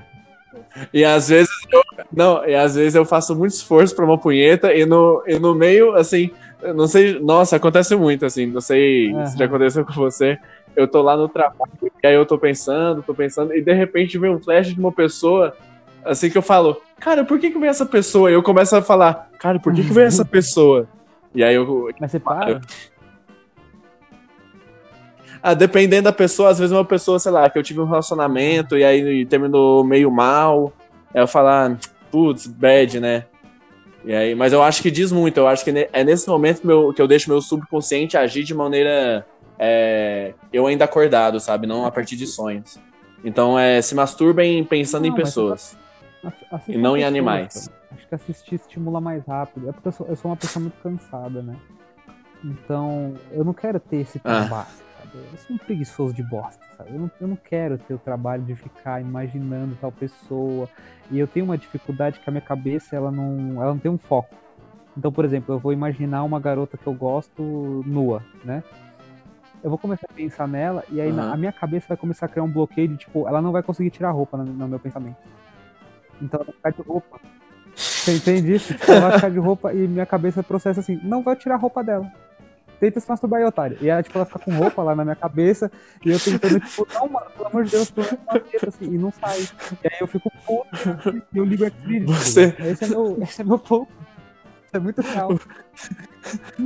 E 0.94 1.04
às 1.04 1.30
vezes 1.30 1.52
eu, 1.72 1.82
não, 2.12 2.46
e 2.46 2.56
às 2.56 2.76
vezes 2.76 2.96
eu 2.96 3.06
faço 3.06 3.36
muito 3.36 3.54
esforço 3.54 3.96
pra 3.96 4.06
uma 4.06 4.18
punheta 4.18 4.74
e 4.74 4.86
no, 4.86 5.24
e 5.28 5.40
no 5.40 5.56
meio, 5.56 5.94
assim, 5.96 6.32
eu 6.62 6.74
não 6.74 6.88
sei, 6.88 7.20
nossa, 7.20 7.56
acontece 7.56 7.96
muito, 7.96 8.26
assim, 8.26 8.46
não 8.46 8.62
sei 8.62 9.14
se 9.28 9.38
já 9.38 9.46
aconteceu 9.46 9.86
com 9.86 9.94
você. 9.94 10.38
Eu 10.76 10.88
tô 10.88 11.02
lá 11.02 11.18
no 11.18 11.28
trabalho, 11.28 11.72
e 12.02 12.08
aí 12.08 12.16
eu 12.16 12.26
tô 12.26 12.38
pensando, 12.38 13.04
tô 13.04 13.14
pensando, 13.14 13.54
e 13.54 13.62
de 13.62 13.74
repente 13.74 14.18
vem 14.18 14.32
um 14.32 14.40
flash 14.40 14.74
de 14.74 14.80
uma 14.80 14.92
pessoa, 14.92 15.56
assim 16.06 16.30
que 16.30 16.38
eu 16.38 16.42
falo, 16.42 16.82
cara, 17.00 17.26
por 17.26 17.40
que 17.40 17.52
que 17.52 17.60
vem 17.60 17.70
essa 17.70 17.86
pessoa? 17.86 18.32
E 18.32 18.34
eu 18.34 18.44
começo 18.44 18.76
a 18.76 18.82
falar, 18.82 19.30
cara, 19.38 19.60
por 19.60 19.74
que 19.74 19.84
que 19.84 19.94
vem 19.94 20.06
essa 20.06 20.24
pessoa? 20.26 20.88
E 21.34 21.44
aí 21.44 21.56
eu, 21.56 21.90
mas 22.00 22.12
você 22.12 22.20
para? 22.20 22.62
Ah, 25.44 25.54
dependendo 25.54 26.04
da 26.04 26.14
pessoa, 26.14 26.50
às 26.50 26.60
vezes 26.60 26.72
uma 26.72 26.86
pessoa, 26.86 27.18
sei 27.20 27.32
lá, 27.32 27.50
que 27.50 27.58
eu 27.58 27.64
tive 27.64 27.80
um 27.80 27.86
relacionamento 27.86 28.78
e 28.78 28.84
aí 28.84 29.26
terminou 29.26 29.84
meio 29.84 30.12
mal. 30.12 30.72
Aí 31.14 31.22
eu 31.22 31.28
falar, 31.28 31.78
putz, 32.12 32.48
bad, 32.48 33.00
né? 33.00 33.26
E 34.04 34.14
aí, 34.14 34.34
mas 34.36 34.52
eu 34.54 34.64
acho 34.64 34.82
que 34.82 34.90
diz 34.90 35.12
muito, 35.12 35.38
eu 35.38 35.48
acho 35.48 35.64
que 35.64 35.90
é 35.94 36.04
nesse 36.04 36.28
momento 36.28 36.62
que, 36.62 36.68
meu- 36.68 36.92
que 36.94 37.02
eu 37.02 37.08
deixo 37.08 37.30
meu 37.30 37.40
subconsciente 37.42 38.18
agir 38.18 38.44
de 38.44 38.54
maneira. 38.54 39.26
é, 39.64 40.34
eu 40.52 40.66
ainda 40.66 40.86
acordado, 40.86 41.40
sabe? 41.40 41.68
Não 41.68 41.86
a 41.86 41.92
partir 41.92 42.16
de 42.16 42.26
sonhos. 42.26 42.80
Então, 43.24 43.60
é, 43.60 43.80
se 43.80 43.94
masturbem 43.94 44.64
pensando 44.64 45.04
Não, 45.06 45.12
em 45.12 45.16
pessoas. 45.16 45.78
E 46.68 46.76
não 46.78 46.98
em 46.98 47.04
animais. 47.04 47.70
Acho 47.92 48.08
que 48.08 48.16
assistir 48.16 48.56
estimula 48.56 49.00
mais 49.00 49.24
rápido. 49.28 49.70
É 49.70 49.72
porque 49.72 49.88
eu 49.90 49.92
sou, 49.92 50.08
eu 50.08 50.16
sou 50.16 50.32
uma 50.32 50.38
pessoa 50.38 50.64
muito 50.64 50.82
cansada, 50.82 51.44
né? 51.44 51.56
Então, 52.44 53.14
eu 53.32 53.44
não 53.44 53.54
quero 53.54 53.80
ter 53.80 53.98
esse 53.98 54.20
Ah. 54.24 54.40
trabalho, 54.42 54.68
sabe? 54.68 54.91
Eu 55.14 55.38
sou 55.38 55.56
um 55.56 55.60
preguiçoso 55.60 56.14
de 56.14 56.24
bosta, 56.24 56.64
sabe? 56.78 56.92
Eu 56.94 57.00
não, 57.00 57.12
eu 57.20 57.28
não 57.28 57.36
quero 57.36 57.78
ter 57.78 57.94
o 57.94 58.00
trabalho 58.00 58.44
de 58.44 58.56
ficar 58.56 59.02
imaginando 59.02 59.78
tal 59.80 59.92
pessoa. 59.92 60.70
E 61.10 61.20
eu 61.20 61.28
tenho 61.28 61.46
uma 61.46 61.58
dificuldade 61.58 62.20
que 62.20 62.30
a 62.30 62.32
minha 62.32 62.42
cabeça, 62.42 62.96
ela 62.96 63.12
não, 63.12 63.62
ela 63.62 63.74
não 63.74 63.80
tem 63.80 63.92
um 63.92 63.98
foco. 63.98 64.34
Então, 64.98 65.12
por 65.12 65.26
exemplo, 65.26 65.54
eu 65.54 65.60
vou 65.60 65.74
imaginar 65.74 66.24
uma 66.24 66.40
garota 66.40 66.78
que 66.78 66.88
eu 66.88 66.94
gosto 66.94 67.84
nua, 67.86 68.24
né? 68.44 68.64
Eu 69.64 69.70
vou 69.70 69.78
começar 69.78 70.08
a 70.10 70.14
pensar 70.14 70.48
nela 70.48 70.84
e 70.90 71.00
aí 71.00 71.12
na- 71.12 71.24
Aham. 71.24 71.34
a 71.34 71.38
minha 71.38 71.52
cabeça 71.52 71.88
vai 71.90 71.98
começar 71.98 72.26
a 72.26 72.30
criar 72.30 72.44
um 72.44 72.52
bloqueio 72.52 72.88
de, 72.88 72.98
tipo, 72.98 73.28
ela 73.28 73.42
não 73.42 73.52
vai 73.52 73.62
conseguir 73.62 73.92
tirar 73.92 74.10
a 74.10 74.12
roupa 74.12 74.38
no, 74.38 74.46
no 74.46 74.68
meu 74.68 74.80
pensamento. 74.80 75.18
Então 76.22 76.40
ela 76.40 76.46
vai 76.46 76.56
ficar 76.72 76.84
de 76.84 76.90
roupa. 76.90 77.20
Você 77.76 78.16
entende 78.16 78.56
isso? 78.56 78.74
Tipo, 78.74 78.92
ela 78.92 79.02
vai 79.02 79.12
ficar 79.12 79.30
de 79.30 79.40
roupa 79.40 79.74
e 79.74 79.88
minha 79.88 80.06
cabeça 80.06 80.42
processa 80.42 80.80
assim, 80.80 81.00
não 81.04 81.22
vai 81.22 81.36
tirar 81.36 81.56
a 81.56 81.58
roupa 81.58 81.84
dela. 81.84 82.12
Tenta 82.82 83.00
se 83.00 83.08
masturbar 83.08 83.40
aí, 83.40 83.46
otário. 83.46 83.78
E 83.80 83.92
aí, 83.92 84.02
tipo, 84.02 84.18
ela 84.18 84.26
fica 84.26 84.40
com 84.40 84.52
roupa 84.52 84.82
lá 84.82 84.96
na 84.96 85.04
minha 85.04 85.16
cabeça 85.16 85.72
e 86.04 86.10
eu 86.10 86.20
tentando, 86.20 86.60
tipo, 86.60 86.88
não, 86.94 87.08
mano, 87.08 87.28
pelo 87.38 87.48
amor 87.48 87.64
de 87.64 87.72
Deus, 87.72 87.94
menos 87.96 88.12
uma 88.28 88.40
teta, 88.40 88.70
assim, 88.70 88.86
e 88.86 88.98
não 88.98 89.12
sai. 89.12 89.40
E 89.84 89.88
aí 89.88 89.98
eu 90.02 90.08
fico 90.08 90.32
puto 90.48 91.24
e 91.32 91.38
eu 91.38 91.46
ligo 91.46 91.64
o 91.64 91.70
Xvideos. 91.70 92.18
Você- 92.18 92.56
Esse 92.60 92.84
é 92.86 92.88
meu, 92.88 93.18
esse 93.22 93.40
é 93.42 93.44
meu. 93.44 93.58
Isso 93.58 93.88
é 94.74 94.80
muito 94.80 95.02
real. 95.02 95.40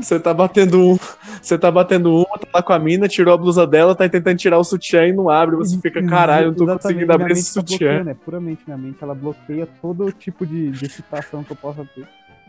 Você 0.01 0.19
tá 0.19 0.34
batendo 0.34 0.80
um, 0.80 0.97
você 1.41 1.58
tá 1.58 1.69
batendo 1.71 2.13
uma, 2.15 2.38
tá 2.39 2.47
lá 2.54 2.63
com 2.63 2.71
a 2.73 2.80
mina, 2.80 3.08
tirou 3.10 3.34
a 3.34 3.38
blusa 3.38 3.65
dela, 3.67 3.93
tá 3.95 4.08
tentando 4.08 4.38
tirar 4.38 4.58
o 4.58 4.63
sutiã 4.63 5.06
e 5.08 5.12
não 5.13 5.30
abre. 5.30 5.56
Você 5.58 5.78
fica, 5.82 6.01
caralho, 6.06 6.45
eu 6.45 6.51
não 6.51 6.56
tô 6.58 6.63
Exatamente, 6.63 6.82
conseguindo 6.84 7.06
minha 7.08 7.15
abrir 7.25 7.34
esse 7.34 7.54
tá 7.54 7.60
sutiã. 7.62 7.78
bloqueando, 7.89 8.10
é 8.10 8.13
puramente 8.13 8.62
minha 8.65 8.78
mente, 8.78 8.97
ela 9.01 9.15
bloqueia 9.15 9.67
todo 9.82 10.12
tipo 10.13 10.45
de, 10.45 10.71
de 10.71 10.86
excitação 10.86 11.43
que 11.43 11.51
eu 11.51 11.56
possa 11.58 11.86
ter. 11.93 12.08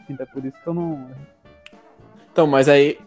Então 0.09 0.24
é 0.24 0.33
por 0.33 0.44
isso 0.44 0.57
que 0.62 0.66
eu 0.68 0.74
não. 0.74 1.11
Então, 2.33 2.46
mas 2.46 2.68
aí. 2.68 2.98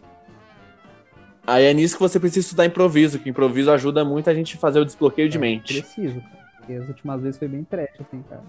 Aí 1.46 1.64
é 1.64 1.74
nisso 1.74 1.96
que 1.96 2.00
você 2.02 2.20
precisa 2.20 2.40
estudar 2.46 2.66
improviso, 2.66 3.18
que 3.18 3.28
improviso 3.28 3.70
ajuda 3.72 4.04
muito 4.04 4.28
a 4.30 4.34
gente 4.34 4.56
a 4.56 4.60
fazer 4.60 4.80
o 4.80 4.84
desbloqueio 4.84 5.28
de 5.28 5.36
é, 5.36 5.40
mente. 5.40 5.80
Preciso, 5.80 6.20
cara. 6.20 6.40
Porque 6.58 6.72
as 6.74 6.88
últimas 6.88 7.20
vezes 7.22 7.38
foi 7.38 7.48
bem 7.48 7.64
trash, 7.64 7.88
assim, 8.00 8.22
cara. 8.28 8.42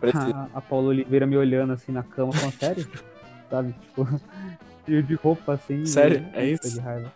Preciso. 0.00 0.34
A, 0.34 0.48
a 0.54 0.60
Paula 0.60 0.88
Oliveira 0.88 1.26
me 1.26 1.36
olhando 1.36 1.72
assim 1.72 1.92
na 1.92 2.02
cama, 2.02 2.32
falando, 2.32 2.52
sério? 2.58 2.86
Sabe? 3.50 3.72
Tipo, 3.80 4.08
cheio 4.86 5.02
de 5.02 5.14
roupa 5.14 5.52
assim. 5.54 5.84
Sério? 5.86 6.26
e- 6.34 6.38
É 6.38 6.46
isso? 6.46 6.70
De 6.70 6.80
raiva. 6.80 7.12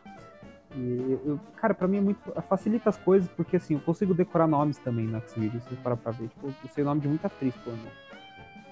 E 0.77 1.19
eu, 1.25 1.41
cara, 1.57 1.73
pra 1.75 1.89
mim 1.89 1.97
é 1.97 2.01
muito. 2.01 2.21
Facilita 2.49 2.91
as 2.91 2.97
coisas, 2.99 3.29
porque 3.37 3.57
assim, 3.57 3.75
eu 3.75 3.81
consigo 3.81 4.13
decorar 4.15 4.47
nomes 4.47 4.77
também 4.79 5.07
no 5.07 5.21
Xvideos, 5.23 5.63
se 5.65 5.71
você 5.71 5.77
parar 5.83 5.97
pra 5.97 6.13
ver. 6.13 6.29
Tipo, 6.29 6.49
eu 6.49 6.55
sei 6.75 6.85
o 6.85 6.87
nome 6.87 7.01
de 7.01 7.09
muita 7.09 7.27
atriz, 7.27 7.55
pô, 7.65 7.71
né? 7.71 7.91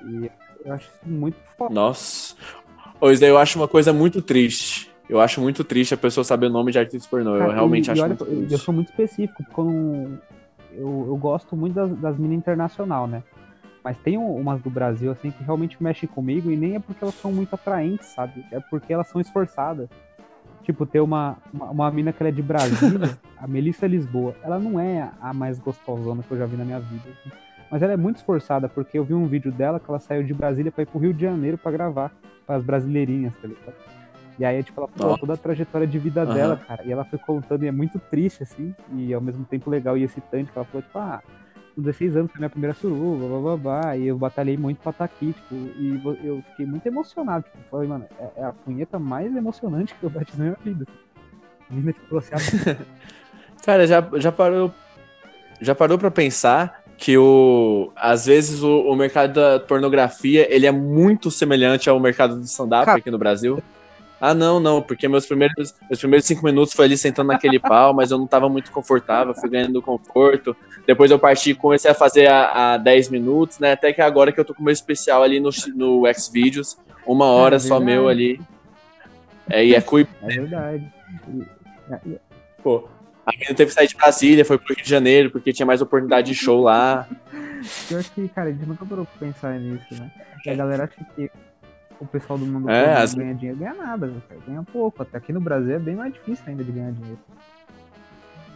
E 0.05 0.31
eu 0.64 0.72
acho 0.75 0.85
isso 0.88 0.99
muito 1.11 1.37
foda. 1.57 1.75
Nossa. 1.75 2.37
Isso 3.03 3.20
daí 3.20 3.31
eu 3.31 3.38
acho 3.38 3.59
uma 3.59 3.66
coisa 3.66 3.92
muito 3.92 4.20
triste. 4.22 4.90
Eu 5.09 5.21
acho 5.21 5.40
muito 5.40 5.62
triste 5.62 5.95
a 5.95 5.97
pessoa 5.97 6.25
saber 6.25 6.47
o 6.47 6.51
nome 6.51 6.73
de 6.73 6.79
artista 6.79 7.09
pornô. 7.09 7.35
Eu 7.35 7.40
Cara, 7.40 7.53
realmente 7.55 7.87
e- 7.87 7.88
e 7.88 7.92
acho 7.92 8.03
olha, 8.03 8.16
muito 8.19 8.53
Eu 8.53 8.59
sou 8.59 8.75
muito 8.75 8.88
específico, 8.88 9.45
porque 9.45 9.61
eu, 9.61 9.64
não- 9.64 10.19
eu, 10.73 11.05
eu 11.09 11.16
gosto 11.16 11.57
muito 11.57 11.75
das, 11.75 11.90
das 11.99 12.19
minas 12.19 12.37
internacional, 12.37 13.07
né? 13.07 13.23
Mas 13.85 13.97
tem 13.99 14.19
um- 14.19 14.35
umas 14.37 14.61
do 14.61 14.69
Brasil, 14.69 15.12
assim, 15.12 15.31
que 15.31 15.45
realmente 15.45 15.81
mexem 15.81 16.09
comigo, 16.09 16.51
e 16.51 16.57
nem 16.57 16.75
é 16.75 16.81
porque 16.81 17.05
elas 17.05 17.14
são 17.16 17.33
muito 17.33 17.55
atraentes, 17.55 18.09
sabe? 18.09 18.45
É 18.51 18.59
porque 18.59 18.92
elas 18.92 19.07
são 19.07 19.21
esforçadas. 19.21 19.88
Tipo, 20.64 20.85
ter 20.85 20.99
uma, 20.99 21.37
uma, 21.55 21.66
uma 21.71 21.90
mina 21.92 22.12
que 22.12 22.21
ela 22.21 22.29
é 22.31 22.33
de 22.33 22.42
Brasília, 22.42 23.16
a 23.38 23.47
Melissa 23.47 23.87
Lisboa, 23.87 24.35
ela 24.42 24.59
não 24.59 24.81
é 24.81 25.09
a 25.21 25.33
mais 25.33 25.61
gostosona 25.61 26.25
que 26.25 26.33
eu 26.33 26.38
já 26.38 26.47
vi 26.47 26.57
na 26.57 26.64
minha 26.64 26.81
vida. 26.81 27.05
assim. 27.09 27.31
Mas 27.71 27.81
ela 27.83 27.92
é 27.92 27.97
muito 27.97 28.16
esforçada, 28.16 28.69
porque 28.69 28.99
eu 28.99 29.05
vi 29.05 29.14
um 29.14 29.27
vídeo 29.29 29.53
dela 29.53 29.79
que 29.79 29.88
ela 29.88 30.01
saiu 30.01 30.25
de 30.25 30.35
Brasília 30.35 30.73
pra 30.73 30.83
ir 30.83 30.87
pro 30.87 30.99
Rio 30.99 31.14
de 31.14 31.23
Janeiro 31.23 31.57
pra 31.57 31.71
gravar, 31.71 32.11
para 32.45 32.57
as 32.57 32.64
brasileirinhas, 32.64 33.33
tá 33.40 33.47
ligado? 33.47 33.75
E 34.38 34.44
aí, 34.44 34.62
tipo, 34.62 34.81
ela 34.81 34.88
falou 34.88 35.16
toda 35.18 35.35
a 35.35 35.37
trajetória 35.37 35.87
de 35.87 35.99
vida 35.99 36.22
Aham. 36.22 36.35
dela, 36.35 36.57
cara. 36.57 36.83
E 36.85 36.92
ela 36.92 37.05
foi 37.05 37.18
contando, 37.18 37.62
e 37.64 37.68
é 37.68 37.72
muito 37.72 37.99
triste, 37.99 38.42
assim, 38.42 38.75
e 38.92 39.14
ao 39.14 39.20
mesmo 39.20 39.44
tempo 39.44 39.70
legal 39.70 39.96
e 39.96 40.03
excitante, 40.03 40.53
que 40.53 40.59
ela 40.59 40.66
falou, 40.66 40.83
tipo, 40.83 40.99
ah, 40.99 41.22
com 41.75 41.83
16 41.83 42.16
anos 42.16 42.31
foi 42.31 42.38
minha 42.38 42.51
primeira 42.51 42.75
suruba, 42.75 43.27
blá 43.27 43.38
blá 43.38 43.57
blá, 43.57 43.96
e 43.96 44.07
eu 44.09 44.18
batalhei 44.18 44.57
muito 44.57 44.79
pra 44.79 44.90
estar 44.90 45.05
aqui, 45.05 45.33
tipo, 45.33 45.55
e 45.55 46.01
eu 46.25 46.42
fiquei 46.51 46.66
muito 46.66 46.87
emocionado, 46.87 47.44
tipo, 47.44 47.59
falei, 47.70 47.88
mano, 47.88 48.07
é, 48.18 48.40
é 48.40 48.44
a 48.44 48.53
punheta 48.53 48.99
mais 48.99 49.35
emocionante 49.35 49.94
que 49.94 50.05
eu 50.05 50.11
bati 50.11 50.37
na 50.37 50.44
minha 50.44 50.57
vida. 50.62 50.87
A 51.70 51.75
mina, 51.75 51.92
tipo, 51.92 52.18
assim, 52.18 52.35
Cara, 53.66 53.85
já, 53.85 54.09
já 54.14 54.30
parou. 54.30 54.72
Já 55.61 55.74
parou 55.74 55.99
pra 55.99 56.11
pensar 56.11 56.84
que 56.97 57.18
o. 57.18 57.91
Às 57.97 58.26
vezes 58.26 58.62
o, 58.62 58.82
o 58.82 58.95
mercado 58.95 59.32
da 59.34 59.59
pornografia 59.59 60.47
ele 60.55 60.66
é 60.66 60.70
muito 60.70 61.30
semelhante 61.30 61.91
ao 61.91 61.99
mercado 61.99 62.37
do 62.37 62.45
stand-up 62.45 62.89
aqui 62.91 63.11
no 63.11 63.18
Brasil? 63.18 63.61
Ah, 64.21 64.33
não, 64.33 64.59
não, 64.59 64.81
porque 64.81 65.07
meus 65.09 65.27
primeiros, 65.27 65.75
meus 65.89 66.01
primeiros 66.01 66.27
cinco 66.27 66.45
minutos 66.45 66.73
foi 66.73 66.87
ali 66.87 66.97
sentando 66.97 67.29
naquele 67.29 67.59
pau, 67.59 67.93
mas 67.93 68.11
eu 68.11 68.19
não 68.19 68.27
tava 68.27 68.49
muito 68.49 68.71
confortável, 68.71 69.35
fui 69.35 69.51
ganhando 69.51 69.83
conforto. 69.83 70.57
Depois 70.87 71.11
eu 71.11 71.19
parti 71.19 71.51
e 71.51 71.55
comecei 71.55 71.91
a 71.91 71.95
fazer 71.95 72.27
a, 72.29 72.75
a 72.75 72.77
10 72.79 73.11
minutos, 73.11 73.59
né? 73.59 73.73
Até 73.73 73.93
que 73.93 74.01
agora 74.01 74.33
que 74.33 74.41
eu 74.41 74.45
tô 74.45 74.55
com 74.55 74.62
o 74.62 74.64
meu 74.64 74.73
especial 74.73 75.23
ali 75.23 75.39
no, 75.39 75.51
no 75.75 76.03
Xvideos, 76.14 76.79
uma 77.07 77.27
hora 77.27 77.57
É 77.57 77.59
só 77.59 77.79
meu 77.79 78.09
ali. 78.09 78.41
É, 79.49 79.64
e 79.64 79.75
é 79.75 79.81
cui, 79.81 80.09
é 80.23 80.27
verdade. 80.27 80.93
Pô, 82.62 82.89
A 83.25 83.33
menina 83.33 83.55
teve 83.55 83.67
que 83.67 83.75
sair 83.75 83.87
de 83.87 83.97
Brasília, 83.97 84.45
foi 84.45 84.59
pro 84.59 84.75
Rio 84.75 84.83
de 84.83 84.91
Janeiro, 84.91 85.31
porque 85.31 85.53
tinha 85.53 85.67
mais 85.67 85.83
oportunidade 85.83 86.29
de 86.29 86.35
show 86.35 86.62
lá. 86.62 87.07
Pior 87.87 88.03
que, 88.03 88.29
cara, 88.29 88.49
a 88.49 88.53
gente 88.53 88.67
nunca 88.67 88.85
parou 88.87 89.05
pra 89.05 89.29
pensar 89.29 89.59
nisso, 89.61 89.87
né? 89.93 90.11
E 90.45 90.51
a 90.51 90.55
galera 90.55 90.85
acha 90.85 91.05
que 91.14 91.31
o 92.01 92.07
pessoal 92.07 92.38
do 92.38 92.47
mundo 92.47 92.68
É, 92.70 92.84
todo 92.94 93.03
as- 93.03 93.14
ganha 93.14 93.34
dinheiro, 93.34 93.59
ganha 93.59 93.74
nada, 93.74 94.12
cara, 94.28 94.40
ganha 94.47 94.62
pouco. 94.62 95.03
Até 95.03 95.16
aqui 95.18 95.32
no 95.32 95.40
Brasil 95.40 95.74
é 95.74 95.78
bem 95.78 95.97
mais 95.97 96.12
difícil 96.12 96.44
ainda 96.47 96.62
de 96.64 96.72
ganhar 96.72 96.92
dinheiro. 96.92 97.18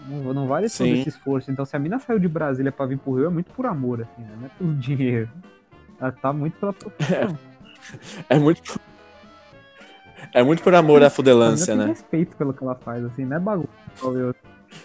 Não, 0.09 0.33
não 0.35 0.47
vale 0.47 0.67
todo 0.67 0.73
Sim. 0.87 0.93
esse 1.01 1.09
esforço. 1.11 1.51
Então, 1.51 1.65
se 1.65 1.77
a 1.77 1.79
mina 1.79 1.99
saiu 1.99 2.19
de 2.19 2.27
Brasília 2.29 2.73
pra 2.73 2.87
vir 2.87 2.99
pro 2.99 3.15
Rio, 3.15 3.27
é 3.27 3.31
muito 3.31 3.51
por 3.53 3.67
amor, 3.67 4.01
assim, 4.03 4.23
né? 4.23 4.35
Não 4.41 4.47
é 4.47 4.51
pelo 4.59 4.75
dinheiro. 4.77 5.31
Ela 6.01 6.13
tá 6.13 6.33
muito 6.33 6.59
pela 6.59 6.73
profissão. 6.73 7.39
É 8.29 8.39
muito. 8.39 8.81
É 10.35 10.43
muito 10.43 10.63
por 10.63 10.75
amor 10.75 10.97
à 10.97 11.01
mina 11.01 11.11
fudelância, 11.11 11.75
né? 11.75 11.87
respeito 11.87 12.37
pelo 12.37 12.53
que 12.53 12.63
ela 12.63 12.75
faz, 12.75 13.05
assim, 13.05 13.25
não 13.25 13.37
é 13.37 13.41
igual 13.41 13.65
Eu, 14.03 14.35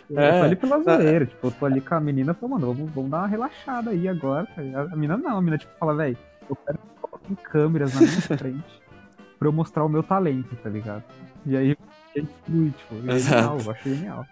eu 0.09 0.19
É. 0.19 0.39
tô 0.39 0.45
ali 0.45 0.55
pela 0.55 0.81
zoeira, 0.81 1.25
tipo, 1.25 1.47
eu 1.47 1.51
tô 1.51 1.65
ali 1.65 1.81
com 1.81 1.93
a 1.95 1.99
menina 1.99 2.31
e 2.31 2.35
falo, 2.35 2.53
mano, 2.53 2.73
vamos, 2.73 2.91
vamos 2.93 3.11
dar 3.11 3.17
uma 3.19 3.27
relaxada 3.27 3.91
aí 3.91 4.07
agora. 4.07 4.45
tá? 4.55 4.61
A 4.61 4.95
menina 4.95 5.17
não, 5.17 5.37
a 5.37 5.41
menina 5.41 5.57
tipo 5.57 5.71
fala, 5.79 5.93
velho, 5.95 6.17
eu 6.49 6.55
quero 6.65 6.79
coloquem 7.16 7.36
câmeras 7.36 7.93
na 7.93 8.01
minha 8.01 8.22
frente 8.22 8.82
pra 9.39 9.47
eu 9.47 9.51
mostrar 9.51 9.84
o 9.84 9.89
meu 9.89 10.03
talento, 10.03 10.55
tá 10.57 10.70
ligado? 10.70 11.03
E 11.45 11.55
aí 11.55 11.78
a 12.16 12.20
gente 12.20 12.32
flui, 12.45 12.72
tipo, 12.72 13.11
é 13.11 13.20
genial, 13.20 13.57
eu 13.63 13.72
acho 13.72 13.89
genial. 13.89 14.26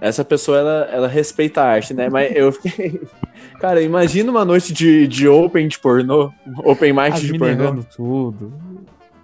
Essa 0.00 0.24
pessoa, 0.24 0.58
ela, 0.58 0.88
ela 0.90 1.08
respeita 1.08 1.62
a 1.62 1.66
arte, 1.66 1.94
né? 1.94 2.10
Mas 2.10 2.34
eu 2.34 2.52
fiquei. 2.52 3.00
Cara, 3.58 3.80
imagina 3.80 4.30
uma 4.30 4.44
noite 4.44 4.72
de, 4.72 5.06
de 5.06 5.26
open 5.26 5.68
de 5.68 5.78
pornô. 5.78 6.32
Open 6.58 6.92
mic 6.92 7.14
As 7.14 7.20
de 7.20 7.38
pornô. 7.38 7.82
tudo. 7.84 8.52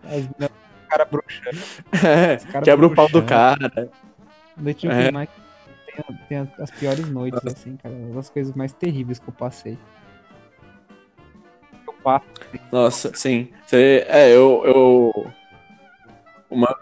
As 0.04 0.24
o 0.24 0.88
cara 0.88 1.04
bruxando. 1.04 1.58
É, 1.92 2.36
cara 2.36 2.64
quebra 2.64 2.86
o 2.86 2.94
pau 2.94 3.06
do 3.06 3.20
bruxando. 3.20 3.28
cara. 3.28 3.90
Noite 4.56 4.88
É. 4.88 5.08
é. 5.08 5.12
tem, 5.12 6.18
tem 6.28 6.38
as, 6.38 6.60
as 6.60 6.70
piores 6.70 7.08
noites, 7.08 7.40
assim, 7.44 7.76
cara. 7.76 7.94
Uma 7.94 8.14
das 8.14 8.30
coisas 8.30 8.54
mais 8.54 8.72
terríveis 8.72 9.18
que 9.18 9.28
eu 9.28 9.34
passei. 9.34 9.76
Eu 12.00 12.02
passo. 12.02 12.26
Nossa, 12.72 13.12
sim. 13.14 13.48
Você- 13.66 14.04
é, 14.08 14.30
eu. 14.34 14.62
eu 14.64 15.26
uma, 16.50 16.74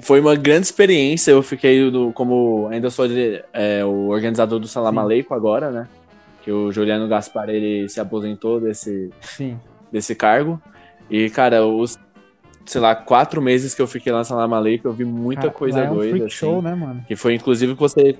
foi 0.00 0.20
uma 0.20 0.34
grande 0.36 0.66
experiência. 0.66 1.30
Eu 1.30 1.42
fiquei 1.42 1.90
no, 1.90 2.12
como. 2.12 2.68
Ainda 2.70 2.90
sou 2.90 3.06
é, 3.52 3.84
o 3.84 4.08
organizador 4.08 4.58
do 4.58 4.68
Salam 4.68 4.92
Sim. 4.92 4.98
Aleikum 4.98 5.34
agora, 5.34 5.70
né? 5.70 5.88
Que 6.42 6.52
o 6.52 6.70
Juliano 6.70 7.08
Gaspar 7.08 7.48
ele 7.48 7.88
se 7.88 7.98
aposentou 8.00 8.60
desse, 8.60 9.10
Sim. 9.20 9.58
desse 9.90 10.14
cargo. 10.14 10.60
E, 11.10 11.30
cara, 11.30 11.64
os, 11.66 11.98
sei 12.64 12.80
lá, 12.80 12.94
quatro 12.94 13.40
meses 13.40 13.74
que 13.74 13.80
eu 13.82 13.86
fiquei 13.86 14.12
lá 14.12 14.18
no 14.18 14.24
Salam 14.24 14.54
Aleikum, 14.54 14.88
eu 14.88 14.92
vi 14.92 15.04
muita 15.04 15.42
Cara, 15.42 15.52
coisa 15.54 15.78
lá 15.80 15.86
é 15.86 15.90
um 15.90 15.94
doida. 15.94 16.10
freak 16.10 16.26
assim. 16.26 16.36
show, 16.36 16.60
né, 16.62 16.74
mano? 16.74 17.04
Que 17.08 17.16
foi 17.16 17.34
inclusive 17.34 17.74
que 17.74 17.80
você. 17.80 18.16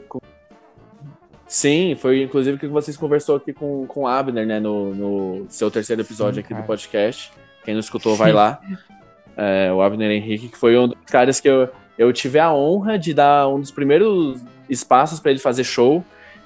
Sim, 1.46 1.96
foi 1.98 2.22
inclusive 2.22 2.58
que 2.58 2.66
vocês 2.66 2.96
conversou 2.96 3.36
aqui 3.36 3.52
com, 3.52 3.86
com 3.86 4.00
o 4.02 4.06
Abner, 4.06 4.46
né? 4.46 4.58
No, 4.58 4.94
no 4.94 5.46
seu 5.48 5.70
terceiro 5.70 6.02
episódio 6.02 6.34
Sim, 6.34 6.40
aqui 6.40 6.48
cara. 6.50 6.62
do 6.62 6.66
podcast. 6.66 7.32
Quem 7.64 7.74
não 7.74 7.80
escutou, 7.80 8.14
vai 8.16 8.32
lá. 8.32 8.60
É, 9.38 9.70
o 9.70 9.82
Abner 9.82 10.10
Henrique, 10.10 10.48
que 10.48 10.56
foi 10.56 10.78
um 10.78 10.88
dos 10.88 10.96
caras 11.04 11.38
que 11.40 11.46
eu, 11.46 11.68
eu 11.98 12.10
tive 12.10 12.38
a 12.38 12.50
honra 12.54 12.98
de 12.98 13.12
dar 13.12 13.46
um 13.48 13.60
dos 13.60 13.70
primeiros 13.70 14.40
espaços 14.66 15.20
pra 15.20 15.30
ele 15.30 15.38
fazer 15.38 15.62
show. 15.62 16.02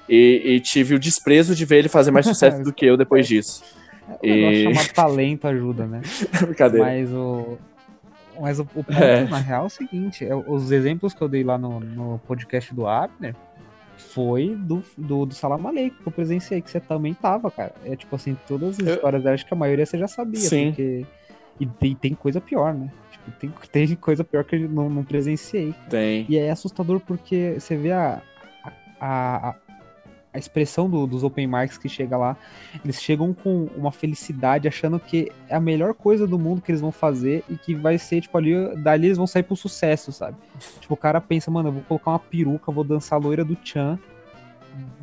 E, 0.09 0.41
e 0.43 0.59
tive 0.59 0.95
o 0.95 0.99
desprezo 0.99 1.55
de 1.55 1.63
ver 1.63 1.77
ele 1.77 1.87
fazer 1.87 2.11
mais 2.11 2.25
sucesso 2.27 2.61
do 2.61 2.73
que 2.73 2.85
eu 2.85 2.97
depois 2.97 3.25
disso. 3.25 3.63
O 4.21 4.27
negócio 4.27 4.51
E- 4.51 4.63
chamado 4.73 4.87
talento 4.93 5.47
ajuda, 5.47 5.85
né? 5.85 6.01
Brincadeira. 6.41 6.85
Mas 6.85 7.09
o. 7.13 7.57
Mas 8.37 8.59
o, 8.59 8.63
o 8.63 8.83
ponto, 8.83 8.91
É. 9.01 9.23
na 9.23 9.37
real, 9.37 9.63
é 9.63 9.67
o 9.67 9.69
seguinte: 9.69 10.25
é, 10.25 10.35
os 10.35 10.69
exemplos 10.69 11.13
que 11.13 11.21
eu 11.21 11.29
dei 11.29 11.45
lá 11.45 11.57
no, 11.57 11.79
no 11.79 12.19
podcast 12.27 12.75
do 12.75 12.85
Abner 12.87 13.33
foi 14.09 14.55
do, 14.55 14.83
do, 14.97 15.25
do 15.25 15.33
Salam 15.33 15.67
Aleikum, 15.67 15.95
que 16.01 16.07
eu 16.07 16.11
presenciei, 16.11 16.61
que 16.61 16.69
você 16.69 16.79
também 16.79 17.13
tava, 17.13 17.49
cara. 17.51 17.73
É 17.85 17.95
tipo 17.95 18.15
assim, 18.15 18.35
todas 18.47 18.79
as 18.79 18.85
Eu- 18.87 18.95
histórias 18.95 19.23
dela, 19.23 19.35
acho 19.35 19.45
que 19.45 19.53
a 19.53 19.57
maioria 19.57 19.85
você 19.85 19.97
já 19.97 20.07
sabia, 20.07 20.39
Sim. 20.41 20.67
porque. 20.67 21.05
E 21.59 21.65
tem, 21.65 21.95
tem 21.95 22.13
coisa 22.15 22.41
pior, 22.41 22.73
né? 22.73 22.91
Tipo, 23.11 23.31
tem, 23.39 23.53
tem 23.87 23.95
coisa 23.95 24.23
pior 24.23 24.43
que 24.43 24.55
eu 24.55 24.67
não, 24.69 24.89
não 24.89 25.03
presenciei. 25.03 25.73
Tem. 25.89 26.25
E 26.27 26.37
é 26.37 26.49
assustador 26.49 26.99
porque 26.99 27.55
você 27.59 27.75
vê 27.77 27.91
a, 27.91 28.21
a, 28.99 29.49
a, 29.49 29.55
a 30.33 30.37
expressão 30.37 30.89
do- 30.89 31.05
dos 31.05 31.23
open 31.23 31.45
mics 31.47 31.77
que 31.77 31.89
chega 31.89 32.17
lá. 32.17 32.37
Eles 32.83 33.01
chegam 33.01 33.33
com 33.33 33.67
uma 33.75 33.91
felicidade, 33.91 34.67
achando 34.67 34.99
que 34.99 35.31
é 35.49 35.55
a 35.55 35.59
melhor 35.59 35.93
coisa 35.93 36.25
do 36.25 36.39
mundo 36.39 36.61
que 36.61 36.71
eles 36.71 36.81
vão 36.81 36.91
fazer 36.91 37.43
e 37.49 37.55
que 37.55 37.75
vai 37.75 37.97
ser, 37.97 38.21
tipo, 38.21 38.37
ali, 38.37 38.75
dali 38.77 39.07
eles 39.07 39.17
vão 39.17 39.27
sair 39.27 39.43
pro 39.43 39.55
sucesso, 39.55 40.11
sabe? 40.11 40.37
Tipo, 40.79 40.93
o 40.93 40.97
cara 40.97 41.19
pensa, 41.19 41.51
mano, 41.51 41.69
eu 41.69 41.73
vou 41.73 41.83
colocar 41.83 42.11
uma 42.11 42.19
peruca, 42.19 42.71
vou 42.71 42.83
dançar 42.83 43.19
a 43.19 43.21
loira 43.21 43.43
do 43.43 43.57
Chan 43.63 43.99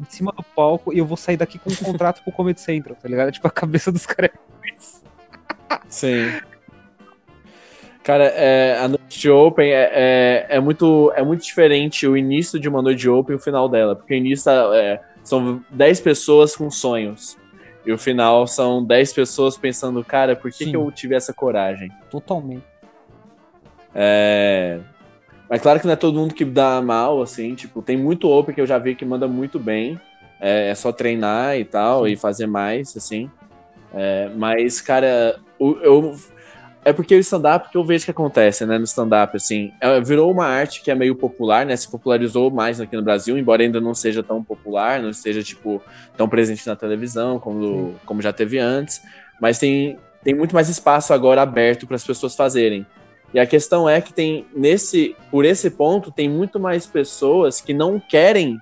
em 0.01 0.05
cima 0.09 0.33
do 0.33 0.43
palco 0.43 0.95
e 0.95 0.99
eu 0.99 1.05
vou 1.05 1.17
sair 1.17 1.37
daqui 1.37 1.59
com 1.59 1.71
um 1.71 1.77
contrato 1.77 2.23
pro 2.23 2.33
Comedy 2.33 2.61
Central, 2.61 2.97
tá 2.97 3.07
ligado? 3.07 3.31
Tipo, 3.31 3.49
a 3.49 3.51
cabeça 3.51 3.93
dos 3.93 4.07
caras 4.07 4.31
é. 4.35 5.79
Sim. 5.89 6.41
Cara, 8.03 8.25
é, 8.25 8.79
a 8.79 8.89
noite 8.89 9.21
de 9.21 9.29
Open 9.31 9.71
é, 9.71 9.91
é, 9.93 10.47
é 10.57 10.61
muito, 10.61 11.13
é 11.15 11.23
muito 11.23 11.45
diferente 11.45 12.07
o 12.07 12.17
início 12.17 12.59
de 12.59 12.67
uma 12.67 12.81
noite 12.81 13.01
de 13.01 13.11
Open 13.11 13.35
e 13.35 13.37
o 13.37 13.39
final 13.39 13.69
dela. 13.69 13.95
Porque 13.95 14.15
o 14.15 14.17
início 14.17 14.51
é, 14.51 14.99
são 15.29 15.65
10 15.71 16.01
pessoas 16.01 16.57
com 16.57 16.71
sonhos. 16.71 17.37
E 17.85 17.93
o 17.93 17.99
final 17.99 18.47
são 18.47 18.85
10 18.85 19.13
pessoas 19.13 19.57
pensando, 19.57 20.05
cara, 20.05 20.35
por 20.35 20.51
que, 20.51 20.65
Sim. 20.65 20.71
que 20.71 20.77
eu 20.77 20.91
tive 20.91 21.15
essa 21.15 21.33
coragem? 21.33 21.91
Totalmente. 22.11 22.65
É... 23.95 24.81
Mas 25.49 25.63
claro 25.63 25.81
que 25.81 25.87
não 25.87 25.95
é 25.95 25.97
todo 25.97 26.19
mundo 26.19 26.35
que 26.35 26.45
dá 26.45 26.83
mal, 26.83 27.23
assim, 27.23 27.55
tipo, 27.55 27.81
tem 27.81 27.97
muito 27.97 28.29
Open 28.29 28.55
que 28.55 28.61
eu 28.61 28.67
já 28.67 28.77
vi 28.77 28.95
que 28.95 29.05
manda 29.05 29.27
muito 29.27 29.59
bem. 29.59 29.99
É, 30.41 30.69
é 30.69 30.75
só 30.75 30.93
treinar 30.93 31.59
e 31.59 31.65
tal, 31.65 32.05
Sim. 32.05 32.13
e 32.13 32.17
fazer 32.17 32.47
mais, 32.47 32.97
assim. 32.97 33.31
É, 33.95 34.31
mas, 34.37 34.81
cara, 34.81 35.41
eu. 35.59 36.15
É 36.85 36.93
porque 36.93 37.15
o 37.15 37.19
stand-up 37.19 37.71
que 37.71 37.77
eu 37.77 37.85
vejo 37.85 38.05
que 38.05 38.11
acontece, 38.11 38.65
né, 38.65 38.79
no 38.79 38.85
stand-up, 38.85 39.37
assim, 39.37 39.73
é, 39.81 40.01
virou 40.01 40.31
uma 40.31 40.47
arte 40.47 40.81
que 40.81 40.91
é 40.91 40.95
meio 40.95 41.15
popular, 41.15 41.67
né, 41.67 41.77
se 41.77 41.91
popularizou 41.91 42.51
mais 42.51 42.81
aqui 42.81 42.97
no 42.97 43.03
Brasil, 43.03 43.37
embora 43.37 43.63
ainda 43.63 43.81
não 43.81 43.95
seja 43.95 44.23
tão 44.23 44.43
popular, 44.43 45.03
não 45.03 45.11
esteja, 45.11 45.43
tipo, 45.43 45.83
tão 46.17 46.29
presente 46.29 46.67
na 46.67 46.77
televisão 46.77 47.39
como, 47.39 47.95
como 48.07 48.23
já 48.23 48.33
teve 48.33 48.59
antes, 48.59 49.03
mas 49.41 49.59
tem, 49.59 49.99
tem 50.23 50.35
muito 50.35 50.55
mais 50.55 50.69
espaço 50.69 51.13
agora 51.13 51.43
aberto 51.43 51.87
para 51.87 51.97
as 51.97 52.05
pessoas 52.05 52.35
fazerem. 52.35 52.87
E 53.35 53.39
a 53.39 53.47
questão 53.47 53.89
é 53.89 54.01
que 54.01 54.13
tem 54.13 54.47
nesse, 54.55 55.15
por 55.31 55.45
esse 55.45 55.71
ponto, 55.71 56.11
tem 56.11 56.29
muito 56.29 56.59
mais 56.59 56.87
pessoas 56.87 57.61
que 57.61 57.75
não 57.75 58.01
querem 58.01 58.59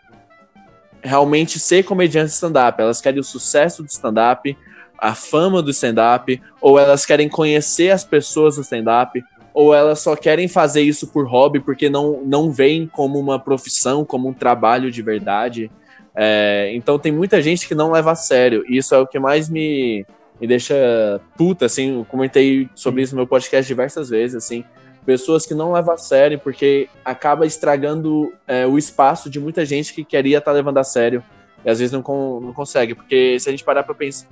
realmente 1.02 1.60
ser 1.60 1.84
comediantes 1.84 2.32
de 2.32 2.36
stand-up. 2.36 2.80
Elas 2.80 3.00
querem 3.00 3.20
o 3.20 3.24
sucesso 3.24 3.82
do 3.82 3.88
stand-up, 3.88 4.56
a 4.98 5.14
fama 5.14 5.62
do 5.62 5.70
stand-up, 5.70 6.40
ou 6.60 6.78
elas 6.78 7.04
querem 7.04 7.28
conhecer 7.28 7.90
as 7.90 8.04
pessoas 8.04 8.56
do 8.56 8.62
stand-up, 8.62 9.22
ou 9.52 9.74
elas 9.74 10.00
só 10.00 10.14
querem 10.14 10.48
fazer 10.48 10.82
isso 10.82 11.06
por 11.06 11.26
hobby 11.26 11.60
porque 11.60 11.88
não, 11.88 12.22
não 12.24 12.50
veem 12.50 12.86
como 12.86 13.18
uma 13.18 13.38
profissão, 13.38 14.04
como 14.04 14.28
um 14.28 14.34
trabalho 14.34 14.90
de 14.90 15.00
verdade. 15.00 15.70
É, 16.14 16.70
então 16.74 16.98
tem 16.98 17.10
muita 17.10 17.40
gente 17.40 17.66
que 17.66 17.74
não 17.74 17.90
leva 17.90 18.12
a 18.12 18.14
sério. 18.14 18.64
E 18.68 18.76
isso 18.76 18.94
é 18.94 18.98
o 18.98 19.06
que 19.06 19.18
mais 19.18 19.48
me, 19.48 20.04
me 20.38 20.46
deixa 20.46 21.20
puta, 21.38 21.64
assim. 21.64 21.96
Eu 21.96 22.04
comentei 22.04 22.68
sobre 22.74 23.00
isso 23.00 23.14
no 23.14 23.20
meu 23.20 23.26
podcast 23.26 23.66
diversas 23.66 24.10
vezes, 24.10 24.36
assim. 24.36 24.62
Pessoas 25.06 25.46
que 25.46 25.54
não 25.54 25.72
levam 25.72 25.94
a 25.94 25.98
sério 25.98 26.38
porque 26.38 26.88
acaba 27.02 27.46
estragando 27.46 28.32
é, 28.46 28.66
o 28.66 28.76
espaço 28.76 29.30
de 29.30 29.40
muita 29.40 29.64
gente 29.64 29.94
que 29.94 30.04
queria 30.04 30.36
estar 30.36 30.52
levando 30.52 30.78
a 30.78 30.84
sério 30.84 31.24
e 31.64 31.70
às 31.70 31.78
vezes 31.78 31.92
não, 31.92 32.02
não 32.40 32.52
consegue. 32.52 32.94
Porque 32.94 33.40
se 33.40 33.48
a 33.48 33.52
gente 33.52 33.64
parar 33.64 33.82
pra 33.82 33.94
pensar. 33.94 34.26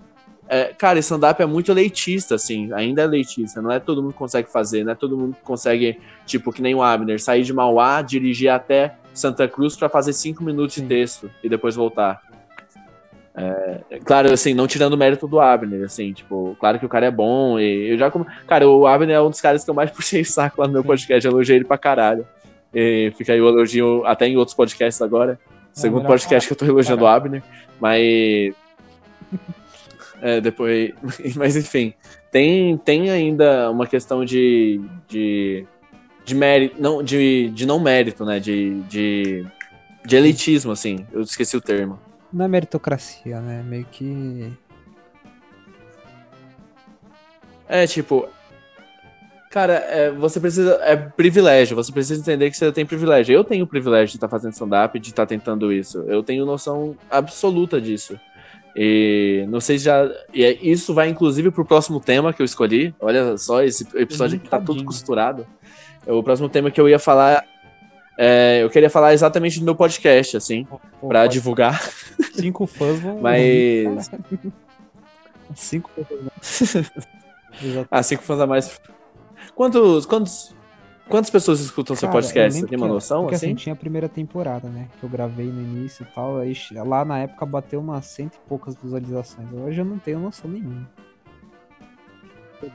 É, 0.49 0.75
cara, 0.77 0.99
stand-up 0.99 1.41
é 1.43 1.47
muito 1.47 1.73
elitista, 1.73 2.35
assim, 2.35 2.71
ainda 2.73 3.03
é 3.03 3.05
elitista, 3.07 3.63
não 3.63 3.71
é 3.73 3.81
todo 3.81 4.03
mundo 4.03 4.13
que 4.13 4.19
consegue 4.19 4.51
fazer, 4.51 4.85
não 4.85 4.93
é 4.93 4.95
todo 4.95 5.17
mundo 5.17 5.35
que 5.35 5.43
consegue, 5.43 5.99
tipo, 6.27 6.53
que 6.53 6.61
nem 6.61 6.75
o 6.75 6.83
Abner, 6.83 7.21
sair 7.21 7.43
de 7.43 7.53
Mauá, 7.53 8.03
dirigir 8.03 8.51
até 8.51 8.95
Santa 9.15 9.49
Cruz 9.49 9.75
pra 9.75 9.89
fazer 9.89 10.13
cinco 10.13 10.45
minutos 10.45 10.75
Sim. 10.75 10.83
de 10.83 10.89
texto 10.89 11.31
e 11.43 11.49
depois 11.49 11.75
voltar. 11.75 12.21
É, 13.37 13.99
claro, 14.05 14.33
assim, 14.33 14.55
não 14.55 14.67
tirando 14.67 14.93
o 14.93 14.97
mérito 14.99 15.27
do 15.27 15.41
Abner, 15.41 15.85
assim, 15.85 16.13
tipo, 16.13 16.57
claro 16.61 16.79
que 16.79 16.87
o 16.87 16.89
cara 16.89 17.07
é 17.07 17.11
bom 17.11 17.59
e 17.59 17.93
eu 17.93 17.99
já... 17.99 18.11
com- 18.11 18.25
Cara, 18.47 18.69
o 18.69 18.87
Abner 18.87 19.17
é 19.17 19.23
um 19.23 19.31
dos 19.31 19.41
caras 19.41 19.65
que 19.65 19.71
eu 19.71 19.75
mais 19.75 19.91
puxei 19.93 20.21
o 20.21 20.27
saco 20.27 20.61
lá 20.61 20.67
no 20.67 20.75
meu 20.75 20.85
podcast, 20.85 21.27
elogiei 21.27 21.57
ele 21.57 21.65
pra 21.65 21.79
caralho. 21.79 22.27
E 22.73 23.13
fica 23.17 23.33
aí 23.33 23.41
o 23.41 23.49
elogio 23.49 24.05
até 24.05 24.27
em 24.27 24.37
outros 24.37 24.55
podcasts 24.55 25.01
agora. 25.01 25.39
Segundo 25.73 26.03
melhor 26.03 26.11
podcast 26.11 26.47
que 26.47 26.53
eu 26.53 26.57
tô 26.57 26.65
elogiando 26.67 27.05
o. 27.05 27.07
Abner, 27.07 27.43
mas... 27.81 28.55
É, 30.21 30.41
depois... 30.41 30.93
Mas 31.37 31.57
enfim, 31.57 31.95
tem, 32.31 32.77
tem 32.79 33.11
ainda 33.11 33.71
uma 33.71 33.87
questão 33.87 34.25
de... 34.25 34.81
de 35.09 35.67
de 36.25 36.35
mérito, 36.35 36.81
não, 36.81 37.03
de, 37.03 37.51
de 37.51 37.67
não 37.67 37.79
mérito, 37.79 38.25
né, 38.25 38.41
de, 38.41 38.81
de, 38.85 39.47
de 40.07 40.17
elitismo, 40.17 40.73
assim, 40.73 41.07
eu 41.12 41.21
esqueci 41.21 41.55
o 41.55 41.61
termo. 41.61 41.99
Não 42.35 42.45
é 42.45 42.49
meritocracia, 42.49 43.41
né? 43.41 43.62
Meio 43.62 43.87
que. 43.93 44.53
É, 47.69 47.87
tipo. 47.87 48.29
Cara, 49.53 49.75
é, 49.75 50.11
você 50.11 50.41
precisa. 50.41 50.81
É 50.83 50.97
privilégio, 50.97 51.77
você 51.77 51.93
precisa 51.93 52.21
entender 52.21 52.51
que 52.51 52.57
você 52.57 52.73
tem 52.73 52.85
privilégio. 52.85 53.33
Eu 53.33 53.45
tenho 53.45 53.65
o 53.65 53.69
privilégio 53.69 54.09
de 54.09 54.17
estar 54.17 54.27
tá 54.27 54.31
fazendo 54.33 54.53
stand-up, 54.53 54.99
de 54.99 55.11
estar 55.11 55.23
tá 55.23 55.27
tentando 55.29 55.73
isso. 55.73 55.99
Eu 56.09 56.25
tenho 56.25 56.45
noção 56.45 56.97
absoluta 57.09 57.81
disso. 57.81 58.19
E 58.77 59.45
não 59.49 59.61
sei 59.61 59.79
se 59.79 59.85
já. 59.85 60.11
E 60.33 60.45
é, 60.45 60.53
isso 60.61 60.93
vai 60.93 61.09
inclusive 61.09 61.51
pro 61.51 61.64
próximo 61.64 62.01
tema 62.01 62.33
que 62.33 62.43
eu 62.43 62.45
escolhi. 62.45 62.95
Olha 63.01 63.37
só, 63.39 63.62
esse 63.62 63.87
episódio 63.95 64.37
aqui 64.37 64.49
tá 64.49 64.61
tudo 64.61 64.85
costurado. 64.85 65.47
O 66.07 66.22
próximo 66.22 66.49
tema 66.49 66.70
que 66.70 66.81
eu 66.81 66.89
ia 66.89 66.99
falar. 66.99 67.45
É, 68.16 68.61
eu 68.62 68.70
queria 68.70 68.91
falar 68.91 69.12
exatamente 69.12 69.59
do 69.59 69.64
meu 69.64 69.75
podcast, 69.75 70.37
assim, 70.37 70.64
Pô, 70.64 71.09
pra 71.09 71.27
divulgar. 71.27 71.81
Cinco 72.33 72.66
fãs 72.66 73.01
vão. 73.01 73.20
Mas. 73.20 74.11
Cinco 75.55 75.91
fãs. 76.41 77.07
ah, 77.91 78.03
cinco 78.03 78.22
fãs 78.22 78.41
a 78.41 78.47
mais 78.47 78.81
Quantos, 79.55 80.05
quantos, 80.05 80.54
quantas 81.09 81.31
pessoas 81.31 81.61
escutam 81.61 81.95
Cara, 81.95 82.01
seu 82.01 82.11
podcast? 82.11 82.61
Você 82.61 82.67
tem 82.67 82.79
uma 82.79 82.89
noção? 82.89 83.23
Porque 83.23 83.37
assim? 83.37 83.47
assim, 83.47 83.55
tinha 83.55 83.73
a 83.73 83.77
primeira 83.77 84.09
temporada, 84.09 84.69
né? 84.69 84.89
Que 84.99 85.05
eu 85.05 85.09
gravei 85.09 85.47
no 85.47 85.61
início 85.61 86.05
e 86.05 86.15
tal. 86.15 86.39
Aí, 86.39 86.55
lá 86.73 87.05
na 87.05 87.21
época 87.21 87.47
bateu 87.47 87.81
umas 87.81 88.07
cento 88.07 88.35
e 88.35 88.49
poucas 88.49 88.75
visualizações. 88.77 89.49
Hoje 89.53 89.81
eu 89.81 89.85
não 89.85 89.99
tenho 89.99 90.19
noção 90.19 90.51
nenhuma. 90.51 90.89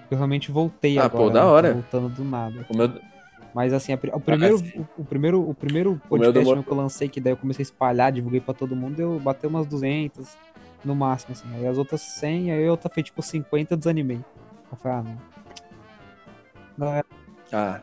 Eu 0.10 0.18
realmente 0.18 0.52
voltei 0.52 0.98
ah, 0.98 1.06
agora. 1.06 1.24
Pô, 1.24 1.30
da 1.30 1.46
hora. 1.46 1.68
Né? 1.70 1.74
Voltando 1.76 2.10
do 2.10 2.24
nada. 2.24 2.66
Meu... 2.72 2.92
Mas 3.54 3.74
assim, 3.74 3.94
o 3.94 4.20
primeiro, 4.20 4.56
ah, 4.56 4.60
assim. 4.60 4.80
o, 4.80 5.02
o, 5.02 5.06
primeiro, 5.06 5.50
o 5.50 5.54
primeiro 5.54 6.02
podcast 6.08 6.54
o 6.54 6.64
que 6.64 6.72
eu 6.72 6.78
lancei, 6.78 7.10
que 7.10 7.20
daí 7.20 7.34
eu 7.34 7.38
comecei 7.38 7.64
a 7.64 7.66
espalhar, 7.66 8.12
divulguei 8.12 8.40
pra 8.40 8.54
todo 8.54 8.76
mundo, 8.76 9.00
eu 9.00 9.20
bateu 9.20 9.50
umas 9.50 9.66
200 9.66 10.38
no 10.86 10.96
máximo, 10.96 11.34
assim. 11.34 11.48
Aí 11.56 11.68
as 11.68 11.78
outras 11.78 12.02
100, 12.02 12.52
aí 12.52 12.64
eu 12.64 12.78
fez 12.94 13.06
tipo 13.06 13.22
50, 13.22 13.76
desanimei. 13.76 14.20
Eu 14.72 14.78
falei, 14.78 14.98
ah, 15.00 15.04
não. 15.04 15.18
Não 16.78 16.94
é... 16.94 17.04
Ah, 17.52 17.82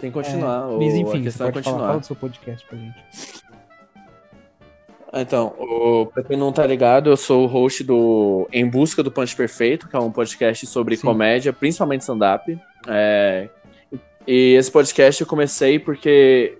tem 0.00 0.10
que 0.10 0.14
continuar. 0.14 0.70
É, 0.70 0.76
mas 0.76 0.94
enfim, 0.94 1.20
a 1.20 1.22
questão 1.22 1.46
é 1.48 1.52
continuar. 1.52 1.76
Falar, 1.76 1.88
fala 1.88 2.00
do 2.00 2.06
seu 2.06 2.16
podcast 2.16 2.66
pra 2.66 2.78
gente. 2.78 2.98
Então, 5.12 5.54
o, 5.58 6.06
pra 6.06 6.22
quem 6.22 6.36
não 6.36 6.52
tá 6.52 6.64
ligado, 6.64 7.10
eu 7.10 7.16
sou 7.16 7.44
o 7.44 7.46
host 7.46 7.82
do 7.82 8.48
Em 8.52 8.68
Busca 8.68 9.02
do 9.02 9.10
Punch 9.10 9.34
Perfeito, 9.34 9.88
que 9.88 9.96
é 9.96 9.98
um 9.98 10.10
podcast 10.10 10.64
sobre 10.66 10.96
Sim. 10.96 11.02
comédia, 11.02 11.52
principalmente 11.52 12.02
stand-up. 12.02 12.56
É, 12.86 13.48
e 14.26 14.54
esse 14.54 14.70
podcast 14.70 15.20
eu 15.20 15.26
comecei 15.26 15.78
porque 15.78 16.56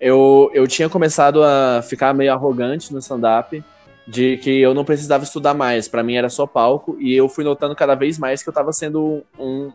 eu, 0.00 0.50
eu 0.54 0.66
tinha 0.68 0.88
começado 0.88 1.42
a 1.42 1.82
ficar 1.82 2.14
meio 2.14 2.32
arrogante 2.32 2.92
no 2.92 3.00
stand-up, 3.00 3.62
de 4.06 4.36
que 4.38 4.60
eu 4.60 4.72
não 4.72 4.84
precisava 4.84 5.24
estudar 5.24 5.54
mais, 5.54 5.88
para 5.88 6.02
mim 6.02 6.14
era 6.14 6.28
só 6.28 6.46
palco, 6.46 6.96
e 7.00 7.14
eu 7.14 7.28
fui 7.28 7.44
notando 7.44 7.74
cada 7.74 7.94
vez 7.94 8.18
mais 8.18 8.42
que 8.42 8.48
eu 8.48 8.52
tava 8.52 8.72
sendo 8.72 9.24
um, 9.38 9.72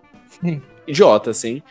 idiota, 0.87 1.31
assim. 1.31 1.61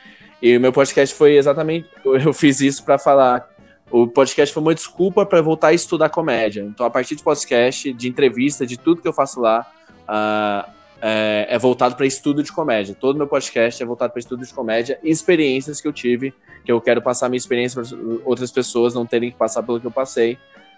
E 0.44 0.58
o 0.58 0.60
meu 0.60 0.74
podcast 0.74 1.14
foi 1.14 1.38
exatamente. 1.38 1.88
Eu 2.04 2.30
fiz 2.34 2.60
isso 2.60 2.84
para 2.84 2.98
falar. 2.98 3.48
O 3.90 4.06
podcast 4.06 4.52
foi 4.52 4.62
uma 4.62 4.74
desculpa 4.74 5.24
para 5.24 5.40
voltar 5.40 5.68
a 5.68 5.72
estudar 5.72 6.10
comédia. 6.10 6.60
Então, 6.60 6.84
a 6.84 6.90
partir 6.90 7.16
de 7.16 7.22
podcast, 7.22 7.90
de 7.94 8.08
entrevista, 8.10 8.66
de 8.66 8.76
tudo 8.76 9.00
que 9.00 9.08
eu 9.08 9.12
faço 9.14 9.40
lá, 9.40 9.66
uh, 10.02 10.70
é, 11.00 11.46
é, 11.48 11.58
voltado 11.58 11.96
para 11.96 12.04
estudo 12.04 12.42
de 12.42 12.52
comédia. 12.52 12.94
Todo 12.94 13.16
meu 13.16 13.26
podcast 13.26 13.82
é 13.82 13.86
voltado 13.86 14.12
para 14.12 14.20
estudo 14.20 14.44
de 14.44 14.52
comédia 14.52 14.98
e 15.02 15.08
experiências 15.08 15.80
que 15.80 15.88
eu 15.88 15.94
tive, 15.94 16.34
que 16.62 16.70
eu 16.70 16.78
quero 16.78 17.00
passar 17.00 17.30
minha 17.30 17.38
experiência 17.38 17.82
para 17.82 17.96
outras 18.26 18.52
pessoas 18.52 18.92
não 18.92 19.06
terem 19.06 19.30
que 19.30 19.38
passar 19.38 19.62
pelo 19.62 19.80
que 19.80 19.86
eu 19.86 19.90
passei. 19.90 20.36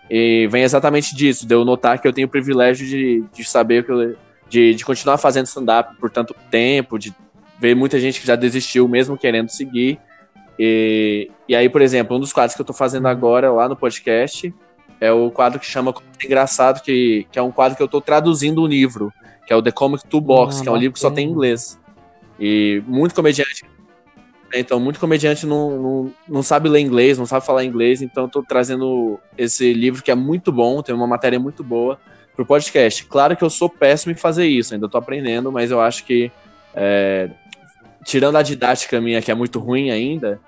E 0.09 0.47
vem 0.49 0.63
exatamente 0.63 1.13
disso, 1.13 1.45
de 1.45 1.53
eu 1.53 1.65
notar 1.65 2.01
que 2.01 2.07
eu 2.07 2.13
tenho 2.13 2.29
o 2.29 2.31
privilégio 2.31 2.87
de, 2.87 3.25
de 3.35 3.45
saber 3.45 3.85
que 3.85 3.91
eu, 3.91 4.15
de, 4.49 4.75
de 4.75 4.85
continuar 4.85 5.19
fazendo 5.19 5.47
stand-up 5.47 5.97
por 5.97 6.09
tanto 6.09 6.37
tempo, 6.53 7.01
de 7.01 7.13
ver 7.59 7.75
muita 7.75 7.99
gente 7.99 8.21
que 8.21 8.27
já 8.27 8.37
desistiu 8.37 8.89
mesmo 8.89 9.17
querendo 9.17 9.49
seguir. 9.49 9.99
E, 10.59 11.31
e 11.49 11.55
aí, 11.55 11.69
por 11.69 11.83
exemplo, 11.83 12.17
um 12.17 12.21
dos 12.21 12.33
quadros 12.33 12.55
que 12.55 12.61
eu 12.61 12.67
tô 12.67 12.73
fazendo 12.73 13.07
agora 13.09 13.53
lá 13.53 13.69
no 13.69 13.77
podcast 13.77 14.53
é 15.01 15.13
o 15.13 15.31
quadro 15.31 15.61
que 15.61 15.67
chama 15.67 15.95
Engraçado, 16.25 16.83
que, 16.83 17.27
que 17.31 17.39
é 17.39 17.43
um 17.43 17.53
quadro 17.53 17.77
que 17.77 17.83
eu 17.83 17.89
tô 17.89 18.01
traduzindo 18.01 18.63
um 18.63 18.67
livro, 18.67 19.13
que 19.47 19.53
é 19.53 19.57
o 19.57 19.63
The 19.63 19.71
Comic 19.71 20.07
Toolbox, 20.07 20.61
ah, 20.61 20.63
que 20.63 20.69
é 20.69 20.73
um 20.73 20.77
livro 20.77 20.95
que 20.95 21.01
só 21.01 21.11
tem 21.11 21.27
em 21.27 21.31
inglês. 21.31 21.79
E 22.41 22.83
muito 22.87 23.15
comediante. 23.15 23.65
Então, 24.55 24.81
muito 24.81 24.99
comediante 24.99 25.45
não, 25.45 25.83
não, 25.83 26.13
não 26.29 26.43
sabe 26.43 26.69
ler 26.69 26.81
inglês, 26.81 27.19
não 27.19 27.27
sabe 27.27 27.45
falar 27.45 27.65
inglês, 27.65 28.01
então 28.01 28.25
eu 28.25 28.29
tô 28.29 28.43
trazendo 28.43 29.19
esse 29.37 29.73
livro 29.73 30.03
que 30.03 30.11
é 30.11 30.15
muito 30.15 30.53
bom, 30.53 30.81
tem 30.83 30.95
uma 30.95 31.07
matéria 31.07 31.39
muito 31.39 31.63
boa 31.65 31.99
pro 32.35 32.47
podcast. 32.47 33.05
Claro 33.05 33.37
que 33.37 33.43
eu 33.43 33.51
sou 33.51 33.69
péssimo 33.69 34.13
em 34.13 34.17
fazer 34.17 34.47
isso, 34.47 34.73
ainda 34.73 34.89
tô 34.89 34.97
aprendendo, 34.97 35.51
mas 35.51 35.71
eu 35.71 35.81
acho 35.81 36.05
que 36.05 36.31
é, 36.75 37.31
tirando 38.07 38.37
a 38.37 38.43
didática 38.43 39.01
minha, 39.01 39.21
que 39.21 39.31
é 39.31 39.35
muito 39.35 39.59
ruim 39.59 39.91
ainda, 39.91 40.41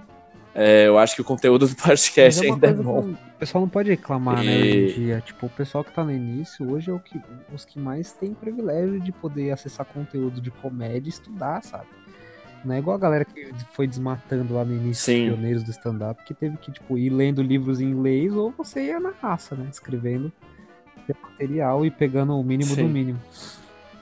é, 0.54 0.86
eu 0.86 0.96
acho 0.96 1.14
que 1.14 1.20
o 1.20 1.24
conteúdo 1.24 1.66
do 1.66 1.74
podcast 1.76 2.46
é 2.46 2.50
ainda 2.50 2.68
é 2.68 2.72
bom. 2.72 3.10
o 3.10 3.38
pessoal 3.38 3.62
não 3.62 3.68
pode 3.68 3.90
reclamar, 3.90 4.42
e... 4.42 4.46
né, 4.46 4.56
hoje 4.56 4.78
em 4.78 5.04
dia. 5.04 5.22
Tipo, 5.26 5.46
o 5.46 5.50
pessoal 5.50 5.84
que 5.84 5.92
tá 5.92 6.04
no 6.04 6.12
início, 6.12 6.70
hoje 6.70 6.90
é 6.90 6.94
o 6.94 7.00
que, 7.00 7.20
os 7.52 7.64
que 7.64 7.78
mais 7.78 8.12
tem 8.12 8.32
privilégio 8.32 9.00
de 9.00 9.12
poder 9.12 9.50
acessar 9.50 9.84
conteúdo 9.84 10.40
de 10.40 10.50
comédia 10.50 11.08
e 11.08 11.10
estudar, 11.10 11.62
sabe? 11.62 11.86
Não 12.64 12.74
é 12.74 12.78
igual 12.78 12.96
a 12.96 13.00
galera 13.00 13.24
que 13.24 13.52
foi 13.72 13.86
desmatando 13.86 14.54
lá 14.54 14.64
no 14.64 14.74
início, 14.74 15.04
Sim. 15.04 15.26
pioneiros 15.26 15.62
do 15.62 15.70
stand-up, 15.70 16.24
que 16.24 16.34
teve 16.34 16.56
que, 16.56 16.72
tipo, 16.72 16.96
ir 16.96 17.10
lendo 17.10 17.42
livros 17.42 17.80
em 17.80 17.90
inglês 17.90 18.32
ou 18.34 18.52
você 18.56 18.86
ia 18.86 18.98
na 18.98 19.10
raça, 19.10 19.54
né? 19.54 19.66
Escrevendo 19.70 20.32
material 21.38 21.86
e 21.86 21.90
pegando 21.90 22.36
o 22.36 22.42
mínimo 22.42 22.74
Sim. 22.74 22.82
do 22.82 22.88
mínimo. 22.88 23.20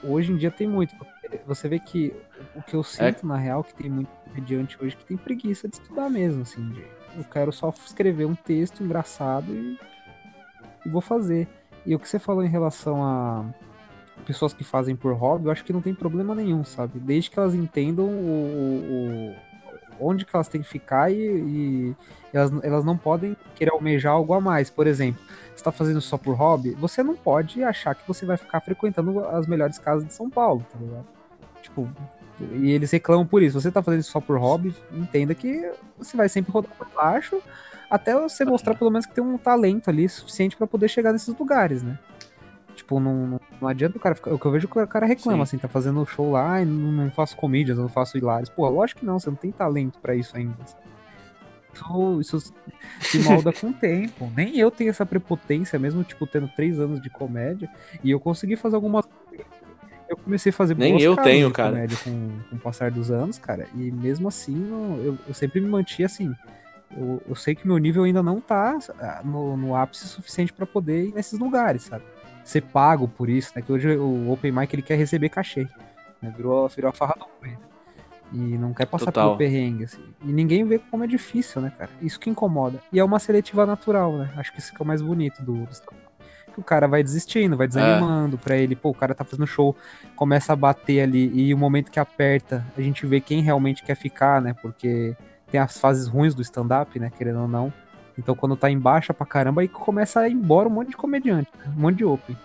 Hoje 0.03 0.31
em 0.31 0.37
dia 0.37 0.51
tem 0.51 0.67
muito. 0.67 0.95
Você 1.45 1.67
vê 1.67 1.79
que 1.79 2.13
o 2.55 2.61
que 2.61 2.75
eu 2.75 2.83
sinto, 2.83 3.25
é. 3.25 3.27
na 3.27 3.37
real, 3.37 3.63
que 3.63 3.73
tem 3.73 3.89
muito 3.89 4.09
comediante 4.25 4.77
hoje 4.81 4.95
que 4.95 5.05
tem 5.05 5.17
preguiça 5.17 5.67
de 5.67 5.75
estudar 5.75 6.09
mesmo, 6.09 6.41
assim. 6.43 6.69
De, 6.69 6.81
eu 7.15 7.23
quero 7.23 7.51
só 7.51 7.73
escrever 7.85 8.25
um 8.25 8.35
texto 8.35 8.83
engraçado 8.83 9.51
e, 9.53 9.79
e 10.85 10.89
vou 10.89 11.01
fazer. 11.01 11.47
E 11.85 11.95
o 11.95 11.99
que 11.99 12.07
você 12.07 12.19
falou 12.19 12.43
em 12.43 12.49
relação 12.49 13.03
a 13.03 13.45
pessoas 14.25 14.53
que 14.53 14.63
fazem 14.63 14.95
por 14.95 15.13
hobby, 15.13 15.45
eu 15.45 15.51
acho 15.51 15.63
que 15.63 15.71
não 15.71 15.81
tem 15.81 15.93
problema 15.93 16.35
nenhum, 16.35 16.63
sabe? 16.63 16.99
Desde 16.99 17.31
que 17.31 17.39
elas 17.39 17.55
entendam 17.55 18.05
o, 18.05 19.29
o 19.31 19.35
onde 19.99 20.25
que 20.25 20.35
elas 20.35 20.47
têm 20.47 20.61
que 20.61 20.67
ficar 20.67 21.11
e, 21.11 21.15
e, 21.15 21.95
elas, 22.33 22.51
elas 22.63 22.85
não 22.85 22.97
podem 22.97 23.35
querer 23.55 23.71
almejar 23.71 24.13
algo 24.13 24.33
a 24.33 24.41
mais. 24.41 24.69
Por 24.69 24.87
exemplo, 24.87 25.21
você 25.49 25.55
está 25.55 25.71
fazendo 25.71 26.01
só 26.01 26.17
por 26.17 26.35
hobby, 26.35 26.71
você 26.71 27.03
não 27.03 27.15
pode 27.15 27.63
achar 27.63 27.95
que 27.95 28.07
você 28.07 28.25
vai 28.25 28.37
ficar 28.37 28.61
frequentando 28.61 29.25
as 29.27 29.47
melhores 29.47 29.77
casas 29.77 30.05
de 30.05 30.13
São 30.13 30.29
Paulo, 30.29 30.65
tá 30.71 30.79
ligado? 30.79 31.05
Tipo, 31.61 31.89
e 32.53 32.71
eles 32.71 32.91
reclamam 32.91 33.25
por 33.25 33.41
isso. 33.41 33.59
Você 33.59 33.71
tá 33.71 33.81
fazendo 33.81 34.01
isso 34.01 34.11
só 34.11 34.21
por 34.21 34.37
hobby, 34.37 34.75
entenda 34.91 35.33
que 35.33 35.71
você 35.97 36.15
vai 36.15 36.29
sempre 36.29 36.51
rodar 36.51 36.71
por 36.77 36.87
baixo 36.95 37.41
até 37.89 38.13
você 38.13 38.43
mostrar 38.43 38.75
pelo 38.75 38.91
menos 38.91 39.05
que 39.05 39.13
tem 39.13 39.23
um 39.23 39.37
talento 39.37 39.89
ali 39.89 40.07
suficiente 40.07 40.57
para 40.57 40.67
poder 40.67 40.89
chegar 40.89 41.13
nesses 41.13 41.35
lugares, 41.37 41.81
né? 41.83 41.97
Tipo, 42.87 43.01
não, 43.01 43.37
não 43.59 43.67
adianta 43.67 43.97
o 43.97 43.99
cara 43.99 44.15
ficar. 44.15 44.33
O 44.33 44.39
que 44.39 44.45
eu 44.45 44.51
vejo 44.51 44.65
é 44.65 44.71
que 44.71 44.79
o 44.79 44.87
cara 44.87 45.05
reclama, 45.05 45.39
Sim. 45.39 45.41
assim, 45.43 45.57
tá 45.57 45.67
fazendo 45.67 46.05
show 46.05 46.31
lá 46.31 46.61
e 46.61 46.65
não, 46.65 46.89
não 46.89 47.11
faço 47.11 47.35
comédias, 47.35 47.77
não 47.77 47.89
faço 47.89 48.17
hilários. 48.17 48.49
Pô, 48.49 48.65
lógico 48.69 49.01
que 49.01 49.05
não, 49.05 49.19
você 49.19 49.29
não 49.29 49.35
tem 49.35 49.51
talento 49.51 49.99
para 49.99 50.15
isso 50.15 50.37
ainda. 50.37 50.55
Isso, 51.73 52.21
isso 52.21 52.53
se 53.01 53.19
molda 53.27 53.51
com 53.51 53.71
o 53.71 53.73
tempo. 53.73 54.31
Nem 54.33 54.57
eu 54.57 54.71
tenho 54.71 54.89
essa 54.89 55.05
prepotência, 55.05 55.77
mesmo, 55.77 56.01
tipo, 56.01 56.25
tendo 56.25 56.47
três 56.47 56.79
anos 56.79 57.01
de 57.01 57.09
comédia, 57.09 57.69
e 58.01 58.09
eu 58.09 58.21
consegui 58.21 58.55
fazer 58.55 58.77
algumas 58.77 59.05
eu 60.07 60.15
comecei 60.15 60.51
a 60.51 60.53
fazer 60.53 60.77
Nem 60.77 61.01
eu 61.01 61.17
tenho, 61.17 61.51
cara. 61.51 61.85
Com, 62.01 62.39
com 62.49 62.55
o 62.55 62.59
passar 62.59 62.89
dos 62.89 63.11
anos, 63.11 63.37
cara. 63.37 63.67
E 63.75 63.91
mesmo 63.91 64.29
assim, 64.29 64.65
eu, 65.03 65.17
eu 65.27 65.33
sempre 65.33 65.59
me 65.59 65.67
mantinha 65.67 66.05
assim. 66.05 66.33
Eu, 66.95 67.21
eu 67.27 67.35
sei 67.35 67.53
que 67.53 67.67
meu 67.67 67.77
nível 67.77 68.05
ainda 68.05 68.23
não 68.23 68.39
tá 68.39 68.77
ah, 68.97 69.21
no, 69.25 69.57
no 69.57 69.75
ápice 69.75 70.07
suficiente 70.07 70.53
para 70.53 70.65
poder 70.65 71.07
ir 71.07 71.13
nesses 71.13 71.37
lugares, 71.37 71.81
sabe? 71.83 72.05
Ser 72.47 72.61
pago 72.61 73.09
por 73.09 73.29
isso, 73.29 73.51
né? 73.53 73.61
Que 73.61 73.69
hoje 73.69 73.97
o 73.97 74.31
Open 74.31 74.53
Mic 74.53 74.73
ele 74.73 74.81
quer 74.81 74.95
receber 74.95 75.27
cachê. 75.27 75.67
Né? 76.21 76.33
Virou, 76.33 76.65
virou 76.69 76.89
a 76.89 76.93
farra 76.93 77.15
do 77.17 77.25
Open. 77.25 77.57
E 78.31 78.37
não 78.37 78.73
quer 78.73 78.85
passar 78.85 79.07
Total. 79.07 79.25
pelo 79.25 79.37
perrengue, 79.37 79.83
assim. 79.83 80.01
E 80.21 80.31
ninguém 80.31 80.63
vê 80.63 80.79
como 80.79 81.03
é 81.03 81.07
difícil, 81.07 81.61
né, 81.61 81.73
cara? 81.77 81.91
Isso 82.01 82.17
que 82.17 82.29
incomoda. 82.29 82.79
E 82.91 82.99
é 82.99 83.03
uma 83.03 83.19
seletiva 83.19 83.65
natural, 83.65 84.13
né? 84.17 84.31
Acho 84.37 84.53
que 84.53 84.59
isso 84.59 84.73
que 84.73 84.81
é 84.81 84.83
o 84.83 84.87
mais 84.87 85.01
bonito 85.01 85.43
do, 85.43 85.55
do 85.55 85.67
que 86.53 86.61
o 86.61 86.63
cara 86.63 86.87
vai 86.87 87.03
desistindo, 87.03 87.57
vai 87.57 87.67
desanimando 87.67 88.37
é. 88.37 88.39
pra 88.39 88.55
ele, 88.55 88.77
pô, 88.77 88.91
o 88.91 88.93
cara 88.93 89.13
tá 89.13 89.25
fazendo 89.25 89.45
show, 89.45 89.75
começa 90.15 90.53
a 90.53 90.55
bater 90.55 91.01
ali, 91.01 91.29
e 91.33 91.53
o 91.53 91.57
momento 91.57 91.91
que 91.91 91.99
aperta, 91.99 92.65
a 92.77 92.81
gente 92.81 93.05
vê 93.05 93.19
quem 93.19 93.41
realmente 93.41 93.83
quer 93.83 93.95
ficar, 93.95 94.41
né? 94.41 94.55
Porque 94.61 95.17
tem 95.51 95.59
as 95.59 95.77
fases 95.77 96.07
ruins 96.07 96.33
do 96.33 96.41
stand-up, 96.41 96.97
né? 96.97 97.11
Querendo 97.15 97.41
ou 97.41 97.47
não. 97.47 97.73
Então 98.17 98.35
quando 98.35 98.55
tá 98.55 98.69
em 98.69 98.79
baixa 98.79 99.13
pra 99.13 99.25
caramba, 99.25 99.61
aí 99.61 99.67
começa 99.67 100.21
a 100.21 100.29
ir 100.29 100.33
embora 100.33 100.67
um 100.67 100.71
monte 100.71 100.89
de 100.89 100.97
comediante, 100.97 101.49
um 101.75 101.81
monte 101.81 101.97
de 101.97 102.05
open. 102.05 102.35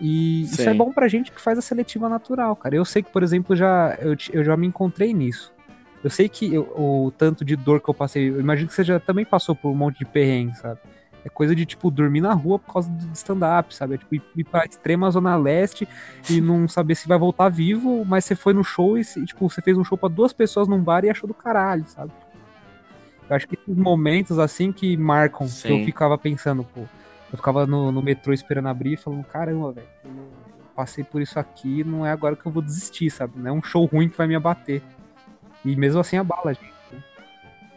E 0.00 0.44
Sim. 0.46 0.54
isso 0.54 0.68
é 0.68 0.74
bom 0.74 0.92
pra 0.92 1.08
gente 1.08 1.32
que 1.32 1.40
faz 1.40 1.58
a 1.58 1.62
seletiva 1.62 2.08
natural, 2.08 2.54
cara. 2.54 2.76
Eu 2.76 2.84
sei 2.84 3.02
que, 3.02 3.10
por 3.10 3.22
exemplo, 3.22 3.56
já 3.56 3.96
eu, 4.00 4.16
eu 4.32 4.44
já 4.44 4.56
me 4.56 4.66
encontrei 4.66 5.12
nisso. 5.12 5.52
Eu 6.02 6.10
sei 6.10 6.28
que 6.28 6.54
eu, 6.54 6.62
o 6.76 7.12
tanto 7.16 7.44
de 7.44 7.56
dor 7.56 7.80
que 7.80 7.88
eu 7.88 7.94
passei, 7.94 8.30
eu 8.30 8.38
imagino 8.38 8.68
que 8.68 8.74
você 8.74 8.84
já 8.84 9.00
também 9.00 9.24
passou 9.24 9.54
por 9.54 9.70
um 9.70 9.74
monte 9.74 9.98
de 9.98 10.04
perrengue, 10.04 10.56
sabe? 10.56 10.78
É 11.24 11.28
coisa 11.28 11.54
de, 11.54 11.66
tipo, 11.66 11.90
dormir 11.90 12.20
na 12.20 12.32
rua 12.32 12.60
por 12.60 12.72
causa 12.72 12.88
de 12.88 13.12
stand-up, 13.16 13.74
sabe? 13.74 13.94
É, 13.94 13.98
tipo, 13.98 14.14
ir, 14.14 14.22
ir 14.36 14.44
pra 14.44 14.64
extrema 14.64 15.10
zona 15.10 15.36
leste 15.36 15.88
e 16.30 16.40
não 16.40 16.68
saber 16.68 16.94
se 16.94 17.08
vai 17.08 17.18
voltar 17.18 17.48
vivo, 17.48 18.04
mas 18.04 18.24
você 18.24 18.36
foi 18.36 18.54
no 18.54 18.62
show 18.62 18.96
e, 18.96 19.02
tipo, 19.02 19.50
você 19.50 19.60
fez 19.60 19.76
um 19.76 19.82
show 19.82 19.98
pra 19.98 20.08
duas 20.08 20.32
pessoas 20.32 20.68
num 20.68 20.80
bar 20.80 21.04
e 21.04 21.10
achou 21.10 21.26
do 21.26 21.34
caralho, 21.34 21.84
sabe? 21.88 22.12
Eu 23.28 23.36
acho 23.36 23.46
que 23.46 23.54
esses 23.54 23.76
momentos, 23.76 24.38
assim, 24.38 24.72
que 24.72 24.96
marcam, 24.96 25.46
Sim. 25.46 25.68
que 25.68 25.74
eu 25.74 25.84
ficava 25.84 26.16
pensando, 26.16 26.64
pô, 26.64 26.80
eu 27.30 27.36
ficava 27.36 27.66
no, 27.66 27.92
no 27.92 28.02
metrô 28.02 28.32
esperando 28.32 28.68
abrir 28.68 28.94
e 28.94 28.96
falando, 28.96 29.24
caramba, 29.24 29.72
velho, 29.72 29.86
passei 30.74 31.04
por 31.04 31.20
isso 31.20 31.38
aqui, 31.38 31.84
não 31.84 32.06
é 32.06 32.10
agora 32.10 32.36
que 32.36 32.46
eu 32.46 32.52
vou 32.52 32.62
desistir, 32.62 33.10
sabe? 33.10 33.34
Não 33.36 33.48
é 33.48 33.52
um 33.52 33.62
show 33.62 33.84
ruim 33.84 34.08
que 34.08 34.16
vai 34.16 34.26
me 34.26 34.34
abater. 34.34 34.80
E 35.64 35.76
mesmo 35.76 36.00
assim 36.00 36.16
abala, 36.16 36.54
gente. 36.54 36.72
Né? 36.92 37.02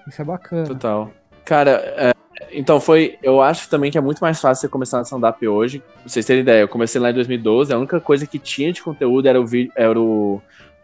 Isso 0.08 0.22
é 0.22 0.26
bacana. 0.26 0.68
Total. 0.68 1.12
Cara, 1.44 1.72
é, 1.98 2.14
então 2.52 2.80
foi. 2.80 3.18
Eu 3.22 3.42
acho 3.42 3.70
também 3.70 3.92
que 3.92 3.98
é 3.98 4.02
muito 4.02 4.20
mais 4.20 4.40
fácil 4.40 4.62
você 4.62 4.68
começar 4.68 4.98
no 4.98 5.04
stand-up 5.04 5.46
hoje. 5.48 5.80
Pra 5.80 6.04
vocês 6.06 6.26
terem 6.26 6.44
ideia, 6.44 6.62
eu 6.62 6.68
comecei 6.68 7.02
lá 7.02 7.10
em 7.10 7.14
2012, 7.14 7.74
a 7.74 7.78
única 7.78 8.00
coisa 8.00 8.28
que 8.28 8.40
tinha 8.40 8.72
de 8.72 8.82
conteúdo 8.82 9.28
era 9.28 9.42
o, 9.42 9.46
era 9.76 10.00
o, 10.00 10.42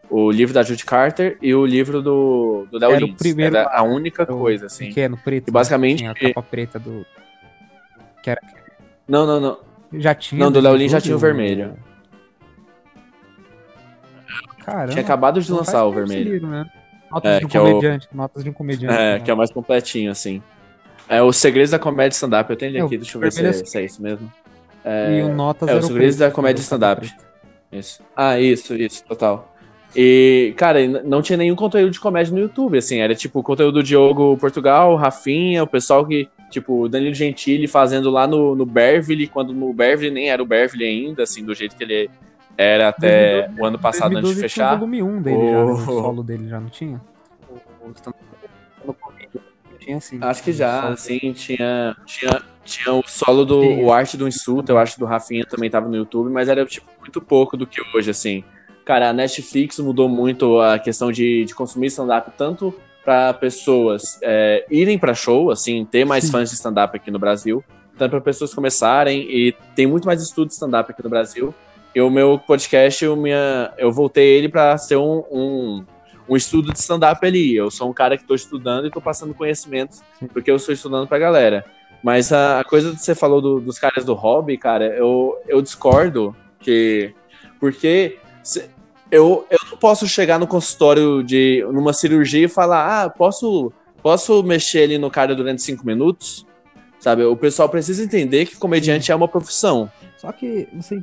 o 0.09 0.31
livro 0.31 0.53
da 0.53 0.63
Judy 0.63 0.85
Carter 0.85 1.37
e 1.41 1.53
o 1.53 1.65
livro 1.65 2.01
do, 2.01 2.67
do 2.71 2.77
Léo 2.77 2.91
Era 2.91 2.99
Lins. 2.99 3.13
o 3.13 3.17
primeiro. 3.17 3.57
Era 3.57 3.69
a 3.69 3.83
única 3.83 4.25
coisa, 4.25 4.67
assim. 4.67 4.87
Pequeno, 4.87 5.17
preto. 5.17 5.49
E 5.49 5.51
basicamente. 5.51 5.99
Tinha 5.99 6.11
a 6.11 6.15
capa 6.15 6.41
preta 6.41 6.79
do. 6.79 7.05
Que 8.23 8.31
era... 8.31 8.41
Não, 9.07 9.25
não, 9.25 9.39
não. 9.39 9.57
Já 9.93 10.15
tinha. 10.15 10.39
Não, 10.39 10.51
do 10.51 10.59
Léo 10.59 10.75
Lins 10.75 10.91
já 10.91 11.01
tinha 11.01 11.15
o 11.15 11.19
vermelho. 11.19 11.77
Caramba, 14.65 14.91
tinha 14.91 15.03
acabado 15.03 15.41
de 15.41 15.51
lançar 15.51 15.85
o 15.85 15.91
vermelho. 15.93 16.33
Livro, 16.33 16.49
né? 16.49 16.69
Notas 17.09 17.31
é, 17.31 17.39
de 17.39 17.45
um 17.45 17.49
comediante. 17.49 18.07
É 18.07 18.13
o... 18.13 18.17
Notas 18.17 18.43
de 18.43 18.49
um 18.49 18.53
comediante. 18.53 18.93
É, 18.93 19.13
né? 19.13 19.19
que 19.19 19.31
é 19.31 19.33
o 19.33 19.37
mais 19.37 19.51
completinho, 19.51 20.11
assim. 20.11 20.41
É 21.07 21.21
Os 21.21 21.37
Segredos 21.37 21.71
da 21.71 21.79
Comédia 21.79 22.15
Stand-Up. 22.15 22.49
Eu 22.49 22.57
tenho 22.57 22.71
ele 22.71 22.79
é, 22.79 22.81
aqui, 22.81 22.97
deixa 22.97 23.15
eu 23.15 23.21
ver 23.21 23.31
se 23.31 23.45
é, 23.45 23.53
se 23.53 23.77
é, 23.77 23.85
isso 23.85 24.01
mesmo. 24.01 24.31
É, 24.83 25.19
e 25.19 25.23
o 25.23 25.33
Notas 25.33 25.69
é, 25.69 25.75
Os 25.75 25.85
Segredos 25.85 26.17
da 26.17 26.29
Comédia 26.29 26.61
Stand-Up. 26.61 27.09
Isso. 27.71 28.01
Ah, 28.15 28.39
isso, 28.39 28.75
isso, 28.75 29.03
total. 29.05 29.53
E, 29.99 30.53
cara, 30.55 30.87
não 31.03 31.23
tinha 31.23 31.37
nenhum 31.37 31.55
conteúdo 31.55 31.89
de 31.89 31.99
comédia 31.99 32.31
no 32.31 32.39
YouTube, 32.39 32.77
assim, 32.77 32.99
era 32.99 33.15
tipo 33.15 33.41
conteúdo 33.41 33.79
do 33.79 33.83
Diogo 33.83 34.37
Portugal, 34.37 34.95
Rafinha, 34.95 35.63
o 35.63 35.67
pessoal 35.67 36.05
que, 36.05 36.29
tipo, 36.51 36.87
Danilo 36.87 37.15
Gentili 37.15 37.67
fazendo 37.67 38.11
lá 38.11 38.27
no, 38.27 38.53
no 38.53 38.63
Beverly, 38.63 39.25
quando 39.25 39.55
no 39.55 39.73
Beverly 39.73 40.11
nem 40.11 40.29
era 40.29 40.43
o 40.43 40.45
Beverly 40.45 40.85
ainda, 40.85 41.23
assim, 41.23 41.43
do 41.43 41.55
jeito 41.55 41.75
que 41.75 41.83
ele 41.83 42.11
era 42.55 42.89
até 42.89 43.47
2012, 43.47 43.59
o 43.59 43.65
ano 43.65 43.79
passado 43.79 44.17
antes 44.17 44.35
de 44.35 44.41
fechar. 44.41 44.75
o 44.75 44.77
volume 44.77 45.01
1 45.01 45.21
dele 45.23 45.37
o... 45.37 45.49
já, 45.49 45.63
o 45.65 45.77
solo 45.77 46.23
dele 46.23 46.47
já 46.47 46.59
não 46.59 46.69
tinha? 46.69 47.01
O, 47.49 48.93
tinha 49.79 49.99
sim. 49.99 50.19
Acho 50.21 50.43
que 50.43 50.53
já, 50.53 50.95
sim, 50.95 51.33
tinha, 51.33 51.97
tinha, 52.05 52.43
tinha 52.63 52.93
o 52.93 53.01
solo 53.07 53.43
do 53.43 53.61
o 53.81 53.91
Arte 53.91 54.15
do 54.15 54.27
Insulto, 54.27 54.71
eu 54.71 54.77
acho 54.77 54.99
do 54.99 55.05
Rafinha 55.05 55.43
também 55.43 55.71
tava 55.71 55.89
no 55.89 55.95
YouTube, 55.95 56.31
mas 56.31 56.49
era 56.49 56.63
tipo 56.67 56.85
muito 56.99 57.19
pouco 57.19 57.57
do 57.57 57.65
que 57.65 57.81
hoje, 57.95 58.11
assim. 58.11 58.43
Cara, 58.87 59.09
a 59.09 59.13
Netflix 59.13 59.79
mudou 59.79 60.07
muito 60.07 60.61
a 60.61 60.79
questão 60.79 61.11
de, 61.11 61.43
de 61.43 61.53
consumir 61.53 61.87
stand-up, 61.87 62.31
tanto 62.37 62.73
para 63.03 63.33
pessoas 63.33 64.17
é, 64.21 64.65
irem 64.71 64.97
para 64.97 65.13
show, 65.13 65.51
assim, 65.51 65.83
ter 65.83 66.05
mais 66.05 66.23
sim. 66.23 66.31
fãs 66.31 66.49
de 66.49 66.55
stand-up 66.55 66.95
aqui 66.95 67.11
no 67.11 67.19
Brasil, 67.19 67.61
tanto 67.97 68.11
para 68.11 68.21
pessoas 68.21 68.53
começarem, 68.53 69.23
e 69.29 69.53
tem 69.75 69.85
muito 69.85 70.05
mais 70.05 70.21
estudo 70.21 70.47
de 70.47 70.53
stand-up 70.53 70.89
aqui 70.89 71.03
no 71.03 71.09
Brasil, 71.09 71.53
e 71.93 71.99
o 71.99 72.09
meu 72.09 72.39
podcast, 72.39 73.03
eu, 73.03 73.17
minha, 73.17 73.73
eu 73.77 73.91
voltei 73.91 74.37
ele 74.37 74.47
para 74.47 74.77
ser 74.77 74.95
um, 74.95 75.21
um, 75.29 75.85
um, 76.29 76.37
estudo 76.37 76.71
de 76.71 76.79
stand-up 76.79 77.27
ali. 77.27 77.57
Eu 77.57 77.69
sou 77.69 77.89
um 77.89 77.93
cara 77.93 78.15
que 78.15 78.23
estou 78.23 78.37
estudando 78.37 78.85
e 78.85 78.87
estou 78.87 79.01
passando 79.01 79.33
conhecimentos 79.33 80.01
porque 80.31 80.49
eu 80.49 80.55
estou 80.55 80.73
estudando 80.73 81.09
para 81.09 81.19
galera. 81.19 81.65
Mas 82.01 82.31
a, 82.31 82.61
a, 82.61 82.63
coisa 82.63 82.91
que 82.91 83.01
você 83.01 83.13
falou 83.13 83.41
do, 83.41 83.59
dos 83.59 83.77
caras 83.79 84.05
do 84.05 84.13
hobby, 84.13 84.57
cara, 84.57 84.85
eu, 84.95 85.37
eu 85.45 85.61
discordo 85.61 86.33
que. 86.61 87.13
Porque 87.59 88.19
se, 88.43 88.76
eu, 89.11 89.45
eu 89.49 89.59
não 89.69 89.77
posso 89.77 90.07
chegar 90.07 90.39
no 90.39 90.47
consultório 90.47 91.23
de 91.23 91.65
numa 91.71 91.93
cirurgia 91.93 92.45
e 92.45 92.49
falar, 92.49 93.03
ah, 93.03 93.09
posso, 93.09 93.71
posso 94.01 94.43
mexer 94.43 94.83
ali 94.83 94.97
no 94.97 95.09
cara 95.09 95.35
durante 95.35 95.61
cinco 95.61 95.85
minutos? 95.85 96.45
Sabe? 96.99 97.23
O 97.23 97.35
pessoal 97.35 97.69
precisa 97.69 98.03
entender 98.03 98.45
que 98.45 98.55
comediante 98.55 99.11
é 99.11 99.15
uma 99.15 99.27
profissão. 99.27 99.89
Só 100.17 100.31
que 100.31 100.67
você 100.73 101.01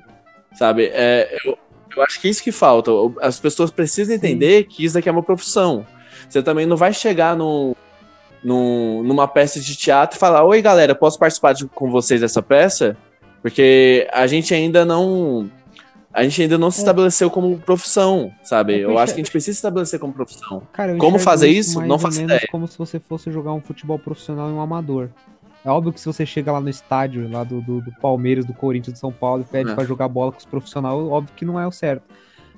Sabe? 0.55 0.91
É, 0.93 1.37
eu, 1.45 1.59
eu 1.97 2.03
acho 2.03 2.21
que 2.21 2.29
é 2.29 2.31
isso 2.31 2.43
que 2.43 2.53
falta. 2.53 2.91
As 3.21 3.39
pessoas 3.39 3.71
precisam 3.71 4.15
entender 4.15 4.63
Sim. 4.63 4.69
que 4.69 4.85
isso 4.85 4.95
daqui 4.95 5.09
é 5.09 5.13
uma 5.13 5.23
profissão. 5.23 5.87
Você 6.29 6.43
também 6.43 6.65
não 6.65 6.77
vai 6.77 6.93
chegar 6.93 7.37
no, 7.37 7.77
no, 8.43 9.03
numa 9.03 9.27
peça 9.27 9.61
de 9.61 9.77
teatro 9.77 10.17
e 10.17 10.21
falar: 10.21 10.45
Oi, 10.45 10.63
galera, 10.63 10.95
posso 10.95 11.19
participar 11.19 11.53
de, 11.53 11.67
com 11.67 11.91
vocês 11.91 12.21
dessa 12.21 12.43
peça? 12.43 12.97
Porque 13.43 14.09
a 14.13 14.27
gente 14.27 14.55
ainda 14.55 14.85
não. 14.85 15.51
A 16.15 16.23
gente 16.23 16.41
ainda 16.43 16.57
não 16.57 16.71
se 16.71 16.79
é. 16.79 16.83
estabeleceu 16.83 17.29
como 17.29 17.59
profissão, 17.59 18.33
sabe? 18.41 18.79
Eu, 18.79 18.93
eu 18.93 18.99
acho 18.99 19.13
que 19.13 19.21
a 19.21 19.25
gente 19.25 19.33
precisa 19.33 19.53
se 19.53 19.59
estabelecer 19.59 19.99
como 19.99 20.13
profissão. 20.13 20.63
Cara, 20.73 20.97
como 20.97 21.19
fazer 21.19 21.49
isso? 21.49 21.81
Não 21.83 21.99
faço 21.99 22.23
ideia. 22.23 22.47
Como 22.53 22.69
se 22.69 22.79
você 22.79 23.01
fosse 23.01 23.33
jogar 23.33 23.53
um 23.53 23.61
futebol 23.61 23.99
profissional 23.99 24.49
e 24.49 24.53
um 24.53 24.61
amador. 24.61 25.09
É 25.65 25.71
óbvio 25.71 25.93
que 25.93 25.99
se 25.99 26.07
você 26.07 26.25
chega 26.25 26.53
lá 26.53 26.61
no 26.61 26.69
estádio, 26.69 27.29
lá 27.29 27.43
do, 27.43 27.61
do, 27.61 27.81
do 27.81 27.93
Palmeiras, 27.93 28.45
do 28.45 28.53
Corinthians, 28.53 28.95
de 28.95 29.01
São 29.01 29.11
Paulo, 29.11 29.43
e 29.43 29.51
pede 29.51 29.73
é. 29.73 29.75
para 29.75 29.85
jogar 29.85 30.07
bola 30.09 30.31
com 30.31 30.39
os 30.39 30.45
profissionais, 30.45 30.95
óbvio 30.95 31.35
que 31.35 31.45
não 31.45 31.59
é 31.59 31.67
o 31.67 31.73
certo. 31.73 32.05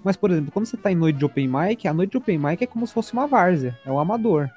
Mas, 0.05 0.17
por 0.17 0.31
exemplo, 0.31 0.53
quando 0.53 0.67
você 0.67 0.77
tá 0.77 0.93
em 0.93 0.95
noite 0.95 1.17
de 1.17 1.25
open 1.25 1.49
mic, 1.49 1.89
a 1.89 1.95
noite 1.95 2.11
de 2.11 2.17
open 2.19 2.39
mic 2.39 2.63
é 2.63 2.67
como 2.67 2.87
se 2.87 2.93
fosse 2.93 3.13
uma 3.13 3.27
várzea, 3.27 3.79
é 3.87 3.91
um 3.91 3.99
amador. 3.99 4.51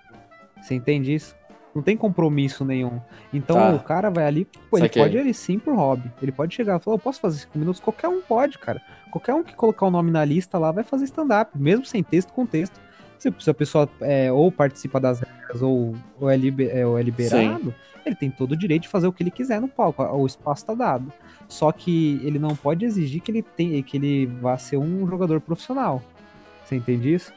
Você 0.61 0.75
entende 0.75 1.13
isso? 1.13 1.35
Não 1.73 1.81
tem 1.81 1.95
compromisso 1.95 2.65
nenhum. 2.65 2.99
Então 3.33 3.55
tá. 3.55 3.73
o 3.73 3.79
cara 3.79 4.09
vai 4.09 4.25
ali, 4.25 4.47
pô, 4.69 4.77
ele 4.77 4.89
pode 4.89 5.17
ir 5.17 5.33
sim 5.33 5.59
por 5.59 5.75
hobby. 5.75 6.11
Ele 6.21 6.31
pode 6.31 6.55
chegar 6.55 6.79
e 6.79 6.83
falar, 6.83 6.95
eu 6.95 6.99
posso 6.99 7.19
fazer 7.19 7.39
5 7.39 7.59
minutos? 7.59 7.79
Qualquer 7.79 8.07
um 8.07 8.21
pode, 8.21 8.57
cara. 8.57 8.81
Qualquer 9.11 9.33
um 9.33 9.43
que 9.43 9.55
colocar 9.55 9.85
o 9.85 9.91
nome 9.91 10.11
na 10.11 10.25
lista 10.25 10.57
lá 10.57 10.71
vai 10.71 10.83
fazer 10.83 11.05
stand-up, 11.05 11.51
mesmo 11.55 11.85
sem 11.85 12.03
texto, 12.03 12.33
com 12.33 12.45
texto. 12.45 12.79
Se, 13.17 13.33
se 13.37 13.49
a 13.49 13.53
pessoa 13.53 13.89
é, 14.01 14.31
ou 14.31 14.51
participa 14.51 14.99
das 14.99 15.19
regras 15.19 15.61
ou, 15.61 15.93
ou, 16.19 16.29
é, 16.29 16.37
liber, 16.37 16.75
é, 16.75 16.85
ou 16.87 16.97
é 16.97 17.03
liberado, 17.03 17.65
sim 17.65 17.73
ele 18.09 18.15
tem 18.15 18.29
todo 18.29 18.53
o 18.53 18.57
direito 18.57 18.83
de 18.83 18.87
fazer 18.87 19.07
o 19.07 19.13
que 19.13 19.23
ele 19.23 19.31
quiser 19.31 19.61
no 19.61 19.67
palco, 19.67 20.03
o 20.03 20.25
espaço 20.25 20.63
está 20.63 20.73
dado. 20.73 21.11
Só 21.47 21.71
que 21.71 22.19
ele 22.23 22.37
não 22.37 22.55
pode 22.55 22.85
exigir 22.85 23.21
que 23.21 23.31
ele, 23.31 23.41
tem, 23.41 23.81
que 23.81 23.97
ele 23.97 24.25
vá 24.25 24.57
ser 24.57 24.77
um 24.77 25.07
jogador 25.07 25.39
profissional. 25.39 26.01
Você 26.63 26.75
entende 26.75 27.13
isso? 27.13 27.33